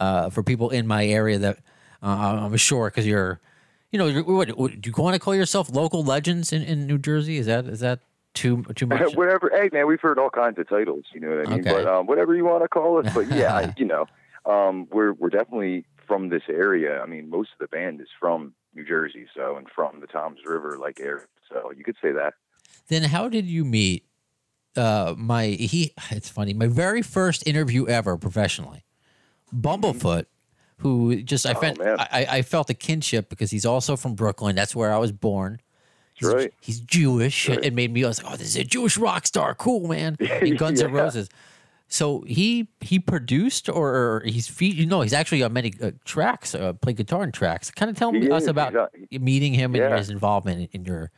uh, 0.00 0.30
for 0.30 0.42
people 0.42 0.70
in 0.70 0.86
my 0.86 1.06
area 1.06 1.38
that 1.38 1.58
uh, 2.02 2.06
I'm 2.06 2.56
sure 2.56 2.88
because 2.88 3.06
you're 3.06 3.40
you 3.90 3.98
know 3.98 4.06
you're, 4.06 4.24
what, 4.24 4.48
what, 4.50 4.80
do 4.80 4.90
you 4.90 5.02
want 5.02 5.14
to 5.14 5.20
call 5.20 5.34
yourself 5.34 5.70
local 5.70 6.04
legends 6.04 6.52
in, 6.52 6.62
in 6.62 6.86
New 6.86 6.98
Jersey? 6.98 7.38
Is 7.38 7.46
that 7.46 7.66
is 7.66 7.80
that 7.80 8.00
too 8.34 8.62
too 8.74 8.86
much? 8.86 9.14
whatever. 9.16 9.50
Hey, 9.52 9.68
man, 9.72 9.86
we've 9.86 10.00
heard 10.00 10.18
all 10.18 10.30
kinds 10.30 10.58
of 10.58 10.68
titles. 10.68 11.04
You 11.12 11.20
know 11.20 11.36
what 11.36 11.48
I 11.48 11.50
mean? 11.50 11.60
Okay. 11.60 11.72
But 11.72 11.86
um, 11.86 12.06
whatever 12.06 12.34
you 12.34 12.44
want 12.44 12.62
to 12.62 12.68
call 12.68 12.98
us. 12.98 13.12
But 13.12 13.30
yeah, 13.30 13.54
I, 13.54 13.74
you 13.78 13.86
know, 13.86 14.06
um, 14.44 14.86
we're 14.90 15.12
we're 15.12 15.30
definitely 15.30 15.86
from 16.06 16.28
this 16.28 16.42
area. 16.48 17.00
I 17.00 17.06
mean, 17.06 17.28
most 17.28 17.50
of 17.52 17.58
the 17.58 17.68
band 17.68 18.00
is 18.00 18.08
from 18.18 18.54
New 18.74 18.84
Jersey, 18.84 19.26
so 19.34 19.56
and 19.56 19.68
from 19.74 20.00
the 20.00 20.06
Toms 20.06 20.40
River 20.44 20.78
like 20.78 21.00
area. 21.00 21.26
So 21.48 21.72
you 21.76 21.84
could 21.84 21.96
say 22.02 22.12
that. 22.12 22.34
Then 22.88 23.02
how 23.02 23.28
did 23.28 23.46
you 23.46 23.64
meet 23.64 24.04
uh 24.76 25.14
my 25.16 25.46
he 25.46 25.92
it's 26.10 26.28
funny, 26.28 26.52
my 26.52 26.66
very 26.66 27.02
first 27.02 27.46
interview 27.46 27.86
ever 27.86 28.16
professionally. 28.16 28.84
Bumblefoot, 29.54 30.26
who 30.78 31.22
just 31.22 31.46
I 31.46 31.52
Oh, 31.52 31.60
felt. 31.60 31.80
I, 31.80 32.26
I 32.30 32.42
felt 32.42 32.68
a 32.70 32.74
kinship 32.74 33.28
because 33.28 33.50
he's 33.50 33.64
also 33.66 33.96
from 33.96 34.14
Brooklyn. 34.14 34.54
That's 34.56 34.74
where 34.76 34.92
I 34.92 34.98
was 34.98 35.12
born. 35.12 35.60
He's, 36.14 36.28
Right. 36.32 36.54
he's 36.60 36.80
Jewish. 36.80 37.48
Right. 37.48 37.62
It 37.64 37.74
made 37.74 37.92
me 37.92 38.04
I 38.04 38.08
was 38.08 38.22
like, 38.22 38.32
oh, 38.32 38.36
this 38.36 38.48
is 38.48 38.56
a 38.56 38.64
Jewish 38.64 38.96
rock 38.96 39.26
star. 39.26 39.54
Cool, 39.54 39.88
man. 39.88 40.16
In 40.42 40.56
Guns 40.56 40.80
N' 40.80 40.92
Roses. 40.92 41.28
So 41.88 42.22
he 42.26 42.68
he 42.80 42.98
produced 42.98 43.68
or, 43.68 43.94
or 43.94 44.22
he's 44.24 44.48
fe- 44.48 44.66
you 44.66 44.86
know 44.86 45.02
he's 45.02 45.12
actually 45.12 45.42
on 45.42 45.52
many 45.52 45.72
uh, 45.80 45.92
tracks, 46.04 46.54
uh, 46.54 46.72
play 46.72 46.94
guitar 46.94 47.22
and 47.22 47.32
tracks. 47.32 47.70
Kind 47.70 47.90
of 47.90 47.96
tell 47.96 48.10
me 48.12 48.28
us 48.30 48.46
about 48.46 48.74
meeting 49.12 49.52
him 49.54 49.74
and 49.74 49.94
his 49.94 50.10
involvement 50.10 50.58
in, 50.72 50.80
in 50.80 50.84
your 50.84 51.10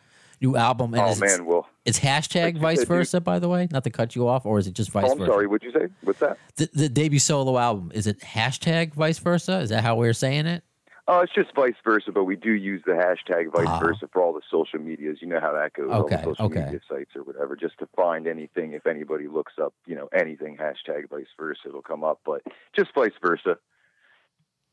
new 0.42 0.56
album. 0.56 0.92
And 0.94 1.02
Oh 1.02 1.14
man, 1.14 1.46
well, 1.46 1.67
it's 1.88 2.00
hashtag 2.00 2.58
vice 2.58 2.80
dude. 2.80 2.88
versa, 2.88 3.20
by 3.20 3.38
the 3.38 3.48
way. 3.48 3.68
Not 3.70 3.84
to 3.84 3.90
cut 3.90 4.14
you 4.14 4.28
off, 4.28 4.46
or 4.46 4.58
is 4.58 4.66
it 4.66 4.74
just 4.74 4.90
vice 4.90 5.04
oh, 5.06 5.12
I'm 5.12 5.18
versa? 5.18 5.30
sorry. 5.30 5.46
What'd 5.46 5.64
you 5.72 5.78
say? 5.78 5.88
What's 6.02 6.18
that? 6.20 6.38
The, 6.56 6.68
the 6.72 6.88
debut 6.88 7.18
solo 7.18 7.58
album 7.58 7.90
is 7.94 8.06
it 8.06 8.20
hashtag 8.20 8.94
vice 8.94 9.18
versa? 9.18 9.58
Is 9.60 9.70
that 9.70 9.82
how 9.82 9.96
we're 9.96 10.12
saying 10.12 10.46
it? 10.46 10.62
Oh, 11.10 11.20
it's 11.20 11.32
just 11.32 11.54
vice 11.54 11.72
versa, 11.82 12.12
but 12.12 12.24
we 12.24 12.36
do 12.36 12.52
use 12.52 12.82
the 12.84 12.92
hashtag 12.92 13.50
vice 13.50 13.66
Ah. 13.66 13.80
versa 13.80 14.06
for 14.12 14.22
all 14.22 14.34
the 14.34 14.42
social 14.50 14.78
medias. 14.78 15.18
You 15.22 15.28
know 15.28 15.40
how 15.40 15.52
that 15.54 15.72
goes, 15.72 15.90
all 15.90 16.06
the 16.06 16.18
social 16.18 16.44
okay. 16.46 16.64
media 16.64 16.80
sites 16.86 17.16
or 17.16 17.22
whatever, 17.22 17.56
just 17.56 17.78
to 17.78 17.86
find 17.96 18.26
anything. 18.26 18.74
If 18.74 18.86
anybody 18.86 19.26
looks 19.26 19.54
up, 19.58 19.72
you 19.86 19.94
know, 19.94 20.10
anything 20.12 20.58
hashtag 20.58 21.08
vice 21.08 21.24
versa, 21.40 21.60
it'll 21.68 21.80
come 21.80 22.04
up. 22.04 22.20
But 22.26 22.42
just 22.76 22.92
vice 22.94 23.12
versa. 23.22 23.56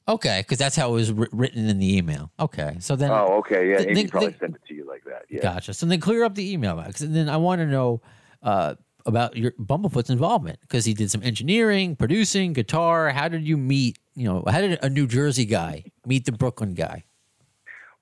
Okay, 0.08 0.42
because 0.42 0.60
that's 0.60 0.76
how 0.76 0.90
it 0.90 0.94
was 0.94 1.12
written 1.12 1.68
in 1.68 1.80
the 1.80 1.98
email. 1.98 2.32
Okay, 2.40 2.78
so 2.80 2.96
then 2.96 3.10
Oh, 3.10 3.38
okay, 3.40 3.70
yeah. 3.72 3.78
Th- 3.78 3.90
Amy 3.90 4.02
th- 4.02 4.12
probably 4.12 4.30
th- 4.30 4.40
sent 4.40 4.56
it 4.56 4.62
to 4.68 4.74
you 4.76 4.88
like 4.88 5.04
that. 5.06 5.24
Yeah. 5.30 5.42
gotcha. 5.42 5.74
So 5.74 5.86
then 5.88 6.00
clear 6.00 6.24
up 6.24 6.36
the 6.36 6.52
email, 6.54 6.76
Max. 6.76 7.02
And 7.02 7.16
then 7.16 7.28
I 7.28 7.38
want 7.38 7.60
to 7.60 7.66
know 7.66 8.02
uh, 8.44 8.76
about 9.08 9.36
your 9.36 9.52
Bumblefoot's 9.54 10.12
involvement 10.12 10.60
because 10.62 10.86
he 10.86 10.94
did 10.94 11.10
some 11.10 11.24
engineering, 11.24 11.96
producing, 11.96 12.54
guitar. 12.54 13.10
How 13.10 13.28
did 13.28 13.48
you 13.48 13.58
meet? 13.58 13.98
You 14.16 14.26
know, 14.26 14.44
how 14.48 14.62
did 14.62 14.78
a 14.84 14.90
New 14.90 15.08
Jersey 15.08 15.46
guy 15.46 15.86
meet 16.06 16.26
the 16.26 16.32
Brooklyn 16.32 16.76
guy? 16.76 17.04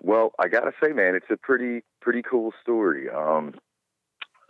Well, 0.02 0.34
I 0.38 0.50
gotta 0.50 0.74
say, 0.84 0.92
man, 0.92 1.16
it's 1.16 1.30
a 1.32 1.38
pretty 1.38 1.84
pretty 2.02 2.22
cool 2.22 2.54
story. 2.62 3.10
Um, 3.10 3.56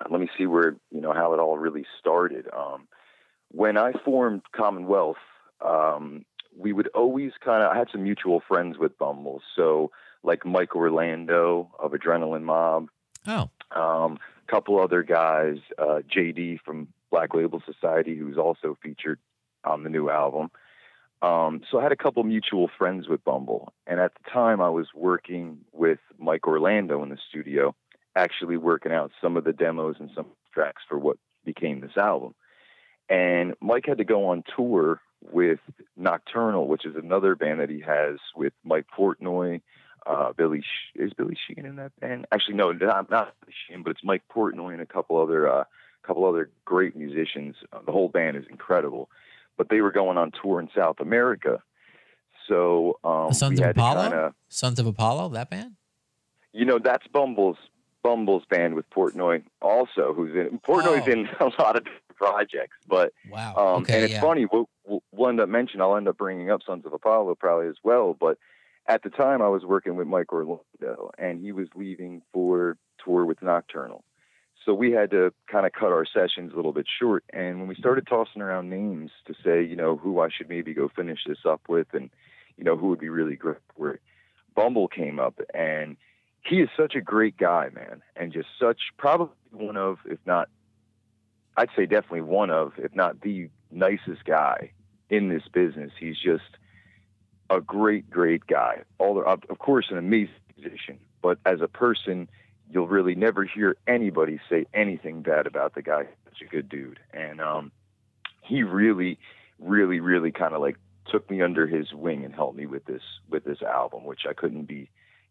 let 0.09 0.19
me 0.19 0.27
see 0.37 0.47
where 0.47 0.75
you 0.91 0.99
know 1.01 1.13
how 1.13 1.33
it 1.33 1.39
all 1.39 1.59
really 1.59 1.85
started. 1.99 2.47
Um, 2.51 2.87
when 3.49 3.77
I 3.77 3.93
formed 4.03 4.41
Commonwealth, 4.55 5.17
um, 5.63 6.25
we 6.57 6.73
would 6.73 6.87
always 6.89 7.31
kind 7.43 7.63
of. 7.63 7.71
I 7.71 7.77
had 7.77 7.89
some 7.91 8.03
mutual 8.03 8.41
friends 8.47 8.77
with 8.77 8.97
Bumble, 8.97 9.41
so 9.55 9.91
like 10.23 10.45
Mike 10.45 10.75
Orlando 10.75 11.69
of 11.79 11.91
Adrenaline 11.91 12.43
Mob, 12.43 12.87
Oh, 13.27 13.49
um, 13.71 14.19
a 14.47 14.51
couple 14.51 14.79
other 14.79 15.03
guys, 15.03 15.57
uh, 15.77 16.01
JD 16.09 16.59
from 16.61 16.87
Black 17.11 17.33
Label 17.33 17.61
Society, 17.65 18.15
who's 18.17 18.37
also 18.37 18.77
featured 18.81 19.19
on 19.63 19.83
the 19.83 19.89
new 19.89 20.09
album. 20.09 20.51
Um, 21.21 21.61
so 21.71 21.79
I 21.79 21.83
had 21.83 21.93
a 21.93 21.97
couple 21.97 22.21
mutual 22.23 22.69
friends 22.77 23.07
with 23.07 23.23
Bumble, 23.23 23.71
and 23.87 23.99
at 23.99 24.11
the 24.15 24.29
time 24.29 24.61
I 24.61 24.69
was 24.69 24.87
working 24.93 25.59
with 25.71 25.99
Mike 26.19 26.47
Orlando 26.47 27.01
in 27.01 27.09
the 27.09 27.17
studio, 27.29 27.73
actually 28.15 28.57
working 28.57 28.91
out 28.91 29.11
some 29.21 29.37
of 29.37 29.45
the 29.45 29.53
demos 29.53 29.95
and 29.99 30.09
some 30.13 30.27
tracks 30.53 30.83
for 30.87 30.99
what 30.99 31.17
became 31.45 31.79
this 31.79 31.95
album. 31.97 32.35
And 33.09 33.53
Mike 33.61 33.85
had 33.87 33.99
to 33.99 34.03
go 34.03 34.27
on 34.29 34.43
tour 34.55 34.99
with 35.31 35.59
Nocturnal, 35.97 36.67
which 36.67 36.85
is 36.85 36.95
another 36.95 37.35
band 37.35 37.59
that 37.59 37.69
he 37.69 37.79
has 37.81 38.17
with 38.35 38.53
Mike 38.63 38.85
Portnoy, 38.97 39.61
uh, 40.05 40.33
Billy. 40.33 40.61
Sh- 40.61 40.95
is 40.95 41.13
Billy 41.13 41.37
Sheehan 41.47 41.65
in 41.65 41.75
that 41.77 41.91
band? 41.99 42.25
Actually, 42.31 42.55
no, 42.55 42.71
not, 42.71 43.09
not 43.09 43.33
Billy 43.41 43.53
Sheehan, 43.67 43.83
but 43.83 43.91
it's 43.91 44.03
Mike 44.03 44.23
Portnoy 44.33 44.73
and 44.73 44.81
a 44.81 44.85
couple 44.85 45.17
other, 45.21 45.47
uh, 45.51 45.63
couple 46.05 46.25
other 46.25 46.49
great 46.65 46.95
musicians. 46.95 47.55
Uh, 47.71 47.79
the 47.85 47.91
whole 47.91 48.09
band 48.09 48.35
is 48.37 48.43
incredible, 48.49 49.09
but 49.57 49.69
they 49.69 49.81
were 49.81 49.91
going 49.91 50.17
on 50.17 50.31
tour 50.41 50.59
in 50.59 50.69
South 50.75 50.99
America. 50.99 51.61
So 52.47 52.99
um, 53.03 53.29
the 53.29 53.35
Sons 53.35 53.59
of 53.59 53.67
Apollo. 53.67 54.01
kinda- 54.03 54.33
Sons 54.49 54.79
of 54.79 54.85
Apollo, 54.87 55.29
that 55.29 55.49
band. 55.49 55.75
you 56.51 56.65
know, 56.65 56.79
that's 56.79 57.07
Bumble's 57.07 57.57
Bumble's 58.03 58.43
band 58.49 58.75
with 58.75 58.89
Portnoy 58.89 59.43
also, 59.61 60.13
who's 60.13 60.35
in 60.35 60.59
Portnoy's 60.59 61.07
Oh. 61.07 61.11
in 61.11 61.29
a 61.39 61.45
lot 61.61 61.77
of 61.77 61.85
projects, 62.15 62.77
but 62.87 63.13
Wow. 63.29 63.55
um, 63.55 63.83
okay, 63.83 63.95
and 63.95 64.03
it's 64.05 64.13
yeah. 64.13 64.21
funny. 64.21 64.45
We'll, 64.51 64.69
we'll 65.11 65.29
end 65.29 65.39
up 65.39 65.49
mentioning. 65.49 65.81
I'll 65.81 65.95
end 65.97 66.07
up 66.07 66.17
bringing 66.17 66.49
up 66.51 66.61
Sons 66.65 66.85
of 66.85 66.93
Apollo 66.93 67.35
probably 67.35 67.67
as 67.67 67.77
well. 67.83 68.13
But 68.13 68.37
at 68.87 69.03
the 69.03 69.09
time, 69.09 69.41
I 69.41 69.47
was 69.47 69.63
working 69.63 69.95
with 69.95 70.07
Mike 70.07 70.31
Orlando, 70.33 71.11
and 71.17 71.39
he 71.41 71.51
was 71.51 71.67
leaving 71.75 72.21
for 72.33 72.77
tour 73.03 73.25
with 73.25 73.41
Nocturnal. 73.41 74.03
So 74.65 74.73
we 74.73 74.91
had 74.91 75.11
to 75.11 75.33
kind 75.51 75.65
of 75.65 75.73
cut 75.73 75.91
our 75.91 76.05
sessions 76.05 76.53
a 76.53 76.55
little 76.55 76.71
bit 76.71 76.85
short. 76.99 77.25
And 77.33 77.59
when 77.59 77.67
we 77.67 77.75
started 77.75 78.07
tossing 78.07 78.41
around 78.41 78.69
names 78.69 79.11
to 79.27 79.33
say, 79.43 79.61
you 79.63 79.75
know, 79.75 79.97
who 79.97 80.21
I 80.21 80.29
should 80.29 80.47
maybe 80.47 80.73
go 80.73 80.89
finish 80.95 81.19
this 81.27 81.39
up 81.45 81.61
with, 81.67 81.87
and 81.93 82.09
you 82.57 82.63
know, 82.63 82.77
who 82.77 82.87
would 82.87 82.99
be 82.99 83.09
really 83.09 83.35
great 83.35 83.57
for 83.75 83.91
it, 83.91 84.01
Bumble 84.55 84.87
came 84.87 85.19
up, 85.19 85.39
and 85.53 85.97
he 86.45 86.61
is 86.61 86.69
such 86.77 86.95
a 86.95 87.01
great 87.01 87.37
guy, 87.37 87.69
man, 87.73 88.01
and 88.15 88.31
just 88.31 88.47
such 88.59 88.79
probably 88.97 89.33
one 89.51 89.77
of, 89.77 89.99
if 90.05 90.19
not 90.25 90.49
I'd 91.57 91.69
say 91.75 91.85
definitely 91.85 92.21
one 92.21 92.49
of, 92.49 92.73
if 92.77 92.95
not 92.95 93.21
the 93.21 93.49
nicest 93.71 94.25
guy 94.25 94.71
in 95.09 95.29
this 95.29 95.43
business. 95.51 95.91
He's 95.99 96.17
just 96.17 96.57
a 97.49 97.61
great, 97.61 98.09
great 98.09 98.47
guy. 98.47 98.81
All 98.97 99.15
the, 99.15 99.21
of 99.21 99.59
course, 99.59 99.87
an 99.89 99.97
amazing 99.97 100.33
musician, 100.57 100.99
but 101.21 101.37
as 101.45 101.61
a 101.61 101.67
person, 101.67 102.29
you'll 102.71 102.87
really 102.87 103.15
never 103.15 103.43
hear 103.43 103.75
anybody 103.87 104.39
say 104.49 104.65
anything 104.73 105.21
bad 105.21 105.45
about 105.45 105.75
the 105.75 105.81
guy. 105.81 106.07
Such 106.25 106.41
a 106.41 106.45
good 106.45 106.69
dude, 106.69 106.99
and 107.13 107.39
um, 107.39 107.71
he 108.41 108.63
really, 108.63 109.19
really, 109.59 109.99
really 109.99 110.31
kind 110.31 110.53
of 110.53 110.61
like 110.61 110.77
took 111.05 111.29
me 111.29 111.41
under 111.41 111.67
his 111.67 111.93
wing 111.93 112.25
and 112.25 112.33
helped 112.33 112.57
me 112.57 112.65
with 112.65 112.85
this 112.85 113.03
with 113.29 113.43
this 113.43 113.61
album, 113.61 114.05
which 114.05 114.21
I 114.27 114.33
couldn't 114.33 114.63
be, 114.63 114.89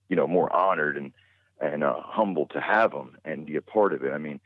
you 0.08 0.14
know, 0.14 0.28
more 0.28 0.54
honored 0.54 0.96
and 0.96 1.12
and 1.61 1.82
uh, 1.82 2.00
humbled 2.00 2.50
to 2.50 2.61
have 2.61 2.92
him 2.92 3.16
and 3.24 3.46
be 3.46 3.56
a 3.56 3.62
part 3.62 3.92
of 3.92 4.04
it. 4.04 4.12
I 4.12 4.18
mean, 4.18 4.40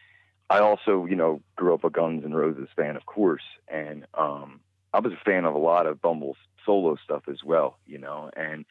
I 0.49 0.61
also, 0.61 1.07
you 1.07 1.17
know, 1.17 1.43
grew 1.57 1.75
up 1.75 1.85
a 1.85 1.91
Guns 1.91 2.25
N' 2.25 2.33
Roses 2.33 2.69
fan, 2.77 2.97
of 2.97 3.07
course, 3.07 3.43
and 3.69 4.07
um, 4.15 4.61
I 4.93 5.01
was 5.01 5.13
a 5.13 5.25
fan 5.25 5.45
of 5.45 5.55
a 5.55 5.59
lot 5.59 5.87
of 5.87 6.01
Bumble's 6.01 6.37
solo 6.65 6.97
stuff 7.03 7.25
as 7.29 7.43
well, 7.45 7.79
you 7.87 7.99
know, 7.99 8.31
and 8.37 8.65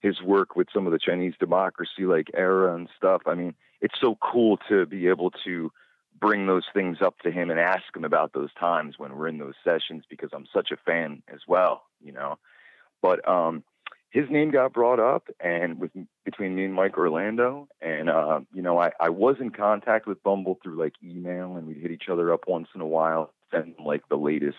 his 0.00 0.20
work 0.20 0.56
with 0.56 0.68
some 0.74 0.86
of 0.86 0.92
the 0.92 0.98
Chinese 0.98 1.34
democracy 1.38 2.04
like 2.04 2.28
era 2.34 2.74
and 2.74 2.88
stuff. 2.96 3.22
I 3.26 3.34
mean, 3.34 3.54
it's 3.80 3.94
so 4.00 4.16
cool 4.20 4.58
to 4.68 4.84
be 4.84 5.08
able 5.08 5.30
to 5.44 5.70
bring 6.20 6.46
those 6.46 6.64
things 6.74 6.98
up 7.00 7.18
to 7.20 7.30
him 7.30 7.50
and 7.50 7.58
ask 7.58 7.84
him 7.96 8.04
about 8.04 8.32
those 8.32 8.52
times 8.54 8.98
when 8.98 9.16
we're 9.16 9.28
in 9.28 9.38
those 9.38 9.54
sessions 9.64 10.04
because 10.08 10.30
I'm 10.32 10.46
such 10.52 10.70
a 10.70 10.76
fan 10.76 11.22
as 11.32 11.40
well, 11.48 11.82
you 12.00 12.12
know. 12.12 12.38
But 13.00 13.26
um 13.28 13.64
his 14.12 14.28
name 14.28 14.50
got 14.50 14.74
brought 14.74 15.00
up 15.00 15.28
and 15.40 15.80
with 15.80 15.90
between 16.24 16.54
me 16.54 16.66
and 16.66 16.74
Mike 16.74 16.98
Orlando 16.98 17.66
and 17.80 18.10
uh, 18.10 18.40
you 18.52 18.60
know, 18.60 18.78
I, 18.78 18.92
I 19.00 19.08
was 19.08 19.36
in 19.40 19.50
contact 19.50 20.06
with 20.06 20.22
Bumble 20.22 20.58
through 20.62 20.78
like 20.78 20.92
email 21.02 21.56
and 21.56 21.66
we'd 21.66 21.78
hit 21.78 21.90
each 21.90 22.10
other 22.10 22.30
up 22.30 22.46
once 22.46 22.68
in 22.74 22.82
a 22.82 22.86
while, 22.86 23.32
send 23.50 23.74
him 23.78 23.84
like 23.84 24.06
the 24.08 24.16
latest 24.16 24.58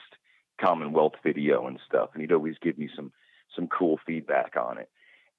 Commonwealth 0.59 1.13
video 1.23 1.67
and 1.67 1.79
stuff. 1.87 2.09
And 2.13 2.21
he'd 2.21 2.31
always 2.31 2.55
give 2.61 2.79
me 2.79 2.89
some 2.95 3.11
some 3.55 3.67
cool 3.67 3.99
feedback 4.05 4.55
on 4.57 4.79
it. 4.79 4.89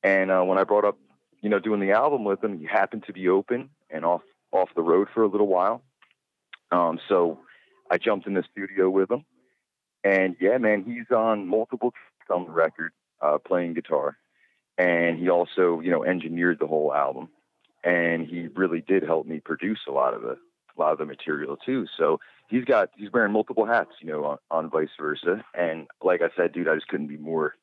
And 0.05 0.31
uh, 0.31 0.42
when 0.42 0.59
I 0.59 0.64
brought 0.64 0.85
up, 0.85 0.96
you 1.40 1.50
know, 1.50 1.59
doing 1.59 1.81
the 1.81 1.90
album 1.90 2.22
with 2.24 2.42
him, 2.42 2.59
he 2.59 2.66
happened 2.66 3.05
to 3.09 3.12
be 3.12 3.29
open 3.29 3.70
and 3.90 4.05
off 4.05 4.22
off 4.53 4.68
the 4.77 4.83
road 4.83 5.09
for 5.12 5.24
a 5.24 5.29
little 5.29 5.48
while. 5.48 5.83
Um, 6.70 7.00
so 7.09 7.40
I 7.90 7.98
jumped 7.98 8.29
in 8.29 8.35
the 8.35 8.44
studio 8.53 8.88
with 8.88 9.11
him, 9.11 9.24
and 10.05 10.37
yeah, 10.40 10.59
man, 10.59 10.85
he's 10.85 11.11
on 11.14 11.48
multiple 11.48 11.92
on 12.31 12.44
the 12.44 12.50
record, 12.53 12.92
uh, 13.25 13.39
playing 13.39 13.75
guitar, 13.75 14.17
and 14.77 15.19
he 15.19 15.29
also 15.29 15.81
you 15.81 15.91
know 15.91 16.05
engineered 16.05 16.59
the 16.59 16.67
whole 16.67 16.93
album, 16.93 17.29
and 17.83 18.27
he 18.27 18.49
really 18.49 18.81
did 18.81 19.03
help 19.03 19.27
me 19.27 19.41
produce 19.41 19.81
a 19.89 19.93
lot 19.93 20.15
of 20.15 20.23
the 20.23 20.37
a 20.77 20.81
lot 20.81 20.93
of 20.93 20.99
the 20.99 21.07
material 21.07 21.57
too. 21.57 21.87
So 21.97 22.21
he's 22.49 22.65
got 22.65 22.91
he's 22.97 23.13
wearing 23.13 23.33
multiple 23.33 23.67
hats, 23.67 23.91
you 24.01 24.09
know, 24.09 24.25
on, 24.25 24.39
on 24.51 24.71
vice 24.71 24.89
versa. 24.99 25.45
And 25.55 25.87
like 26.03 26.21
I 26.23 26.29
said, 26.37 26.53
dude, 26.53 26.69
I 26.69 26.75
just 26.75 26.89
couldn't 26.89 27.09
be 27.09 27.17
more 27.17 27.55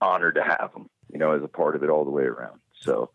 honored 0.00 0.36
to 0.36 0.42
have 0.42 0.72
him, 0.74 0.88
you 1.12 1.18
know, 1.18 1.32
as 1.32 1.42
a 1.42 1.48
part 1.48 1.76
of 1.76 1.82
it 1.82 1.90
all 1.90 2.04
the 2.04 2.10
way 2.10 2.24
around. 2.24 2.60
So 2.80 3.10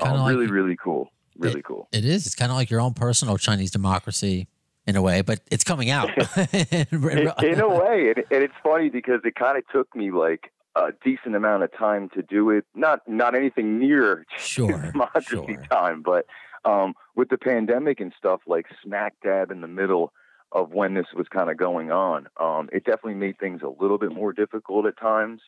um, 0.00 0.18
like- 0.18 0.34
really, 0.34 0.46
really 0.46 0.76
cool, 0.76 1.10
really 1.38 1.62
cool. 1.62 1.88
It 1.92 2.04
is. 2.04 2.26
It's 2.26 2.34
kind 2.34 2.50
of 2.50 2.56
like 2.56 2.70
your 2.70 2.80
own 2.80 2.94
personal 2.94 3.38
Chinese 3.38 3.70
democracy 3.70 4.48
in 4.86 4.96
a 4.96 5.02
way, 5.02 5.22
but 5.22 5.40
it's 5.50 5.64
coming 5.64 5.90
out. 5.90 6.10
in, 6.52 6.86
in 6.92 7.60
a 7.60 7.68
way, 7.68 8.12
and, 8.14 8.24
and 8.30 8.42
it's 8.42 8.54
funny 8.62 8.88
because 8.88 9.20
it 9.24 9.34
kind 9.34 9.56
of 9.56 9.64
took 9.68 9.94
me 9.94 10.10
like 10.10 10.52
a 10.74 10.92
decent 11.04 11.36
amount 11.36 11.62
of 11.62 11.72
time 11.76 12.08
to 12.14 12.22
do 12.22 12.50
it. 12.50 12.64
Not 12.74 13.00
not 13.06 13.34
anything 13.34 13.78
near 13.78 14.24
Sure, 14.38 14.68
democracy 14.92 15.26
sure. 15.28 15.64
time, 15.70 16.02
but 16.02 16.26
um, 16.64 16.94
with 17.16 17.28
the 17.28 17.38
pandemic 17.38 18.00
and 18.00 18.12
stuff, 18.16 18.40
like 18.46 18.66
smack 18.84 19.14
dab 19.22 19.50
in 19.50 19.60
the 19.60 19.68
middle 19.68 20.12
of 20.52 20.70
when 20.72 20.94
this 20.94 21.06
was 21.16 21.26
kind 21.28 21.50
of 21.50 21.56
going 21.56 21.90
on, 21.90 22.26
um, 22.38 22.68
it 22.72 22.84
definitely 22.84 23.14
made 23.14 23.38
things 23.38 23.62
a 23.62 23.82
little 23.82 23.98
bit 23.98 24.12
more 24.12 24.32
difficult 24.32 24.86
at 24.86 24.98
times. 24.98 25.40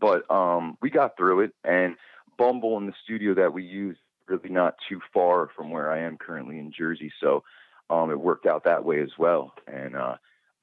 But 0.00 0.30
um, 0.30 0.76
we 0.82 0.90
got 0.90 1.16
through 1.16 1.40
it, 1.40 1.52
and 1.64 1.96
Bumble 2.38 2.76
in 2.78 2.86
the 2.86 2.92
studio 3.02 3.34
that 3.34 3.52
we 3.52 3.64
use 3.64 3.96
really 4.28 4.50
not 4.50 4.74
too 4.88 5.00
far 5.14 5.48
from 5.56 5.70
where 5.70 5.90
I 5.90 6.00
am 6.00 6.18
currently 6.18 6.58
in 6.58 6.72
Jersey, 6.76 7.12
so 7.20 7.44
um, 7.88 8.10
it 8.10 8.20
worked 8.20 8.46
out 8.46 8.64
that 8.64 8.84
way 8.84 9.00
as 9.00 9.12
well. 9.18 9.54
And 9.66 9.96
uh, 9.96 10.16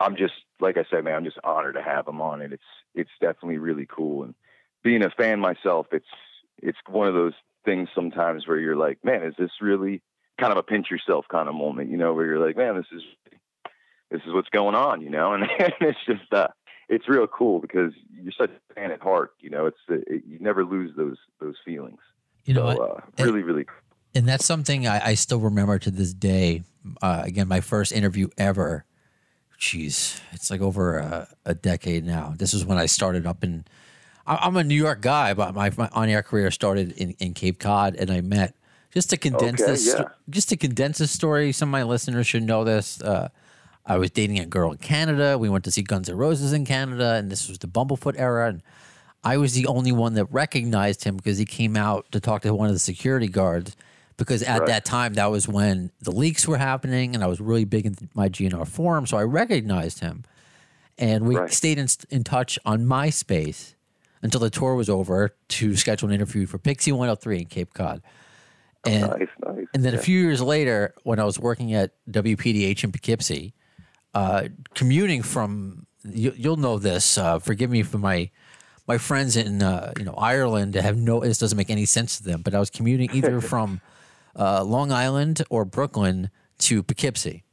I'm 0.03 0.15
just 0.15 0.33
like 0.59 0.77
I 0.77 0.85
said, 0.89 1.03
man, 1.03 1.15
I'm 1.15 1.25
just 1.25 1.39
honored 1.43 1.75
to 1.75 1.81
have 1.81 2.07
him 2.07 2.21
on 2.21 2.41
it. 2.41 2.53
It's 2.53 2.63
it's 2.95 3.11
definitely 3.21 3.57
really 3.57 3.87
cool. 3.89 4.23
And 4.23 4.35
being 4.83 5.03
a 5.03 5.09
fan 5.09 5.39
myself, 5.39 5.87
it's 5.91 6.05
it's 6.61 6.77
one 6.87 7.07
of 7.07 7.13
those 7.13 7.33
things 7.65 7.89
sometimes 7.95 8.47
where 8.47 8.59
you're 8.59 8.75
like, 8.75 8.99
man, 9.03 9.23
is 9.23 9.33
this 9.37 9.51
really 9.61 10.01
kind 10.39 10.51
of 10.51 10.57
a 10.57 10.63
pinch 10.63 10.87
yourself 10.89 11.25
kind 11.31 11.47
of 11.47 11.55
moment, 11.55 11.89
you 11.89 11.97
know, 11.97 12.13
where 12.13 12.25
you're 12.25 12.45
like, 12.45 12.57
man, 12.57 12.75
this 12.75 12.85
is 12.91 13.01
this 14.11 14.21
is 14.27 14.33
what's 14.33 14.49
going 14.49 14.75
on, 14.75 15.01
you 15.01 15.09
know, 15.09 15.33
and, 15.33 15.47
it's 15.59 15.97
just 16.05 16.31
uh, 16.31 16.47
it's 16.89 17.07
real 17.07 17.27
cool 17.27 17.59
because 17.59 17.93
you're 18.11 18.33
such 18.37 18.51
a 18.51 18.73
fan 18.73 18.91
at 18.91 19.01
heart, 19.01 19.31
you 19.39 19.49
know. 19.49 19.65
It's 19.65 19.77
it, 19.89 20.23
you 20.27 20.39
never 20.39 20.63
lose 20.65 20.91
those 20.95 21.17
those 21.39 21.55
feelings. 21.65 21.99
You 22.45 22.55
know, 22.55 22.75
so, 22.75 22.83
uh, 22.83 23.23
really, 23.23 23.41
really 23.41 23.63
cool. 23.63 23.77
and 24.13 24.27
that's 24.27 24.45
something 24.45 24.85
I, 24.85 25.07
I 25.07 25.13
still 25.13 25.39
remember 25.39 25.79
to 25.79 25.91
this 25.91 26.13
day. 26.13 26.63
Uh, 27.01 27.21
again, 27.25 27.47
my 27.47 27.61
first 27.61 27.91
interview 27.91 28.27
ever. 28.37 28.85
Jeez, 29.63 30.19
it's 30.33 30.51
like 30.51 30.59
over 30.59 30.97
a, 30.97 31.27
a 31.45 31.53
decade 31.53 32.03
now. 32.05 32.33
This 32.37 32.53
is 32.53 32.65
when 32.65 32.77
I 32.77 32.85
started 32.85 33.25
up 33.25 33.45
in. 33.45 33.63
I'm 34.27 34.57
a 34.57 34.63
New 34.63 34.75
York 34.75 34.99
guy, 34.99 35.33
but 35.33 35.55
my, 35.55 35.71
my 35.77 35.87
on-air 35.93 36.21
career 36.21 36.51
started 36.51 36.91
in, 36.97 37.11
in 37.11 37.33
Cape 37.33 37.59
Cod, 37.59 37.95
and 37.95 38.11
I 38.11 38.19
met 38.19 38.55
just 38.93 39.09
to 39.11 39.17
condense 39.17 39.61
Okay, 39.61 39.71
this. 39.71 39.87
yeah. 39.87 40.03
Just 40.29 40.49
to 40.49 40.57
condense 40.57 40.97
this 40.97 41.11
story, 41.11 41.53
some 41.53 41.69
of 41.69 41.71
my 41.71 41.83
listeners 41.83 42.27
should 42.27 42.43
know 42.43 42.65
this. 42.65 43.01
Uh, 43.01 43.29
I 43.85 43.97
was 43.97 44.11
dating 44.11 44.37
a 44.39 44.45
girl 44.45 44.71
in 44.71 44.79
Canada. 44.79 45.37
We 45.37 45.47
went 45.47 45.63
to 45.63 45.71
see 45.71 45.81
Guns 45.81 46.09
N' 46.09 46.17
Roses 46.17 46.51
in 46.51 46.65
Canada, 46.65 47.13
and 47.13 47.31
this 47.31 47.47
was 47.47 47.59
the 47.59 47.67
Bumblefoot 47.67 48.15
era. 48.17 48.49
And 48.49 48.61
I 49.23 49.37
was 49.37 49.53
the 49.53 49.67
only 49.67 49.93
one 49.93 50.15
that 50.15 50.25
recognized 50.25 51.05
him 51.05 51.15
because 51.15 51.37
he 51.37 51.45
came 51.45 51.77
out 51.77 52.05
to 52.11 52.19
talk 52.19 52.41
to 52.41 52.53
one 52.53 52.67
of 52.67 52.75
the 52.75 52.79
security 52.79 53.29
guards. 53.29 53.77
Because 54.17 54.43
at 54.43 54.59
Right. 54.59 54.67
that 54.67 54.85
time, 54.85 55.15
that 55.15 55.31
was 55.31 55.47
when 55.47 55.91
the 56.01 56.11
leaks 56.11 56.47
were 56.47 56.57
happening, 56.57 57.15
and 57.15 57.23
I 57.23 57.27
was 57.27 57.39
really 57.41 57.65
big 57.65 57.85
in 57.85 57.95
my 58.13 58.29
GNR 58.29 58.65
forum, 58.65 59.07
so 59.07 59.17
I 59.17 59.23
recognized 59.23 59.99
him. 59.99 60.23
And 60.97 61.25
we 61.25 61.35
Right. 61.35 61.51
stayed 61.51 61.79
in, 61.79 61.87
in 62.11 62.23
touch 62.23 62.59
on 62.65 62.85
MySpace 62.85 63.73
until 64.21 64.39
the 64.39 64.49
tour 64.51 64.75
was 64.75 64.89
over 64.89 65.35
to 65.49 65.75
schedule 65.75 66.09
an 66.09 66.15
interview 66.15 66.45
for 66.45 66.59
Pixy 66.59 66.91
103 66.93 67.39
in 67.39 67.45
Cape 67.45 67.73
Cod. 67.73 68.01
And 68.85 69.01
Nice, 69.09 69.27
nice. 69.45 69.65
and 69.73 69.83
then 69.83 69.93
Yeah. 69.93 69.99
a 69.99 70.03
few 70.03 70.19
years 70.19 70.41
later, 70.41 70.93
when 71.03 71.19
I 71.19 71.23
was 71.23 71.39
working 71.39 71.73
at 71.73 71.93
WPDH 72.09 72.83
in 72.83 72.91
Poughkeepsie, 72.91 73.53
uh, 74.13 74.43
commuting 74.75 75.23
from 75.23 75.87
you, 76.03 76.33
you'll 76.35 76.57
know 76.57 76.77
this. 76.77 77.17
Uh, 77.17 77.39
forgive 77.39 77.69
me 77.71 77.81
for 77.81 77.97
my 77.97 78.29
my 78.87 78.97
friends 78.97 79.35
in 79.37 79.61
uh, 79.61 79.93
you 79.97 80.05
know 80.05 80.13
Ireland 80.13 80.75
have 80.75 80.97
no. 80.97 81.21
This 81.21 81.37
doesn't 81.37 81.57
make 81.57 81.69
any 81.69 81.85
sense 81.85 82.17
to 82.17 82.23
them. 82.23 82.41
But 82.41 82.53
I 82.53 82.59
was 82.59 82.69
commuting 82.69 83.09
either 83.13 83.41
from 83.41 83.81
uh, 84.35 84.63
Long 84.63 84.91
Island 84.91 85.41
or 85.49 85.65
Brooklyn 85.65 86.29
to 86.59 86.83
Poughkeepsie, 86.83 87.43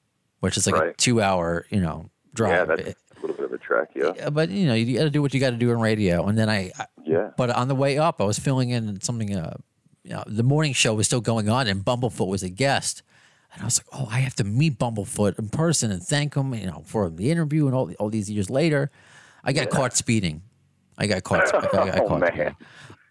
which 0.41 0.57
is 0.57 0.67
like 0.67 0.83
a 0.83 0.93
two 0.95 1.23
hour 1.23 1.67
you 1.71 1.81
know 1.81 2.11
drive. 2.35 2.53
yeah, 2.53 2.65
that's 2.65 2.83
a 2.83 3.21
little 3.21 3.37
bit 3.37 3.45
of 3.47 3.53
a 3.53 3.59
track. 3.59 3.91
Yeah, 3.95 4.13
Yeah, 4.17 4.31
but 4.31 4.51
you 4.51 4.67
know 4.67 4.75
you 4.75 4.97
got 4.97 5.05
to 5.05 5.11
do 5.11 5.23
what 5.23 5.35
you 5.35 5.41
got 5.41 5.51
to 5.51 5.57
do 5.57 5.71
in 5.71 5.81
radio. 5.81 6.27
And 6.27 6.37
then 6.37 6.49
I, 6.49 6.73
I 6.79 6.87
yeah. 7.05 7.31
but 7.37 7.51
on 7.51 7.69
the 7.69 7.75
way 7.75 7.99
up, 7.99 8.21
I 8.21 8.25
was 8.25 8.39
filling 8.39 8.71
in 8.71 9.01
something. 9.01 9.35
Uh, 9.35 9.57
you 10.03 10.13
know, 10.13 10.25
the 10.27 10.43
morning 10.43 10.73
show 10.73 10.95
was 10.95 11.07
still 11.07 11.21
going 11.21 11.49
on, 11.49 11.67
and 11.67 11.85
Bumblefoot 11.85 12.27
was 12.27 12.43
a 12.43 12.49
guest. 12.49 13.03
And 13.53 13.63
I 13.63 13.65
was 13.67 13.79
like, 13.79 14.01
"Oh, 14.01 14.09
I 14.11 14.21
have 14.21 14.35
to 14.37 14.45
meet 14.45 14.79
Bumblefoot 14.79 15.39
in 15.39 15.51
person 15.51 15.91
and 15.91 16.03
thank 16.03 16.35
him, 16.35 16.55
you 16.55 16.67
know, 16.67 16.83
for 16.87 17.11
the 17.11 17.31
interview." 17.31 17.67
And 17.67 17.75
all 17.75 17.93
all 17.99 18.09
these 18.09 18.31
years 18.31 18.49
later, 18.49 18.91
I 19.45 19.53
got 19.53 19.71
caught 19.71 19.95
speeding. 19.95 20.43
I 21.01 21.07
got 21.07 21.25
caught. 21.25 21.49
I 21.55 21.61
got, 21.61 21.75
I 21.75 21.87
got 21.87 21.99
Oh, 22.03 22.09
caught 22.09 22.37
man. 22.37 22.57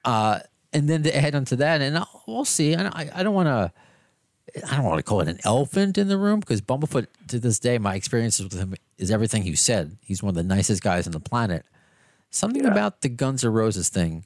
Uh, 0.06 0.40
and 0.72 0.88
then 0.88 1.04
to 1.04 1.12
head 1.12 1.36
on 1.36 1.46
to 1.46 1.56
that, 1.58 1.82
and 1.82 1.98
I'll, 1.98 2.24
we'll 2.28 2.46
see. 2.46 2.76
I, 2.76 3.10
I, 3.14 3.24
don't 3.24 3.34
want 3.34 3.48
to. 3.48 3.74
I 4.72 4.76
don't 4.76 4.86
want 4.86 5.00
to 5.00 5.04
call 5.04 5.22
it 5.22 5.28
an 5.28 5.40
elephant 5.44 5.98
in 5.98 6.08
the 6.08 6.18
room 6.18 6.40
because 6.40 6.62
Bumblefoot, 6.62 7.08
to 7.28 7.40
this 7.40 7.60
day, 7.60 7.80
my 7.80 7.96
experiences 7.96 8.44
with 8.44 8.54
him 8.54 8.76
is 8.98 9.10
everything 9.10 9.44
you 9.44 9.56
said. 9.56 9.98
He's 10.02 10.22
one 10.22 10.30
of 10.30 10.36
the 10.36 10.44
nicest 10.44 10.84
guys 10.84 11.08
on 11.08 11.14
the 11.14 11.20
planet. 11.20 11.66
Something 12.30 12.66
about 12.66 13.02
the 13.02 13.10
Guns 13.10 13.44
N' 13.44 13.52
Roses 13.52 13.90
thing 13.90 14.26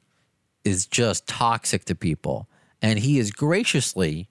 is 0.62 0.86
just 0.86 1.26
toxic 1.26 1.86
to 1.86 1.94
people, 1.94 2.48
and 2.82 2.98
he 2.98 3.16
has 3.16 3.30
graciously 3.30 4.28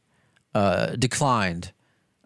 uh, 0.54 0.96
declined 0.96 1.72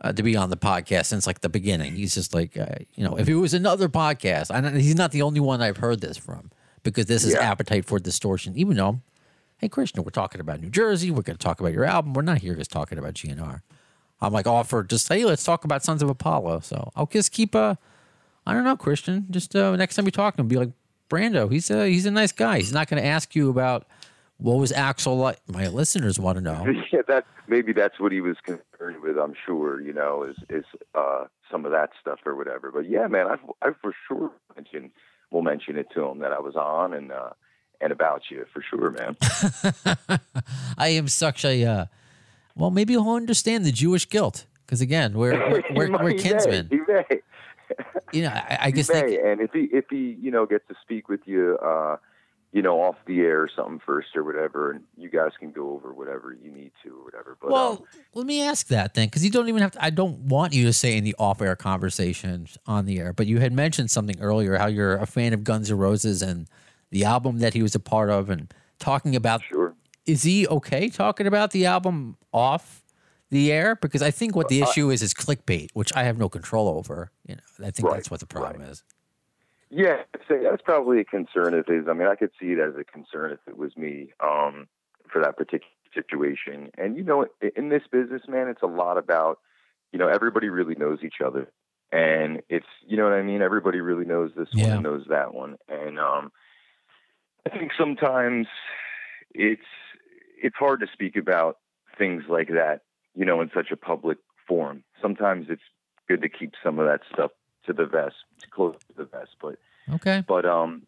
uh, 0.02 0.12
to 0.12 0.22
be 0.24 0.36
on 0.36 0.50
the 0.50 0.58
podcast 0.58 1.06
since 1.06 1.26
like 1.26 1.40
the 1.40 1.50
beginning. 1.50 1.96
He's 1.96 2.14
just 2.14 2.34
like, 2.34 2.58
uh, 2.58 2.76
you 2.96 3.06
know, 3.06 3.18
if 3.18 3.30
it 3.30 3.36
was 3.36 3.54
another 3.54 3.88
podcast, 3.88 4.52
I 4.52 4.78
he's 4.78 4.96
not 4.96 5.14
the 5.14 5.22
only 5.22 5.40
one 5.40 5.62
I've 5.62 5.78
heard 5.78 6.02
this 6.02 6.18
from 6.18 6.52
because 6.88 7.06
this 7.06 7.24
is 7.24 7.34
Yeah. 7.34 7.50
appetite 7.52 7.86
for 7.86 8.00
distortion. 8.00 8.54
Even 8.56 8.78
though, 8.78 9.02
hey, 9.58 9.70
Christian, 9.70 10.04
we're 10.04 10.10
talking 10.12 10.42
about 10.42 10.62
New 10.62 10.70
Jersey, 10.70 11.12
we're 11.12 11.22
going 11.22 11.38
to 11.38 11.44
talk 11.44 11.60
about 11.60 11.74
your 11.74 11.86
album. 11.86 12.14
We're 12.14 12.22
not 12.22 12.40
here 12.40 12.56
just 12.56 12.72
talking 12.72 12.98
about 12.98 13.14
GNR. 13.14 13.62
I'm 14.22 14.34
like 14.34 14.48
offered 14.48 14.90
just 14.90 15.08
hey, 15.08 15.26
let's 15.26 15.44
talk 15.44 15.64
about 15.64 15.84
Sons 15.84 16.02
of 16.02 16.10
Apollo. 16.10 16.62
So 16.62 16.92
I'll 16.96 17.06
just 17.06 17.32
keep 17.32 17.54
uh, 17.56 17.76
I 18.46 18.54
don't 18.54 18.64
know, 18.64 18.76
Christian. 18.78 19.28
Just 19.30 19.56
uh, 19.56 19.76
next 19.76 19.96
time 19.96 20.06
we 20.06 20.12
talk 20.12 20.36
to 20.38 20.42
him, 20.42 20.48
be 20.48 20.56
like, 20.56 20.72
Brando, 21.10 21.52
he's 21.52 21.70
a 21.70 21.88
he's 21.88 22.06
a 22.06 22.12
nice 22.12 22.32
guy. 22.32 22.58
He's 22.58 22.74
not 22.74 22.88
going 22.90 23.02
to 23.02 23.08
ask 23.08 23.36
you 23.36 23.50
about 23.50 23.86
what 24.38 24.58
was 24.58 24.72
Axl 24.72 25.18
like. 25.20 25.40
My 25.48 25.68
listeners 25.68 26.20
want 26.20 26.38
to 26.38 26.44
know. 26.44 26.66
yeah, 26.92 27.02
that 27.08 27.26
maybe 27.48 27.74
that's 27.74 28.00
what 28.00 28.12
he 28.12 28.22
was 28.22 28.38
concerned 28.44 29.02
with. 29.02 29.18
I'm 29.18 29.34
sure, 29.46 29.82
you 29.82 29.94
know, 29.94 30.24
is 30.24 30.36
is 30.50 30.66
uh, 30.96 31.26
some 31.52 31.66
of 31.66 31.72
that 31.72 31.92
stuff 32.02 32.20
or 32.26 32.36
whatever. 32.36 32.72
But 32.72 32.90
yeah, 32.90 33.06
man, 33.08 33.28
I 33.28 33.36
I 33.68 33.72
for 33.82 33.94
sure 34.08 34.32
mention 34.56 34.92
will 35.32 35.42
mention 35.42 35.78
it 35.78 35.88
to 35.94 36.06
him 36.06 36.20
that 36.20 36.32
I 36.32 36.40
was 36.40 36.56
on 36.56 36.94
and 36.94 37.12
uh, 37.12 37.32
and 37.82 37.92
about 37.92 38.24
you 38.32 38.46
for 38.54 38.62
sure, 38.62 38.92
man. 38.92 39.18
I 40.78 40.90
am 40.90 41.08
such 41.08 41.46
a 41.46 41.64
uh, 41.64 41.86
well. 42.56 42.72
Maybe 42.72 42.94
he'll 42.94 43.10
understand 43.10 43.66
the 43.66 43.72
Jewish 43.72 44.10
guilt 44.10 44.46
because 44.66 44.82
again, 44.82 45.14
we're 45.14 45.34
we're, 45.52 45.64
we're, 45.90 46.04
we're 46.04 46.10
he 46.10 46.16
may, 46.16 46.22
kinsmen. 46.24 46.68
He 46.70 46.80
may. 46.88 47.06
You 48.14 48.22
know, 48.24 48.30
I, 48.30 48.58
I 48.62 48.66
He 48.68 48.72
guess 48.72 48.90
may. 48.90 49.20
and 49.20 49.42
if 49.42 49.52
he 49.52 49.68
if 49.74 49.86
he 49.90 50.18
you 50.22 50.32
know 50.32 50.46
gets 50.46 50.66
to 50.70 50.76
speak 50.82 51.10
with 51.10 51.22
you, 51.26 51.58
uh, 51.62 51.98
you 52.58 52.64
know, 52.64 52.82
off 52.82 52.96
the 53.06 53.20
air 53.20 53.44
or 53.44 53.50
something 53.56 53.80
first 53.86 54.16
or 54.16 54.24
whatever, 54.24 54.72
and 54.72 54.84
you 54.98 55.12
guys 55.12 55.30
can 55.40 55.52
go 55.52 55.74
over 55.74 55.94
whatever 55.94 56.36
you 56.44 56.50
need 56.50 56.72
to 56.84 56.90
or 56.90 57.04
whatever. 57.04 57.38
But 57.40 57.52
well, 57.52 57.72
um, 57.74 57.84
let 58.16 58.26
me 58.26 58.42
ask 58.42 58.66
that 58.70 58.96
then, 58.96 59.06
because 59.06 59.24
you 59.24 59.30
don't 59.30 59.48
even 59.48 59.62
have 59.62 59.74
to. 59.74 59.86
I 59.86 59.92
don't 59.92 60.22
want 60.22 60.54
you 60.54 60.66
to 60.66 60.74
say 60.74 60.98
any 60.98 61.14
off-air 61.20 61.56
conversations 61.56 62.58
on 62.66 62.88
the 62.88 62.98
air, 62.98 63.14
but 63.14 63.28
you 63.28 63.40
had 63.40 63.54
mentioned 63.54 63.92
something 63.92 64.20
earlier 64.20 64.58
how 64.58 64.66
you're 64.66 64.96
a 64.96 65.06
fan 65.06 65.34
of 65.34 65.44
Guns 65.44 65.70
N' 65.70 65.78
Roses 65.78 66.24
and 66.24 66.48
the 66.90 67.06
album 67.06 67.38
that 67.38 67.54
he 67.54 67.62
was 67.62 67.76
a 67.76 67.80
part 67.80 68.10
of, 68.10 68.32
and 68.32 68.52
talking 68.80 69.16
about. 69.16 69.44
sure. 69.44 69.76
Is 70.08 70.24
he 70.24 70.48
okay 70.48 70.90
talking 70.90 71.28
about 71.28 71.52
the 71.52 71.68
album 71.68 72.18
off 72.34 72.82
the 73.30 73.52
air? 73.52 73.76
Because 73.76 74.02
I 74.02 74.10
think 74.10 74.36
what 74.36 74.48
the 74.48 74.64
issue 74.64 74.90
is 74.90 75.04
is 75.04 75.14
clickbait, 75.14 75.70
which 75.76 75.96
I 75.96 76.06
have 76.06 76.18
no 76.18 76.28
control 76.28 76.70
over. 76.70 77.12
You 77.28 77.36
know, 77.36 77.68
I 77.68 77.70
think 77.70 77.88
Right, 77.88 77.98
that's 77.98 78.10
what 78.10 78.20
the 78.20 78.26
problem 78.26 78.64
is. 78.64 78.84
Yeah, 79.70 80.04
that's 80.30 80.62
probably 80.62 81.00
a 81.00 81.04
concern 81.04 81.54
of 81.54 81.66
his. 81.66 81.88
I 81.90 81.94
mean, 81.94 82.08
I 82.08 82.16
could 82.16 82.32
see 82.40 82.48
it 82.48 82.60
as 82.60 82.74
a 82.80 82.84
concern 82.84 83.32
if 83.32 83.40
it 83.48 83.58
was 83.58 83.76
me 83.76 84.14
um, 84.22 84.68
for 85.12 85.22
that 85.22 85.36
particular 85.38 85.68
situation. 85.94 86.70
And 86.78 86.96
you 86.96 87.04
know, 87.04 87.28
in 87.56 87.70
this 87.70 87.84
business, 87.92 88.22
man, 88.28 88.48
it's 88.48 88.62
a 88.62 88.68
lot 88.68 88.98
about 88.98 89.40
you 89.92 90.00
know 90.00 90.08
everybody 90.08 90.50
really 90.50 90.76
knows 90.76 91.00
each 91.04 91.22
other, 91.26 91.52
and 91.92 92.42
it's 92.50 92.66
you 92.86 92.96
know 92.96 93.04
what 93.04 93.14
I 93.14 93.24
mean. 93.24 93.42
Everybody 93.42 93.82
really 93.82 94.06
knows 94.06 94.32
this 94.38 94.48
one 94.54 94.64
Yeah. 94.64 94.74
and 94.76 94.84
knows 94.84 95.06
that 95.10 95.34
one, 95.34 95.58
and 95.68 96.00
um, 96.00 96.32
I 97.46 97.50
think 97.50 97.72
sometimes 97.78 98.48
it's 99.34 99.62
it's 100.42 100.56
hard 100.56 100.80
to 100.80 100.88
speak 100.94 101.16
about 101.16 101.58
things 101.98 102.24
like 102.30 102.50
that, 102.50 102.82
you 103.16 103.26
know, 103.26 103.42
in 103.42 103.50
such 103.54 103.72
a 103.72 103.76
public 103.78 104.18
forum. 104.48 104.84
Sometimes 105.02 105.48
it's 105.50 105.62
good 106.08 106.22
to 106.22 106.30
keep 106.30 106.54
some 106.64 106.80
of 106.80 106.86
that 106.88 107.02
stuff 107.12 107.32
to 107.68 107.74
the 107.74 107.86
vest, 107.86 108.16
close 108.52 108.76
to 108.90 108.94
the 108.98 109.06
vest, 109.06 109.36
but 109.42 109.56
Okay. 109.94 110.24
but 110.28 110.46
um, 110.46 110.82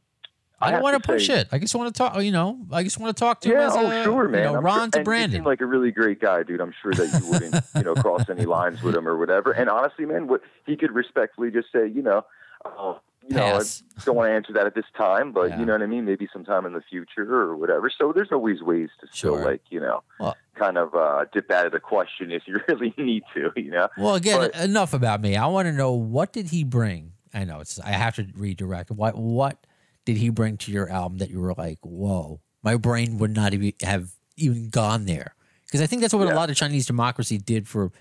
I 0.62 0.72
don't 0.72 0.82
want 0.84 1.02
to 1.02 1.08
push 1.08 1.28
say- 1.28 1.40
it. 1.42 1.48
I 1.54 1.60
just 1.60 1.74
want 1.74 1.94
to 1.94 1.98
talk. 1.98 2.22
You 2.22 2.32
know, 2.34 2.60
I 2.72 2.84
just 2.84 2.98
want 3.00 3.16
to 3.16 3.20
talk 3.20 3.40
to 3.42 3.50
him 3.50 3.56
Yeah, 3.56 3.68
as 3.68 3.74
oh 3.76 3.90
a, 3.90 4.04
sure, 4.04 4.28
man. 4.28 4.48
You 4.48 4.54
know, 4.56 4.62
Ron 4.62 4.92
sure, 4.92 5.00
to 5.00 5.04
Brandon. 5.06 5.32
seem 5.40 5.46
like 5.46 5.62
a 5.62 5.66
really 5.66 5.92
great 5.92 6.20
guy, 6.20 6.44
dude. 6.44 6.60
I'm 6.60 6.74
sure 6.82 6.92
that 6.94 7.22
you 7.22 7.30
wouldn't, 7.32 7.56
you 7.76 7.84
know, 7.84 7.96
cross 7.96 8.30
any 8.30 8.44
lines 8.46 8.82
with 8.84 8.94
him 8.96 9.08
or 9.08 9.18
whatever. 9.18 9.52
And 9.52 9.70
honestly, 9.70 10.06
man, 10.06 10.28
what 10.28 10.42
he 10.66 10.76
could 10.76 10.92
respectfully 10.92 11.50
just 11.50 11.72
say, 11.72 11.88
you 11.88 12.02
know, 12.02 12.26
uh, 12.66 12.96
you 13.28 13.36
know, 13.38 13.46
I 13.58 13.62
don't 14.06 14.16
want 14.18 14.28
to 14.28 14.34
answer 14.34 14.52
that 14.54 14.66
at 14.66 14.76
this 14.76 14.86
time, 14.98 15.32
but 15.32 15.50
Yeah. 15.52 15.60
you 15.60 15.66
know 15.66 15.74
what 15.74 15.82
I 15.82 15.86
mean. 15.86 16.04
Maybe 16.04 16.28
sometime 16.34 16.66
in 16.66 16.74
the 16.74 16.82
future 16.82 17.34
or 17.34 17.56
whatever. 17.56 17.90
So 17.96 18.12
there's 18.12 18.32
always 18.34 18.62
ways 18.62 18.90
to 19.00 19.08
still 19.08 19.36
Sure. 19.38 19.46
like, 19.46 19.62
you 19.70 19.80
know, 19.80 20.04
Well- 20.20 20.36
kind 20.60 20.78
of 20.78 20.94
uh, 20.94 21.26
dip 21.32 21.50
out 21.50 21.66
of 21.66 21.72
the 21.72 21.80
question 21.80 22.32
if 22.32 22.44
you 22.46 22.60
really 22.68 22.94
need 22.98 23.24
to, 23.34 23.52
you 23.56 23.72
know. 23.72 23.88
Well, 23.98 24.16
again, 24.16 24.40
But- 24.52 24.56
enough 24.64 24.94
about 24.94 25.22
me. 25.22 25.36
I 25.36 25.48
want 25.48 25.68
to 25.68 25.72
know 25.72 25.94
what 25.94 26.34
did 26.34 26.48
he 26.48 26.64
bring. 26.64 27.14
I 27.34 27.46
know 27.46 27.60
it's. 27.62 27.80
I 27.80 27.92
have 27.92 28.16
to 28.16 28.28
redirect. 28.36 28.92
What 28.92 29.16
what 29.16 29.66
did 30.06 30.18
he 30.18 30.30
bring 30.30 30.58
to 30.58 30.72
your 30.72 30.90
album 30.90 31.20
that 31.20 31.30
you 31.30 31.40
were 31.40 31.54
like, 31.58 31.78
whoa, 31.84 32.42
my 32.64 32.76
brain 32.76 33.18
would 33.20 33.36
not 33.36 33.54
even 33.54 33.74
have 33.84 34.10
even 34.38 34.70
gone 34.70 35.06
there? 35.06 35.36
Because 35.66 35.82
I 35.82 35.86
think 35.86 36.02
that's 36.02 36.14
what 36.14 36.28
a 36.28 36.34
lot 36.36 36.50
of 36.50 36.56
Chinese 36.56 36.88
democracy 36.88 37.38
did 37.38 37.68
for 37.68 37.92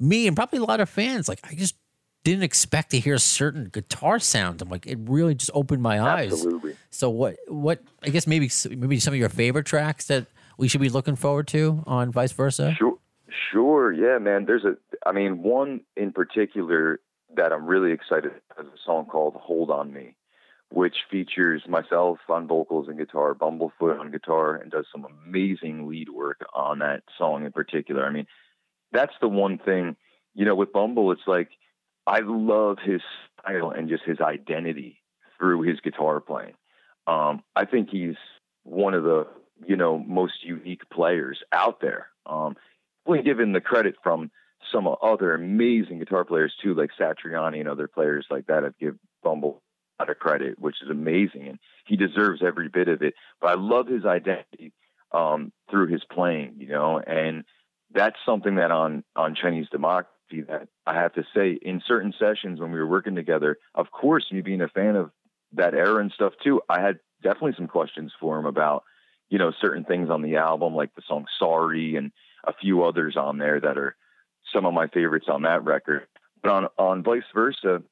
me 0.00 0.26
and 0.26 0.34
probably 0.34 0.58
a 0.58 0.64
lot 0.64 0.80
of 0.80 0.88
fans. 0.88 1.28
Like 1.28 1.38
I 1.48 1.54
just 1.54 1.76
didn't 2.24 2.42
expect 2.42 2.90
to 2.90 2.98
hear 2.98 3.16
certain 3.18 3.68
guitar 3.72 4.18
sounds. 4.18 4.60
I'm 4.60 4.68
like, 4.70 4.86
it 4.86 4.98
really 5.02 5.36
just 5.36 5.52
opened 5.54 5.82
my 5.82 6.00
eyes. 6.00 6.32
Absolutely. 6.32 6.74
So 6.90 7.10
what? 7.10 7.36
What? 7.46 7.80
I 8.02 8.08
guess 8.08 8.26
maybe 8.26 8.50
maybe 8.70 8.98
some 8.98 9.14
of 9.14 9.20
your 9.20 9.28
favorite 9.28 9.66
tracks 9.66 10.06
that 10.06 10.26
we 10.58 10.68
should 10.68 10.80
be 10.80 10.88
looking 10.88 11.16
forward 11.16 11.46
to 11.48 11.82
on 11.86 12.10
vice 12.10 12.32
versa. 12.32 12.74
Sure, 12.78 12.98
sure, 13.52 13.92
yeah, 13.92 14.18
man. 14.18 14.44
There's 14.44 14.64
a, 14.64 14.76
I 15.06 15.12
mean, 15.12 15.42
one 15.42 15.80
in 15.96 16.12
particular 16.12 17.00
that 17.36 17.52
I'm 17.52 17.66
really 17.66 17.92
excited 17.92 18.32
about 18.50 18.66
is 18.66 18.72
a 18.72 18.84
song 18.84 19.06
called 19.06 19.34
"Hold 19.34 19.70
on 19.70 19.92
Me," 19.92 20.16
which 20.70 20.96
features 21.10 21.62
myself 21.68 22.18
on 22.28 22.46
vocals 22.46 22.88
and 22.88 22.98
guitar, 22.98 23.34
Bumblefoot 23.34 23.98
on 23.98 24.10
guitar, 24.10 24.56
and 24.56 24.70
does 24.70 24.86
some 24.90 25.06
amazing 25.26 25.88
lead 25.88 26.08
work 26.08 26.44
on 26.52 26.78
that 26.80 27.02
song 27.18 27.44
in 27.44 27.52
particular. 27.52 28.04
I 28.04 28.10
mean, 28.10 28.26
that's 28.92 29.14
the 29.20 29.28
one 29.28 29.58
thing, 29.58 29.96
you 30.34 30.44
know, 30.44 30.54
with 30.54 30.72
Bumble, 30.72 31.12
it's 31.12 31.26
like 31.26 31.50
I 32.06 32.20
love 32.20 32.78
his 32.82 33.00
style 33.40 33.70
and 33.70 33.88
just 33.88 34.04
his 34.04 34.20
identity 34.20 35.00
through 35.38 35.62
his 35.62 35.80
guitar 35.80 36.20
playing. 36.20 36.54
Um, 37.06 37.42
I 37.54 37.64
think 37.64 37.90
he's 37.90 38.16
one 38.62 38.94
of 38.94 39.04
the 39.04 39.26
you 39.66 39.76
know 39.76 39.98
most 39.98 40.44
unique 40.44 40.88
players 40.90 41.42
out 41.52 41.80
there. 41.80 42.08
Um, 42.26 42.56
really 43.06 43.22
given 43.22 43.52
the 43.52 43.60
credit 43.60 43.96
from 44.02 44.30
some 44.72 44.88
other 45.02 45.34
amazing 45.34 45.98
guitar 45.98 46.24
players 46.24 46.54
too, 46.62 46.74
like 46.74 46.90
Satriani 46.98 47.60
and 47.60 47.68
other 47.68 47.88
players 47.88 48.26
like 48.30 48.46
that. 48.46 48.64
I'd 48.64 48.78
give 48.78 48.96
Bumble 49.22 49.62
a 49.98 50.04
lot 50.04 50.10
of 50.10 50.18
credit, 50.18 50.58
which 50.58 50.76
is 50.82 50.90
amazing, 50.90 51.48
and 51.48 51.58
he 51.86 51.96
deserves 51.96 52.42
every 52.42 52.68
bit 52.68 52.88
of 52.88 53.02
it. 53.02 53.14
But 53.40 53.50
I 53.50 53.54
love 53.54 53.86
his 53.86 54.04
identity 54.04 54.72
um, 55.12 55.52
through 55.70 55.88
his 55.88 56.02
playing, 56.10 56.54
you 56.58 56.68
know, 56.68 56.98
and 56.98 57.44
that's 57.92 58.16
something 58.26 58.56
that 58.56 58.70
on 58.70 59.04
on 59.14 59.34
Chinese 59.34 59.68
Democracy 59.70 60.42
that 60.48 60.68
I 60.86 60.94
have 60.94 61.12
to 61.14 61.24
say 61.34 61.58
in 61.60 61.82
certain 61.86 62.12
sessions 62.18 62.60
when 62.60 62.72
we 62.72 62.78
were 62.78 62.86
working 62.86 63.14
together. 63.14 63.58
Of 63.74 63.90
course, 63.90 64.24
me 64.32 64.40
being 64.40 64.62
a 64.62 64.68
fan 64.68 64.96
of 64.96 65.10
that 65.52 65.74
era 65.74 66.00
and 66.00 66.10
stuff 66.12 66.32
too, 66.42 66.60
I 66.68 66.80
had 66.80 66.98
definitely 67.22 67.54
some 67.56 67.68
questions 67.68 68.12
for 68.18 68.38
him 68.38 68.46
about 68.46 68.84
you 69.28 69.38
know 69.38 69.52
certain 69.60 69.84
things 69.84 70.10
on 70.10 70.22
the 70.22 70.36
album, 70.36 70.74
like 70.74 70.94
the 70.94 71.02
song 71.06 71.26
"Sorry" 71.38 71.96
and 71.96 72.12
a 72.44 72.52
few 72.52 72.84
others 72.84 73.16
on 73.16 73.38
there 73.38 73.60
that 73.60 73.78
are 73.78 73.96
some 74.52 74.66
of 74.66 74.74
my 74.74 74.86
favorites 74.88 75.26
on 75.28 75.42
that 75.42 75.64
record. 75.64 76.06
But 76.42 76.52
on 76.52 76.68
on 76.78 77.02
vice 77.02 77.22
versa, 77.34 77.82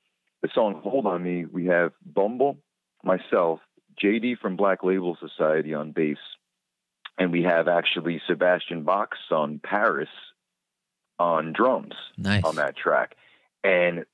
the 0.42 0.48
song 0.54 0.80
"Hold 0.84 1.06
on 1.06 1.22
Me," 1.22 1.44
we 1.46 1.66
have 1.66 1.92
Bumble, 2.04 2.58
myself, 3.02 3.60
JD 4.02 4.38
from 4.38 4.56
Black 4.56 4.82
Label 4.82 5.16
Society 5.20 5.74
on 5.74 5.92
bass, 5.92 6.18
and 7.18 7.32
we 7.32 7.42
have 7.42 7.68
actually 7.68 8.20
Sebastian 8.26 8.82
Bach's 8.84 9.18
on 9.30 9.58
Paris 9.62 10.08
on 11.18 11.52
drums 11.52 11.94
Nice. 12.18 12.44
on 12.44 12.56
that 12.56 12.76
track. 12.76 13.16
And 13.62 14.04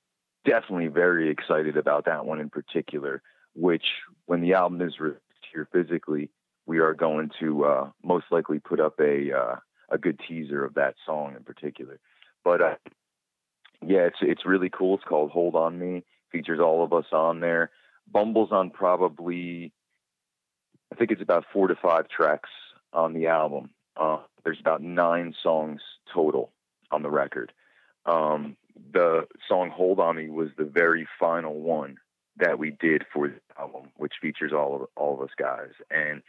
definitely 0.44 0.88
very 0.88 1.30
excited 1.30 1.76
about 1.76 2.04
that 2.04 2.26
one 2.26 2.40
in 2.40 2.50
particular, 2.50 3.22
which 3.54 3.84
when 4.26 4.40
the 4.40 4.54
album 4.54 4.82
is 4.82 4.98
released 5.00 5.20
here 5.52 5.68
physically, 5.72 6.30
we 6.68 6.78
are 6.78 6.92
going 6.92 7.30
to 7.40 7.64
uh, 7.64 7.90
most 8.04 8.26
likely 8.30 8.60
put 8.60 8.78
up 8.78 9.00
a 9.00 9.32
uh, 9.32 9.56
a 9.90 9.98
good 9.98 10.20
teaser 10.28 10.64
of 10.64 10.74
that 10.74 10.94
song 11.04 11.34
in 11.34 11.42
particular. 11.42 11.98
But 12.44 12.60
uh, 12.60 12.74
yeah, 13.84 14.00
it's 14.00 14.18
it's 14.20 14.46
really 14.46 14.70
cool. 14.70 14.96
It's 14.96 15.04
called 15.04 15.30
Hold 15.30 15.56
on 15.56 15.78
Me. 15.78 16.04
Features 16.30 16.60
all 16.60 16.84
of 16.84 16.92
us 16.92 17.06
on 17.10 17.40
there. 17.40 17.70
Bumble's 18.12 18.52
on 18.52 18.70
probably 18.70 19.72
I 20.92 20.94
think 20.94 21.10
it's 21.10 21.22
about 21.22 21.46
four 21.52 21.68
to 21.68 21.74
five 21.74 22.08
tracks 22.08 22.50
on 22.92 23.14
the 23.14 23.26
album. 23.26 23.70
Uh, 23.96 24.18
there's 24.44 24.60
about 24.60 24.82
nine 24.82 25.34
songs 25.42 25.80
total 26.14 26.52
on 26.90 27.02
the 27.02 27.10
record. 27.10 27.52
Um, 28.04 28.56
the 28.92 29.26
song 29.48 29.70
"Hold 29.70 30.00
on 30.00 30.16
Me" 30.16 30.28
was 30.28 30.50
the 30.58 30.64
very 30.64 31.08
final 31.18 31.58
one 31.60 31.96
that 32.40 32.58
we 32.58 32.70
did 32.70 33.04
for 33.12 33.28
the 33.28 33.40
album, 33.58 33.90
which 33.96 34.14
features 34.20 34.52
all 34.52 34.76
of 34.76 34.88
all 34.96 35.14
of 35.14 35.20
us 35.22 35.34
guys. 35.38 35.72
And 35.90 36.22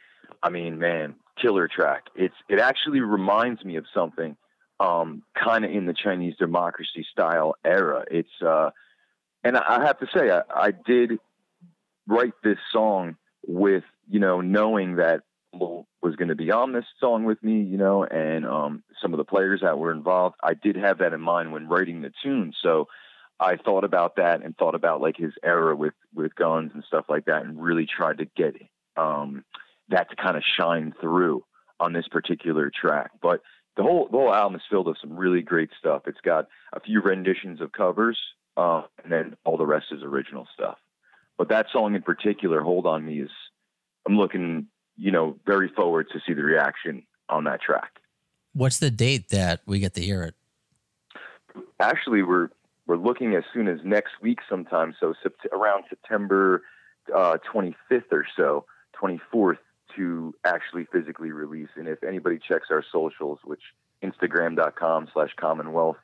I 0.44 0.50
mean, 0.50 0.80
man, 0.80 1.16
killer 1.42 1.68
track. 1.68 2.06
It's 2.16 2.36
it 2.48 2.60
actually 2.60 3.02
reminds 3.02 3.64
me 3.64 3.76
of 3.78 3.86
something 3.94 4.36
um, 4.80 5.24
kind 5.42 5.66
of 5.66 5.72
in 5.72 5.86
the 5.86 5.94
Chinese 5.94 6.36
democracy 6.38 7.06
style 7.12 7.56
era. 7.66 8.06
It's 8.10 8.42
uh, 8.46 8.72
and 9.44 9.58
I 9.58 9.86
have 9.86 10.00
to 10.00 10.08
say, 10.14 10.30
I, 10.30 10.42
I 10.54 10.72
did 10.72 11.20
write 12.08 12.34
this 12.44 12.58
song 12.72 13.16
with 13.48 13.84
you 14.10 14.20
know 14.20 14.42
knowing 14.42 14.98
that 14.98 15.22
was 15.52 16.16
going 16.16 16.28
to 16.30 16.36
be 16.36 16.52
on 16.52 16.74
this 16.74 16.86
song 17.00 17.24
with 17.24 17.42
me, 17.44 17.62
you 17.64 17.78
know, 17.78 18.04
and 18.04 18.46
um, 18.46 18.84
some 19.02 19.14
of 19.14 19.18
the 19.18 19.24
players 19.24 19.62
that 19.62 19.80
were 19.80 19.92
involved. 19.92 20.36
I 20.44 20.54
did 20.54 20.76
have 20.76 21.00
that 21.00 21.12
in 21.12 21.22
mind 21.22 21.52
when 21.52 21.68
writing 21.68 22.02
the 22.02 22.12
tune, 22.24 22.54
so 22.62 22.88
I 23.40 23.56
thought 23.56 23.84
about 23.84 24.18
that 24.18 24.44
and 24.44 24.56
thought 24.58 24.76
about 24.76 25.02
like 25.02 25.18
his 25.18 25.34
era 25.44 25.76
with 25.76 25.94
with 26.14 26.36
guns 26.36 26.72
and 26.74 26.84
stuff 26.84 27.06
like 27.10 27.26
that, 27.26 27.44
and 27.44 27.62
really 27.62 27.86
tried 27.86 28.18
to 28.18 28.26
get 28.26 28.56
um, 28.98 29.46
that 29.90 30.10
to 30.10 30.16
kind 30.16 30.36
of 30.36 30.44
shine 30.60 30.94
through 31.00 31.44
on 31.80 31.94
this 31.94 32.08
particular 32.08 32.70
track. 32.70 33.12
But 33.22 33.42
the 33.78 33.84
whole 33.84 34.08
the 34.12 34.18
whole 34.18 34.34
album 34.34 34.56
is 34.56 34.62
filled 34.70 34.88
with 34.88 34.98
some 35.00 35.16
really 35.16 35.42
great 35.42 35.70
stuff. 35.80 36.04
It's 36.06 36.22
got 36.22 36.48
a 36.74 36.80
few 36.80 37.02
renditions 37.02 37.62
of 37.62 37.72
covers, 37.72 38.20
uh, 38.58 38.84
and 39.04 39.12
then 39.12 39.38
all 39.46 39.58
the 39.58 39.66
rest 39.66 39.86
is 39.92 40.04
original 40.04 40.48
stuff. 40.54 40.78
But 41.38 41.50
that 41.50 41.68
song 41.72 41.96
in 41.96 42.02
particular, 42.02 42.62
"Hold 42.62 42.86
on 42.86 43.06
Me," 43.06 43.22
is 43.22 43.32
I'm 44.06 44.18
looking, 44.18 44.68
you 44.98 45.12
know, 45.12 45.38
very 45.46 45.70
forward 45.70 46.08
to 46.12 46.20
see 46.28 46.34
the 46.34 46.44
reaction 46.44 47.04
on 47.30 47.46
that 47.46 47.62
track. 47.62 48.00
What's 48.54 48.80
the 48.80 48.92
date 48.92 49.30
that 49.30 49.62
we 49.66 49.80
get 49.80 49.94
to 49.94 50.02
hear 50.02 50.24
it? 50.24 50.36
Actually, 51.80 52.24
we're 52.24 52.50
we're 52.90 52.98
looking 52.98 53.36
as 53.36 53.44
soon 53.54 53.68
as 53.68 53.78
next 53.84 54.14
week 54.20 54.40
sometime. 54.50 54.96
So 55.00 55.14
sept- 55.24 55.52
around 55.54 55.84
September 55.90 56.64
uh, 57.16 57.38
25th 57.54 58.12
or 58.12 58.26
so, 58.36 58.66
24th 59.00 59.60
to 59.96 60.34
actually 60.44 60.88
physically 60.92 61.32
release. 61.32 61.70
And 61.76 61.88
if 61.88 62.04
anybody 62.04 62.40
checks 62.40 62.70
our 62.72 62.84
socials, 62.92 63.38
which 63.44 63.62
Instagram.com 64.04 65.08
slash 65.14 65.30
Commonwealth 65.40 65.98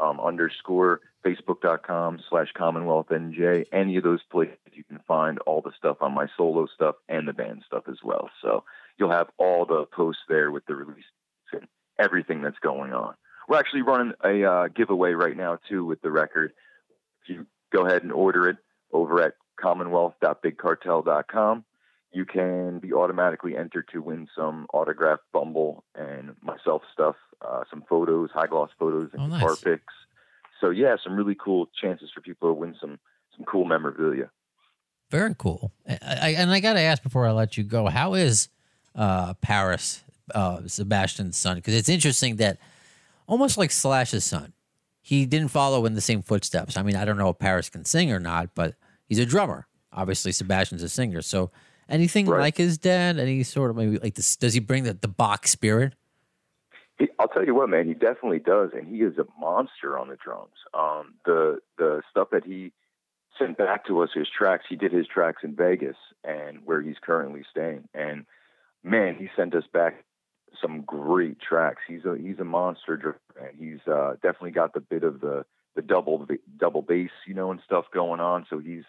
um, 0.00 0.18
underscore, 0.18 1.00
Facebook.com 1.24 2.18
slash 2.28 2.48
Commonwealth 2.58 3.06
NJ, 3.10 3.66
any 3.72 3.96
of 3.96 4.02
those 4.02 4.24
places 4.28 4.56
you 4.72 4.82
can 4.82 4.98
find 5.06 5.38
all 5.46 5.60
the 5.60 5.70
stuff 5.78 5.98
on 6.00 6.12
my 6.12 6.26
solo 6.36 6.66
stuff 6.74 6.96
and 7.08 7.28
the 7.28 7.32
band 7.32 7.62
stuff 7.64 7.84
as 7.88 7.98
well. 8.02 8.28
So 8.42 8.64
you'll 8.98 9.12
have 9.12 9.28
all 9.38 9.64
the 9.64 9.84
posts 9.94 10.22
there 10.28 10.50
with 10.50 10.66
the 10.66 10.74
release 10.74 11.04
and 11.52 11.68
everything 12.00 12.42
that's 12.42 12.58
going 12.58 12.92
on. 12.92 13.14
We're 13.48 13.58
actually 13.58 13.82
running 13.82 14.12
a 14.24 14.44
uh, 14.44 14.68
giveaway 14.68 15.12
right 15.12 15.36
now 15.36 15.58
too 15.68 15.84
with 15.84 16.00
the 16.02 16.10
record. 16.10 16.52
If 17.22 17.28
you 17.28 17.46
go 17.72 17.86
ahead 17.86 18.02
and 18.02 18.12
order 18.12 18.48
it 18.48 18.56
over 18.92 19.20
at 19.22 19.34
commonwealth.bigcartel.com, 19.60 21.64
you 22.12 22.24
can 22.24 22.78
be 22.78 22.92
automatically 22.92 23.56
entered 23.56 23.88
to 23.92 24.02
win 24.02 24.28
some 24.36 24.66
autographed 24.72 25.22
Bumble 25.32 25.84
and 25.94 26.34
myself 26.42 26.82
stuff, 26.92 27.16
uh, 27.40 27.62
some 27.70 27.82
photos, 27.88 28.30
high 28.32 28.46
gloss 28.46 28.70
photos, 28.78 29.10
and 29.12 29.22
Oh, 29.22 29.26
nice. 29.26 29.40
guitar 29.40 29.56
pics. 29.56 29.94
So 30.60 30.70
yeah, 30.70 30.96
some 31.02 31.16
really 31.16 31.34
cool 31.34 31.68
chances 31.80 32.10
for 32.14 32.20
people 32.20 32.48
to 32.48 32.54
win 32.54 32.76
some 32.80 32.98
some 33.36 33.44
cool 33.46 33.64
memorabilia. 33.64 34.30
Very 35.10 35.34
cool. 35.36 35.72
I, 35.88 35.98
I, 36.02 36.28
and 36.36 36.50
I 36.50 36.60
got 36.60 36.74
to 36.74 36.80
ask 36.80 37.02
before 37.02 37.26
I 37.26 37.32
let 37.32 37.56
you 37.56 37.64
go, 37.64 37.88
how 37.88 38.12
is 38.14 38.48
uh, 38.94 39.32
Paris, 39.34 40.02
uh, 40.34 40.60
Sebastian's 40.66 41.36
son? 41.38 41.56
Because 41.56 41.74
it's 41.74 41.88
interesting 41.88 42.36
that 42.36 42.58
almost 43.26 43.58
like 43.58 43.70
Slash's 43.70 44.24
son, 44.24 44.52
he 45.00 45.26
didn't 45.26 45.48
follow 45.48 45.84
in 45.86 45.94
the 45.94 46.00
same 46.00 46.22
footsteps. 46.22 46.76
I 46.76 46.82
mean, 46.82 46.96
I 46.96 47.04
don't 47.04 47.18
know 47.18 47.30
if 47.30 47.38
Paris 47.38 47.68
can 47.68 47.84
sing 47.84 48.12
or 48.12 48.20
not, 48.20 48.54
but 48.54 48.74
he's 49.06 49.18
a 49.18 49.26
drummer. 49.26 49.66
Obviously, 49.92 50.32
Sebastian's 50.32 50.82
a 50.82 50.88
singer. 50.88 51.22
So 51.22 51.50
anything 51.88 52.26
Right. 52.26 52.40
like 52.40 52.56
his 52.56 52.78
dad? 52.78 53.18
Any 53.18 53.42
sort 53.42 53.70
of 53.70 53.76
maybe 53.76 53.98
like 53.98 54.14
this? 54.14 54.36
Does 54.36 54.54
he 54.54 54.60
bring 54.60 54.84
the, 54.84 54.94
the 54.94 55.08
Bach 55.08 55.46
spirit? 55.46 55.94
He, 56.98 57.08
I'll 57.18 57.28
tell 57.28 57.44
you 57.44 57.54
what, 57.54 57.68
man, 57.68 57.86
he 57.88 57.94
definitely 57.94 58.38
does, 58.38 58.70
and 58.74 58.86
he 58.86 59.02
is 59.02 59.18
a 59.18 59.24
monster 59.40 59.98
on 59.98 60.08
the 60.08 60.16
drums. 60.16 60.52
Um, 60.74 61.14
the 61.24 61.58
the 61.78 62.02
stuff 62.10 62.28
that 62.32 62.44
he 62.44 62.72
sent 63.38 63.56
back 63.58 63.86
to 63.86 64.02
us 64.02 64.10
his 64.14 64.28
tracks. 64.28 64.64
He 64.68 64.76
did 64.76 64.92
his 64.92 65.06
tracks 65.06 65.42
in 65.42 65.56
Vegas 65.56 65.96
and 66.22 66.58
where 66.66 66.82
he's 66.82 66.96
currently 67.02 67.42
staying. 67.50 67.88
And 67.94 68.26
man, 68.84 69.16
he 69.16 69.28
sent 69.34 69.54
us 69.54 69.64
back 69.72 70.04
some 70.60 70.82
great 70.82 71.38
tracks. 71.40 71.82
He's 71.86 72.04
a 72.04 72.16
he's 72.20 72.38
a 72.38 72.44
monster 72.44 72.96
drummer. 72.96 73.52
He's 73.58 73.80
uh, 73.86 74.14
definitely 74.22 74.50
got 74.52 74.74
the 74.74 74.80
bit 74.80 75.04
of 75.04 75.20
the 75.20 75.44
the 75.74 75.82
double 75.82 76.26
double 76.58 76.82
bass, 76.82 77.10
you 77.26 77.34
know, 77.34 77.50
and 77.50 77.60
stuff 77.64 77.86
going 77.92 78.20
on. 78.20 78.46
So 78.50 78.58
he's 78.58 78.84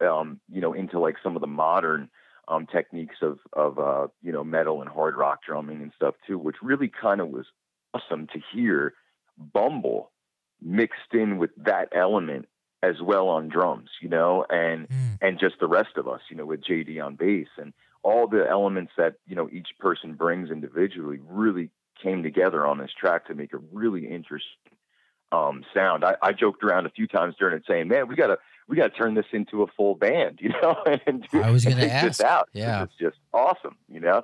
um, 0.00 0.40
you 0.52 0.60
know 0.60 0.72
into 0.72 0.98
like 0.98 1.16
some 1.22 1.34
of 1.36 1.40
the 1.40 1.46
modern 1.48 2.08
um, 2.46 2.66
techniques 2.66 3.16
of 3.22 3.38
of 3.52 3.78
uh, 3.78 4.06
you 4.22 4.32
know 4.32 4.44
metal 4.44 4.80
and 4.80 4.90
hard 4.90 5.16
rock 5.16 5.40
drumming 5.46 5.82
and 5.82 5.92
stuff 5.96 6.14
too, 6.26 6.38
which 6.38 6.56
really 6.62 6.88
kind 6.88 7.20
of 7.20 7.28
was 7.28 7.46
awesome 7.94 8.26
to 8.28 8.40
hear. 8.52 8.94
Bumble 9.36 10.10
mixed 10.60 11.12
in 11.12 11.38
with 11.38 11.50
that 11.56 11.88
element 11.92 12.48
as 12.82 13.00
well 13.00 13.28
on 13.28 13.48
drums, 13.48 13.90
you 14.00 14.08
know, 14.08 14.44
and 14.50 14.88
Mm. 14.88 15.18
and 15.20 15.38
just 15.38 15.58
the 15.60 15.68
rest 15.68 15.96
of 15.96 16.08
us, 16.08 16.20
you 16.30 16.36
know, 16.36 16.46
with 16.46 16.60
JD 16.62 17.00
on 17.04 17.14
bass 17.16 17.48
and 17.56 17.72
all 18.02 18.26
the 18.28 18.46
elements 18.48 18.92
that 18.96 19.14
you 19.26 19.36
know 19.36 19.48
each 19.52 19.68
person 19.78 20.14
brings 20.14 20.50
individually 20.50 21.18
really 21.28 21.70
came 22.02 22.22
together 22.22 22.66
on 22.66 22.78
this 22.78 22.90
track 22.98 23.26
to 23.26 23.34
make 23.34 23.52
a 23.52 23.58
really 23.72 24.06
interesting 24.06 24.72
um, 25.32 25.64
sound. 25.74 26.04
I, 26.04 26.16
I 26.22 26.32
joked 26.32 26.62
around 26.62 26.86
a 26.86 26.90
few 26.90 27.06
times 27.06 27.34
during 27.38 27.56
it, 27.56 27.64
saying, 27.66 27.88
"Man, 27.88 28.08
we 28.08 28.14
gotta 28.16 28.38
we 28.68 28.76
gotta 28.76 28.90
turn 28.90 29.14
this 29.14 29.26
into 29.32 29.62
a 29.62 29.66
full 29.66 29.94
band," 29.94 30.38
you 30.42 30.50
know, 30.50 30.76
and 31.06 31.26
do, 31.30 31.42
I 31.42 31.50
was 31.50 31.64
gonna 31.64 31.76
this 31.80 32.20
ask. 32.20 32.20
out. 32.22 32.48
Yeah. 32.52 32.84
it's 32.84 32.94
just 33.00 33.18
awesome, 33.32 33.76
you 33.92 34.00
know. 34.00 34.22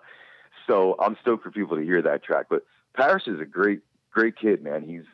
So 0.66 0.96
I'm 0.98 1.16
stoked 1.20 1.44
for 1.44 1.50
people 1.50 1.76
to 1.76 1.82
hear 1.82 2.00
that 2.02 2.22
track. 2.24 2.46
But 2.48 2.62
Paris 2.96 3.24
is 3.26 3.40
a 3.40 3.44
great 3.44 3.80
great 4.10 4.36
kid, 4.36 4.62
man. 4.62 4.82
He's 4.82 5.04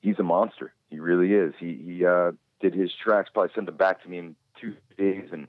he's 0.00 0.18
a 0.18 0.22
monster. 0.22 0.72
He 0.90 1.00
really 1.00 1.34
is. 1.34 1.54
He 1.58 1.74
he 1.74 2.06
uh, 2.06 2.32
did 2.60 2.74
his 2.74 2.90
tracks. 3.02 3.30
Probably 3.32 3.52
sent 3.54 3.66
them 3.66 3.76
back 3.76 4.02
to 4.02 4.08
me 4.08 4.18
in 4.18 4.36
two 4.60 4.74
days, 4.96 5.28
and 5.32 5.48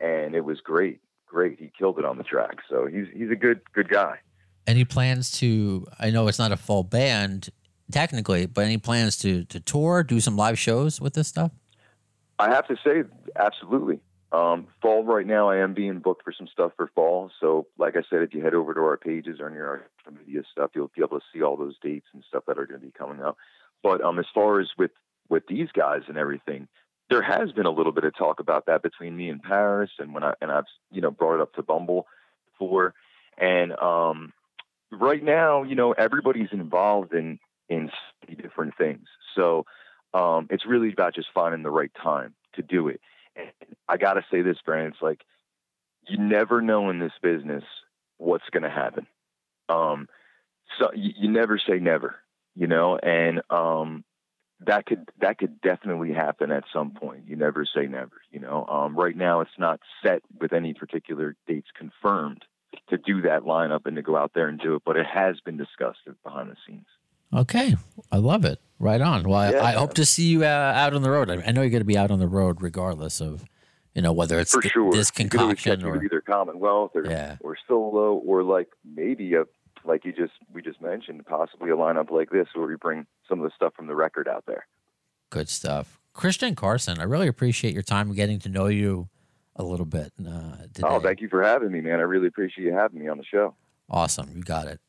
and 0.00 0.34
it 0.34 0.44
was 0.44 0.60
great, 0.60 1.00
great. 1.34 1.58
He 1.58 1.70
killed 1.76 1.98
it 1.98 2.04
on 2.04 2.16
the 2.16 2.24
track. 2.24 2.58
So 2.70 2.86
he's 2.86 3.06
he's 3.12 3.30
a 3.30 3.36
good 3.36 3.60
good 3.72 3.88
guy. 3.88 4.18
Any 4.66 4.84
plans 4.84 5.30
to? 5.40 5.86
I 5.98 6.10
know 6.10 6.28
it's 6.28 6.38
not 6.38 6.52
a 6.52 6.56
full 6.56 6.84
band 6.84 7.50
technically, 7.90 8.46
but 8.46 8.64
any 8.64 8.78
plans 8.78 9.18
to 9.18 9.44
to 9.46 9.60
tour, 9.60 10.02
do 10.02 10.20
some 10.20 10.36
live 10.36 10.58
shows 10.58 11.00
with 11.00 11.14
this 11.14 11.28
stuff? 11.28 11.50
I 12.38 12.50
have 12.50 12.66
to 12.68 12.76
say, 12.84 13.04
absolutely. 13.36 14.00
Um, 14.32 14.66
fall 14.82 15.04
right 15.04 15.26
now, 15.26 15.48
I 15.48 15.58
am 15.58 15.74
being 15.74 16.00
booked 16.00 16.24
for 16.24 16.32
some 16.32 16.48
stuff 16.48 16.72
for 16.76 16.90
fall. 16.92 17.30
So, 17.40 17.68
like 17.78 17.94
I 17.96 18.02
said, 18.10 18.22
if 18.22 18.34
you 18.34 18.42
head 18.42 18.54
over 18.54 18.74
to 18.74 18.80
our 18.80 18.96
pages 18.96 19.38
or 19.38 19.48
near 19.48 19.66
our 19.68 19.86
media 20.10 20.42
stuff, 20.50 20.72
you'll 20.74 20.90
be 20.94 21.02
able 21.02 21.20
to 21.20 21.24
see 21.32 21.42
all 21.42 21.56
those 21.56 21.76
dates 21.80 22.06
and 22.12 22.24
stuff 22.26 22.42
that 22.48 22.58
are 22.58 22.66
going 22.66 22.80
to 22.80 22.86
be 22.86 22.92
coming 22.92 23.22
up. 23.22 23.36
But 23.84 24.02
um, 24.02 24.18
as 24.18 24.26
far 24.34 24.60
as 24.60 24.68
with 24.76 24.90
with 25.28 25.44
these 25.46 25.68
guys 25.72 26.02
and 26.08 26.18
everything, 26.18 26.66
there 27.14 27.22
has 27.22 27.52
been 27.52 27.64
a 27.64 27.70
little 27.70 27.92
bit 27.92 28.02
of 28.02 28.16
talk 28.16 28.40
about 28.40 28.66
that 28.66 28.82
between 28.82 29.16
me 29.16 29.28
and 29.28 29.40
Paris, 29.40 29.90
and 30.00 30.12
when 30.12 30.24
I 30.24 30.34
and 30.40 30.50
I've 30.50 30.64
you 30.90 31.00
know 31.00 31.12
brought 31.12 31.36
it 31.36 31.40
up 31.40 31.52
to 31.54 31.62
Bumble 31.62 32.08
before, 32.50 32.92
and 33.38 33.70
um, 33.78 34.32
right 34.90 35.22
now, 35.22 35.62
you 35.62 35.76
know, 35.76 35.92
everybody's 35.92 36.48
involved 36.50 37.14
in 37.14 37.38
in 37.68 37.88
different 38.42 38.76
things. 38.76 39.06
So 39.36 39.64
um, 40.12 40.48
it's 40.50 40.66
really 40.66 40.92
about 40.92 41.14
just 41.14 41.28
finding 41.32 41.62
the 41.62 41.70
right 41.70 41.92
time 42.02 42.34
to 42.54 42.62
do 42.62 42.88
it. 42.88 43.00
And 43.36 43.46
I 43.88 43.96
got 43.96 44.14
to 44.14 44.24
say 44.28 44.42
this, 44.42 44.56
Brandon, 44.66 44.90
it's 44.92 45.00
like 45.00 45.20
you 46.08 46.18
never 46.18 46.60
know 46.60 46.90
in 46.90 46.98
this 46.98 47.12
business 47.22 47.62
what's 48.18 48.48
to 48.64 48.70
happen. 48.70 49.06
Um, 49.68 50.08
so 50.80 50.90
you, 50.96 51.12
you 51.16 51.30
never 51.30 51.60
say 51.60 51.78
never, 51.78 52.16
you 52.56 52.66
know, 52.66 52.98
and 52.98 53.40
um, 53.50 54.04
that 54.66 54.86
could 54.86 55.08
that 55.20 55.38
could 55.38 55.60
definitely 55.60 56.12
happen 56.12 56.50
at 56.50 56.64
some 56.72 56.90
point. 56.92 57.24
You 57.26 57.36
never 57.36 57.64
say 57.66 57.86
never, 57.86 58.12
you 58.32 58.40
know. 58.40 58.66
Um, 58.66 58.96
right 58.96 59.16
now, 59.16 59.40
it's 59.40 59.58
not 59.58 59.80
set 60.02 60.22
with 60.40 60.52
any 60.52 60.74
particular 60.74 61.36
dates 61.46 61.68
confirmed 61.76 62.44
to 62.88 62.98
do 62.98 63.22
that 63.22 63.42
lineup 63.42 63.86
and 63.86 63.96
to 63.96 64.02
go 64.02 64.16
out 64.16 64.32
there 64.34 64.48
and 64.48 64.58
do 64.60 64.74
it, 64.74 64.82
but 64.84 64.96
it 64.96 65.06
has 65.06 65.40
been 65.40 65.56
discussed 65.56 66.00
behind 66.24 66.50
the 66.50 66.56
scenes. 66.66 66.86
Okay, 67.32 67.76
I 68.12 68.16
love 68.18 68.44
it. 68.44 68.60
Right 68.78 69.00
on. 69.00 69.22
Well, 69.28 69.38
I, 69.38 69.50
Yeah. 69.52 69.64
I 69.64 69.72
hope 69.72 69.94
to 69.94 70.04
see 70.04 70.24
you 70.24 70.44
uh, 70.44 70.48
out 70.48 70.94
on 70.94 71.02
the 71.02 71.10
road. 71.10 71.30
I, 71.30 71.34
I 71.46 71.52
know 71.52 71.62
you're 71.62 71.70
going 71.70 71.80
to 71.80 71.84
be 71.86 71.96
out 71.96 72.10
on 72.10 72.18
the 72.18 72.28
road 72.28 72.60
regardless 72.60 73.20
of, 73.20 73.44
you 73.94 74.02
know, 74.02 74.12
whether 74.12 74.38
it's 74.38 74.52
for 74.52 74.60
th- 74.60 74.72
sure. 74.72 74.92
this 74.92 75.10
You 75.18 75.28
could 75.28 75.40
always 75.40 75.56
catch 75.60 75.80
concoction 75.80 75.88
or 75.88 76.04
either 76.04 76.20
Commonwealth 76.20 76.92
or 76.94 77.06
Yeah. 77.06 77.36
or 77.40 77.56
solo 77.66 78.14
or 78.14 78.42
like 78.42 78.68
maybe 78.84 79.34
a 79.34 79.44
like 79.84 80.04
you 80.04 80.12
just 80.12 80.32
we 80.52 80.62
just 80.62 80.80
mentioned 80.80 81.24
possibly 81.26 81.70
a 81.70 81.76
lineup 81.76 82.10
like 82.10 82.30
this 82.30 82.48
where 82.54 82.66
we 82.66 82.76
bring 82.76 83.06
some 83.28 83.40
of 83.40 83.44
the 83.44 83.54
stuff 83.54 83.74
from 83.74 83.86
the 83.86 83.94
record 83.94 84.28
out 84.28 84.44
there. 84.46 84.66
good 85.30 85.48
stuff. 85.48 85.98
Christian 86.12 86.54
Carson, 86.54 87.00
I 87.00 87.04
really 87.04 87.26
appreciate 87.26 87.74
your 87.74 87.82
time 87.82 88.14
getting 88.14 88.38
to 88.40 88.48
know 88.48 88.66
you 88.66 89.08
a 89.56 89.64
little 89.64 89.86
bit 89.86 90.12
uh, 90.20 90.56
today. 90.72 90.82
Oh, 90.84 91.00
thank 91.00 91.20
you 91.20 91.28
for 91.28 91.42
having 91.42 91.72
me, 91.72 91.80
man. 91.80 91.98
I 91.98 92.02
really 92.02 92.28
appreciate 92.28 92.64
you 92.64 92.72
having 92.72 93.00
me 93.00 93.08
on 93.08 93.18
the 93.18 93.24
show. 93.24 93.54
Awesome. 93.90 94.30
You 94.34 94.42
got 94.42 94.68
it. 94.68 94.80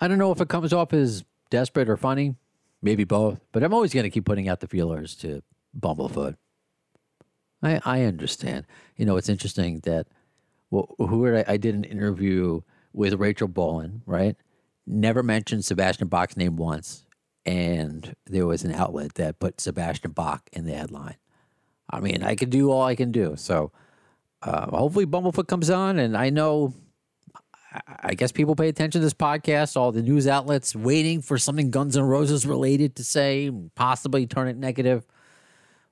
I 0.00 0.08
don't 0.08 0.18
know 0.18 0.32
if 0.32 0.40
it 0.40 0.48
comes 0.48 0.72
off 0.72 0.92
as 0.92 1.24
desperate 1.50 1.88
or 1.88 1.96
funny, 1.96 2.34
maybe 2.82 3.04
both, 3.04 3.40
but 3.52 3.62
I'm 3.62 3.72
always 3.72 3.94
going 3.94 4.04
to 4.04 4.10
keep 4.10 4.24
putting 4.24 4.48
out 4.48 4.60
the 4.60 4.68
feelers 4.68 5.14
to 5.16 5.42
Bumblefoot. 5.78 6.36
I, 7.62 7.80
I 7.84 8.02
understand. 8.02 8.66
You 8.96 9.06
know, 9.06 9.16
it's 9.16 9.28
interesting 9.28 9.80
that 9.84 10.06
well, 10.70 10.94
who 10.98 11.34
I, 11.34 11.44
I 11.46 11.56
did 11.56 11.74
an 11.74 11.84
interview 11.84 12.60
with 12.96 13.14
Rachel 13.14 13.46
Bolan, 13.46 14.02
right? 14.06 14.34
Never 14.86 15.22
mentioned 15.22 15.64
Sebastian 15.64 16.08
Bach's 16.08 16.36
name 16.36 16.56
once. 16.56 17.04
And 17.44 18.16
there 18.24 18.46
was 18.46 18.64
an 18.64 18.72
outlet 18.72 19.14
that 19.14 19.38
put 19.38 19.60
Sebastian 19.60 20.10
Bach 20.10 20.48
in 20.52 20.64
the 20.64 20.72
headline. 20.72 21.16
I 21.88 22.00
mean, 22.00 22.24
I 22.24 22.34
can 22.34 22.50
do 22.50 22.72
all 22.72 22.82
I 22.82 22.96
can 22.96 23.12
do. 23.12 23.34
So 23.36 23.70
uh, 24.42 24.68
hopefully 24.70 25.06
Bumblefoot 25.06 25.46
comes 25.46 25.70
on. 25.70 25.98
And 25.98 26.16
I 26.16 26.30
know 26.30 26.74
I 28.02 28.14
guess 28.14 28.32
people 28.32 28.56
pay 28.56 28.68
attention 28.68 29.00
to 29.00 29.04
this 29.04 29.14
podcast, 29.14 29.76
all 29.76 29.92
the 29.92 30.02
news 30.02 30.26
outlets 30.26 30.74
waiting 30.74 31.20
for 31.20 31.38
something 31.38 31.70
Guns 31.70 31.96
N' 31.96 32.02
Roses 32.02 32.46
related 32.46 32.96
to 32.96 33.04
say, 33.04 33.50
possibly 33.74 34.26
turn 34.26 34.48
it 34.48 34.56
negative. 34.56 35.06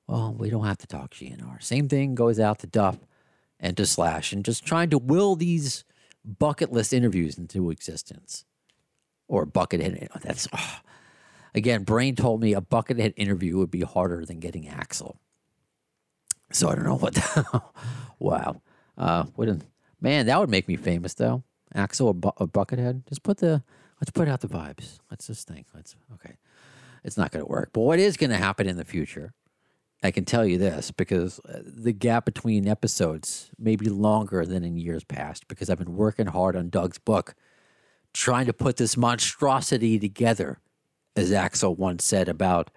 Well, 0.07 0.35
we 0.37 0.51
don't 0.51 0.65
have 0.65 0.79
to 0.79 0.87
talk 0.87 1.13
GNR. 1.13 1.63
Same 1.63 1.89
thing 1.89 2.15
goes 2.15 2.41
out 2.41 2.61
to 2.61 2.67
Duff 2.67 2.99
and 3.61 3.77
to 3.77 3.87
Slash 3.87 4.33
and 4.33 4.45
just 4.45 4.65
trying 4.65 4.91
to 4.91 4.99
will 4.99 5.37
these 5.37 5.85
bucket 6.25 6.73
list 6.73 6.93
interviews 6.93 7.39
into 7.39 7.71
existence. 7.71 8.45
Or 9.27 9.47
buckethead. 9.47 10.09
That's 10.23 10.49
oh. 10.53 10.81
again, 11.55 11.85
Brain 11.85 12.15
told 12.15 12.41
me 12.41 12.55
a 12.55 12.61
buckethead 12.61 13.15
interview 13.17 13.57
would 13.59 13.71
be 13.71 13.81
harder 13.81 14.25
than 14.25 14.41
getting 14.41 14.65
Axl. 14.65 15.17
So 16.53 16.69
I 16.69 16.75
don't 16.75 16.85
know 16.85 16.97
what 16.97 17.15
the 17.15 17.63
wow. 18.19 18.61
Uh 18.97 19.25
wouldn't 19.37 19.65
man, 20.01 20.27
that 20.27 20.39
would 20.39 20.51
make 20.51 20.69
me 20.69 20.77
famous 20.77 21.15
though. 21.15 21.43
Axl 21.75 22.07
or, 22.07 22.15
bu- 22.15 22.33
or 22.37 22.47
Buckethead. 22.47 23.09
Just 23.09 23.23
put 23.23 23.39
the 23.39 23.63
let's 24.01 24.11
put 24.11 24.29
out 24.29 24.41
the 24.41 24.49
vibes. 24.49 24.99
Let's 25.11 25.27
just 25.27 25.49
think. 25.49 25.67
Let's 25.75 25.97
okay. 26.15 26.37
It's 27.03 27.17
not 27.19 27.33
going 27.33 27.45
to 27.45 27.51
work. 27.51 27.71
But 27.73 27.83
what 27.83 27.99
is 27.99 28.17
going 28.17 28.31
to 28.31 28.37
happen 28.37 28.67
in 28.67 28.77
the 28.77 28.85
future? 28.85 29.35
I 30.05 30.11
can 30.11 30.27
tell 30.27 30.45
you 30.45 30.59
this 30.59 30.91
because 30.91 31.41
uh, 31.41 31.61
the 31.65 31.93
gap 31.93 32.27
between 32.27 32.69
episodes 32.69 33.51
may 33.59 33.75
be 33.75 33.89
longer 33.89 34.45
than 34.45 34.63
in 34.63 34.77
years 34.77 35.03
past 35.03 35.49
because 35.49 35.71
I've 35.71 35.79
been 35.79 35.97
working 35.97 36.27
hard 36.27 36.57
on 36.57 36.69
Doug's 36.69 36.99
book, 36.99 37.35
trying 38.13 38.45
to 38.45 38.53
put 38.53 38.77
this 38.77 38.99
monstrosity 38.99 39.99
together, 39.99 40.59
as 41.17 41.33
Axl 41.33 41.79
once 41.79 42.05
said 42.05 42.29
about 42.29 42.71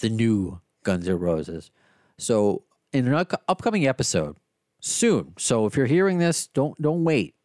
the 0.00 0.10
new 0.10 0.60
Guns 0.84 1.08
N' 1.08 1.18
Roses. 1.18 1.70
So, 2.18 2.64
in 2.92 3.08
an 3.12 3.26
upcoming 3.48 3.86
episode, 3.86 4.36
soon. 4.80 5.32
So, 5.38 5.64
if 5.64 5.78
you're 5.78 5.86
hearing 5.86 6.18
this, 6.18 6.46
don't 6.46 6.80
don't 6.80 7.04
wait 7.04 7.36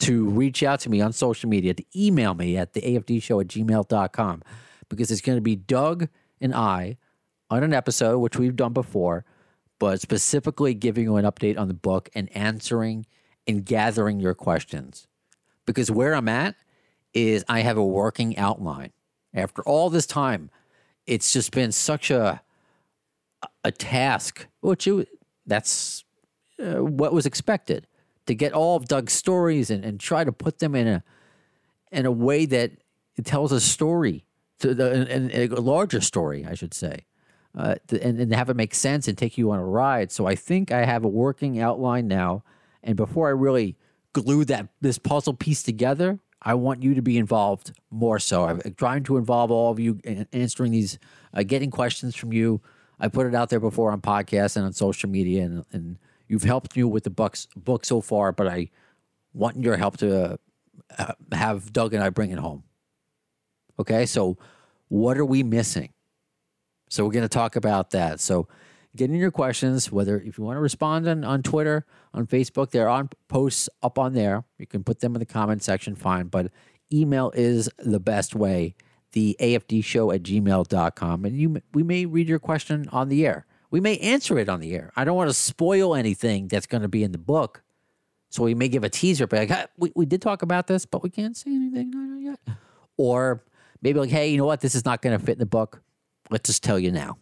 to 0.00 0.30
reach 0.30 0.62
out 0.62 0.78
to 0.80 0.90
me 0.90 1.00
on 1.00 1.12
social 1.12 1.50
media, 1.50 1.74
to 1.74 1.84
email 1.94 2.34
me 2.34 2.56
at 2.56 2.74
the 2.74 2.82
AFD 2.82 3.20
show 3.20 3.40
at 3.40 3.48
gmail.com 3.48 4.42
because 4.88 5.10
it's 5.10 5.20
going 5.20 5.36
to 5.36 5.42
be 5.42 5.56
Doug 5.56 6.08
and 6.40 6.54
I 6.54 6.96
on 7.50 7.62
an 7.62 7.74
episode, 7.74 8.18
which 8.18 8.38
we've 8.38 8.56
done 8.56 8.72
before, 8.72 9.24
but 9.78 10.00
specifically 10.00 10.74
giving 10.74 11.04
you 11.04 11.16
an 11.16 11.24
update 11.24 11.58
on 11.58 11.68
the 11.68 11.74
book 11.74 12.08
and 12.14 12.34
answering 12.36 13.06
and 13.46 13.64
gathering 13.64 14.20
your 14.20 14.34
questions. 14.34 15.08
Because 15.66 15.90
where 15.90 16.14
I'm 16.14 16.28
at 16.28 16.54
is 17.12 17.44
I 17.48 17.60
have 17.60 17.76
a 17.76 17.84
working 17.84 18.36
outline. 18.38 18.92
After 19.34 19.62
all 19.62 19.90
this 19.90 20.06
time, 20.06 20.50
it's 21.06 21.32
just 21.32 21.52
been 21.52 21.72
such 21.72 22.10
a 22.10 22.42
a 23.64 23.72
task, 23.72 24.46
which 24.60 24.88
that's 25.46 26.04
uh, 26.58 26.84
what 26.84 27.12
was 27.12 27.26
expected 27.26 27.86
to 28.26 28.34
get 28.34 28.52
all 28.52 28.76
of 28.76 28.86
Doug's 28.86 29.12
stories 29.12 29.70
and, 29.70 29.84
and 29.84 29.98
try 29.98 30.24
to 30.24 30.32
put 30.32 30.58
them 30.58 30.74
in 30.74 30.86
a 30.86 31.02
in 31.90 32.06
a 32.06 32.12
way 32.12 32.46
that 32.46 32.72
tells 33.24 33.50
a 33.50 33.60
story 33.60 34.24
to 34.60 34.74
the 34.74 34.92
and, 34.92 35.30
and 35.30 35.52
a 35.52 35.60
larger 35.60 36.00
story, 36.00 36.46
I 36.46 36.54
should 36.54 36.74
say, 36.74 37.06
uh, 37.56 37.74
to, 37.88 38.02
and, 38.02 38.20
and 38.20 38.34
have 38.34 38.50
it 38.50 38.56
make 38.56 38.74
sense 38.74 39.08
and 39.08 39.16
take 39.16 39.36
you 39.36 39.50
on 39.50 39.58
a 39.58 39.64
ride. 39.64 40.12
So 40.12 40.26
I 40.26 40.34
think 40.34 40.70
I 40.70 40.84
have 40.84 41.04
a 41.04 41.08
working 41.08 41.60
outline 41.60 42.08
now, 42.08 42.44
and 42.82 42.96
before 42.96 43.28
I 43.28 43.32
really 43.32 43.76
glue 44.12 44.44
that 44.46 44.68
this 44.80 44.98
puzzle 44.98 45.34
piece 45.34 45.62
together, 45.62 46.20
I 46.42 46.54
want 46.54 46.82
you 46.82 46.94
to 46.94 47.02
be 47.02 47.18
involved 47.18 47.72
more 47.90 48.18
so. 48.18 48.44
I'm 48.44 48.60
trying 48.76 49.04
to 49.04 49.16
involve 49.16 49.50
all 49.50 49.70
of 49.70 49.78
you 49.78 50.00
in 50.04 50.26
answering 50.32 50.72
these, 50.72 50.98
uh, 51.34 51.42
getting 51.42 51.70
questions 51.70 52.16
from 52.16 52.32
you. 52.32 52.60
I 52.98 53.08
put 53.08 53.26
it 53.26 53.34
out 53.34 53.50
there 53.50 53.60
before 53.60 53.92
on 53.92 54.00
podcasts 54.00 54.56
and 54.56 54.64
on 54.64 54.72
social 54.72 55.10
media, 55.10 55.44
and, 55.44 55.64
and 55.72 55.98
you've 56.28 56.44
helped 56.44 56.76
me 56.76 56.84
with 56.84 57.04
the 57.04 57.10
bucks, 57.10 57.46
book 57.56 57.84
so 57.84 58.00
far, 58.00 58.32
but 58.32 58.46
I 58.48 58.70
want 59.34 59.62
your 59.62 59.76
help 59.76 59.98
to 59.98 60.38
uh, 60.98 61.12
have 61.32 61.72
Doug 61.72 61.94
and 61.94 62.02
I 62.02 62.10
bring 62.10 62.30
it 62.30 62.38
home. 62.38 62.64
Okay, 63.78 64.06
so 64.06 64.36
what 64.88 65.18
are 65.18 65.24
we 65.24 65.42
missing? 65.42 65.90
So 66.90 67.04
we're 67.04 67.12
going 67.12 67.22
to 67.22 67.28
talk 67.28 67.56
about 67.56 67.90
that. 67.90 68.20
So 68.20 68.48
get 68.96 69.10
in 69.10 69.16
your 69.16 69.30
questions, 69.30 69.90
whether 69.90 70.18
if 70.18 70.36
you 70.36 70.44
want 70.44 70.56
to 70.56 70.60
respond 70.60 71.08
on, 71.08 71.24
on 71.24 71.42
Twitter, 71.42 71.86
on 72.12 72.26
Facebook, 72.26 72.70
they're 72.70 72.88
on 72.88 73.08
posts 73.28 73.68
up 73.82 73.98
on 73.98 74.12
there. 74.12 74.44
You 74.58 74.66
can 74.66 74.82
put 74.84 75.00
them 75.00 75.14
in 75.14 75.20
the 75.20 75.26
comment 75.26 75.62
section, 75.62 75.94
fine. 75.94 76.26
But 76.26 76.50
email 76.92 77.30
is 77.34 77.70
the 77.78 78.00
best 78.00 78.34
way, 78.34 78.74
the 79.12 79.36
AFD 79.40 79.84
show 79.84 80.10
at 80.10 80.24
gmail.com. 80.24 81.24
And 81.24 81.36
you 81.36 81.62
we 81.72 81.84
may 81.84 82.06
read 82.06 82.28
your 82.28 82.40
question 82.40 82.88
on 82.90 83.08
the 83.08 83.24
air. 83.24 83.46
We 83.70 83.80
may 83.80 83.96
answer 83.98 84.36
it 84.36 84.48
on 84.48 84.58
the 84.58 84.74
air. 84.74 84.90
I 84.96 85.04
don't 85.04 85.16
want 85.16 85.30
to 85.30 85.34
spoil 85.34 85.94
anything 85.94 86.48
that's 86.48 86.66
going 86.66 86.82
to 86.82 86.88
be 86.88 87.04
in 87.04 87.12
the 87.12 87.18
book. 87.18 87.62
So 88.30 88.42
we 88.42 88.54
may 88.54 88.68
give 88.68 88.82
a 88.82 88.88
teaser, 88.88 89.28
but 89.28 89.38
like, 89.38 89.50
"Ah, 89.52 89.66
we, 89.76 89.92
we 89.94 90.06
did 90.06 90.20
talk 90.22 90.42
about 90.42 90.66
this, 90.66 90.86
but 90.86 91.04
we 91.04 91.10
can't 91.10 91.36
say 91.36 91.52
anything 91.54 91.92
yet. 92.20 92.56
Or 92.96 93.44
maybe 93.80 94.00
like, 94.00 94.10
hey, 94.10 94.28
you 94.28 94.38
know 94.38 94.44
what? 94.46 94.60
This 94.60 94.74
is 94.74 94.84
not 94.84 95.02
going 95.02 95.18
to 95.18 95.24
fit 95.24 95.32
in 95.32 95.38
the 95.38 95.46
book. 95.46 95.82
Let's 96.30 96.48
just 96.48 96.62
tell 96.62 96.78
you 96.78 96.92
now. 96.92 97.18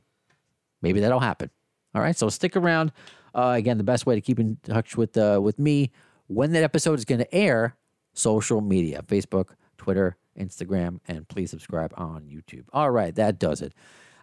Maybe 0.82 1.00
that'll 1.00 1.20
happen. 1.20 1.50
All 1.94 2.02
right. 2.02 2.16
So 2.16 2.28
stick 2.28 2.56
around. 2.56 2.92
Uh, 3.34 3.54
again, 3.56 3.78
the 3.78 3.84
best 3.84 4.06
way 4.06 4.14
to 4.14 4.20
keep 4.20 4.38
in 4.38 4.59
touch 4.62 4.96
with 4.96 5.16
uh, 5.16 5.40
with 5.42 5.59
me 5.59 5.90
when 6.26 6.52
that 6.52 6.62
episode 6.62 6.98
is 6.98 7.04
going 7.04 7.18
to 7.18 7.34
air, 7.34 7.76
social 8.14 8.61
media, 8.61 9.02
Facebook, 9.06 9.50
Twitter, 9.76 10.16
Instagram, 10.38 11.00
and 11.06 11.26
please 11.28 11.50
subscribe 11.50 11.92
on 11.96 12.22
YouTube. 12.22 12.64
All 12.72 12.90
right, 12.90 13.14
that 13.14 13.38
does 13.38 13.62
it. 13.62 13.74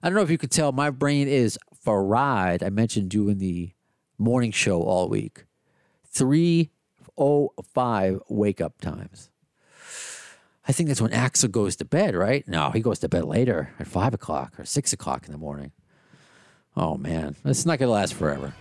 I 0.02 0.10
don't 0.10 0.16
know 0.16 0.22
if 0.22 0.30
you 0.30 0.38
could 0.38 0.52
tell, 0.52 0.72
my 0.72 0.92
brain 0.92 1.28
is 1.28 1.60
fried. 1.84 2.64
I 2.64 2.70
mentioned 2.70 3.10
doing 3.10 3.40
the 3.40 3.72
morning 4.18 4.52
show 4.52 4.82
all 4.82 5.10
week. 5.10 5.46
305 6.06 8.22
wake 8.30 8.62
up 8.62 8.80
times. 8.80 9.30
I 10.68 10.72
think 10.72 10.88
that's 10.88 11.02
when 11.02 11.12
Axl 11.12 11.52
goes 11.52 11.76
to 11.78 11.86
bed, 11.86 12.16
right? 12.16 12.48
No, 12.48 12.72
he 12.72 12.80
goes 12.80 13.00
to 13.00 13.10
bed 13.10 13.26
later 13.26 13.70
at 13.80 13.88
five 13.88 14.14
o'clock 14.14 14.60
or 14.60 14.66
six 14.66 14.94
o'clock 14.94 15.26
in 15.26 15.32
the 15.32 15.38
morning. 15.38 15.72
Oh 16.76 16.98
man, 16.98 17.36
it's 17.46 17.66
not 17.66 17.78
gonna 17.80 17.92
last 17.92 18.16
forever. 18.16 18.54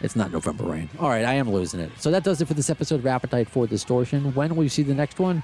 It's 0.00 0.14
not 0.14 0.30
November 0.30 0.62
rain. 0.64 0.88
All 1.00 1.08
right, 1.08 1.24
I 1.24 1.34
am 1.34 1.50
losing 1.50 1.80
it. 1.80 1.90
So 1.98 2.12
that 2.12 2.22
does 2.22 2.40
it 2.40 2.46
for 2.46 2.54
this 2.54 2.70
episode 2.70 3.00
of 3.00 3.06
Appetite 3.06 3.48
for 3.48 3.66
Distortion. 3.66 4.32
When 4.34 4.54
will 4.54 4.62
you 4.62 4.68
see 4.68 4.84
the 4.84 4.94
next 4.94 5.18
one? 5.18 5.42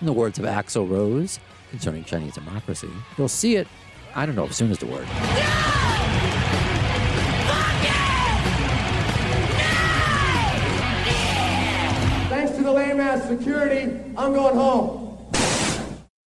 In 0.00 0.06
the 0.06 0.12
words 0.12 0.38
of 0.38 0.44
Axl 0.44 0.88
Rose 0.88 1.40
concerning 1.70 2.04
Chinese 2.04 2.34
democracy, 2.34 2.90
you'll 3.16 3.28
see 3.28 3.56
it. 3.56 3.66
I 4.14 4.26
don't 4.26 4.34
know. 4.36 4.46
As 4.46 4.56
soon 4.56 4.70
as 4.70 4.78
the 4.78 4.86
word. 4.86 5.06
Thanks 12.28 12.52
to 12.58 12.62
the 12.62 12.72
lame 12.72 13.00
ass 13.00 13.26
security, 13.26 13.98
I'm 14.16 14.34
going 14.34 14.54
home. 14.54 15.03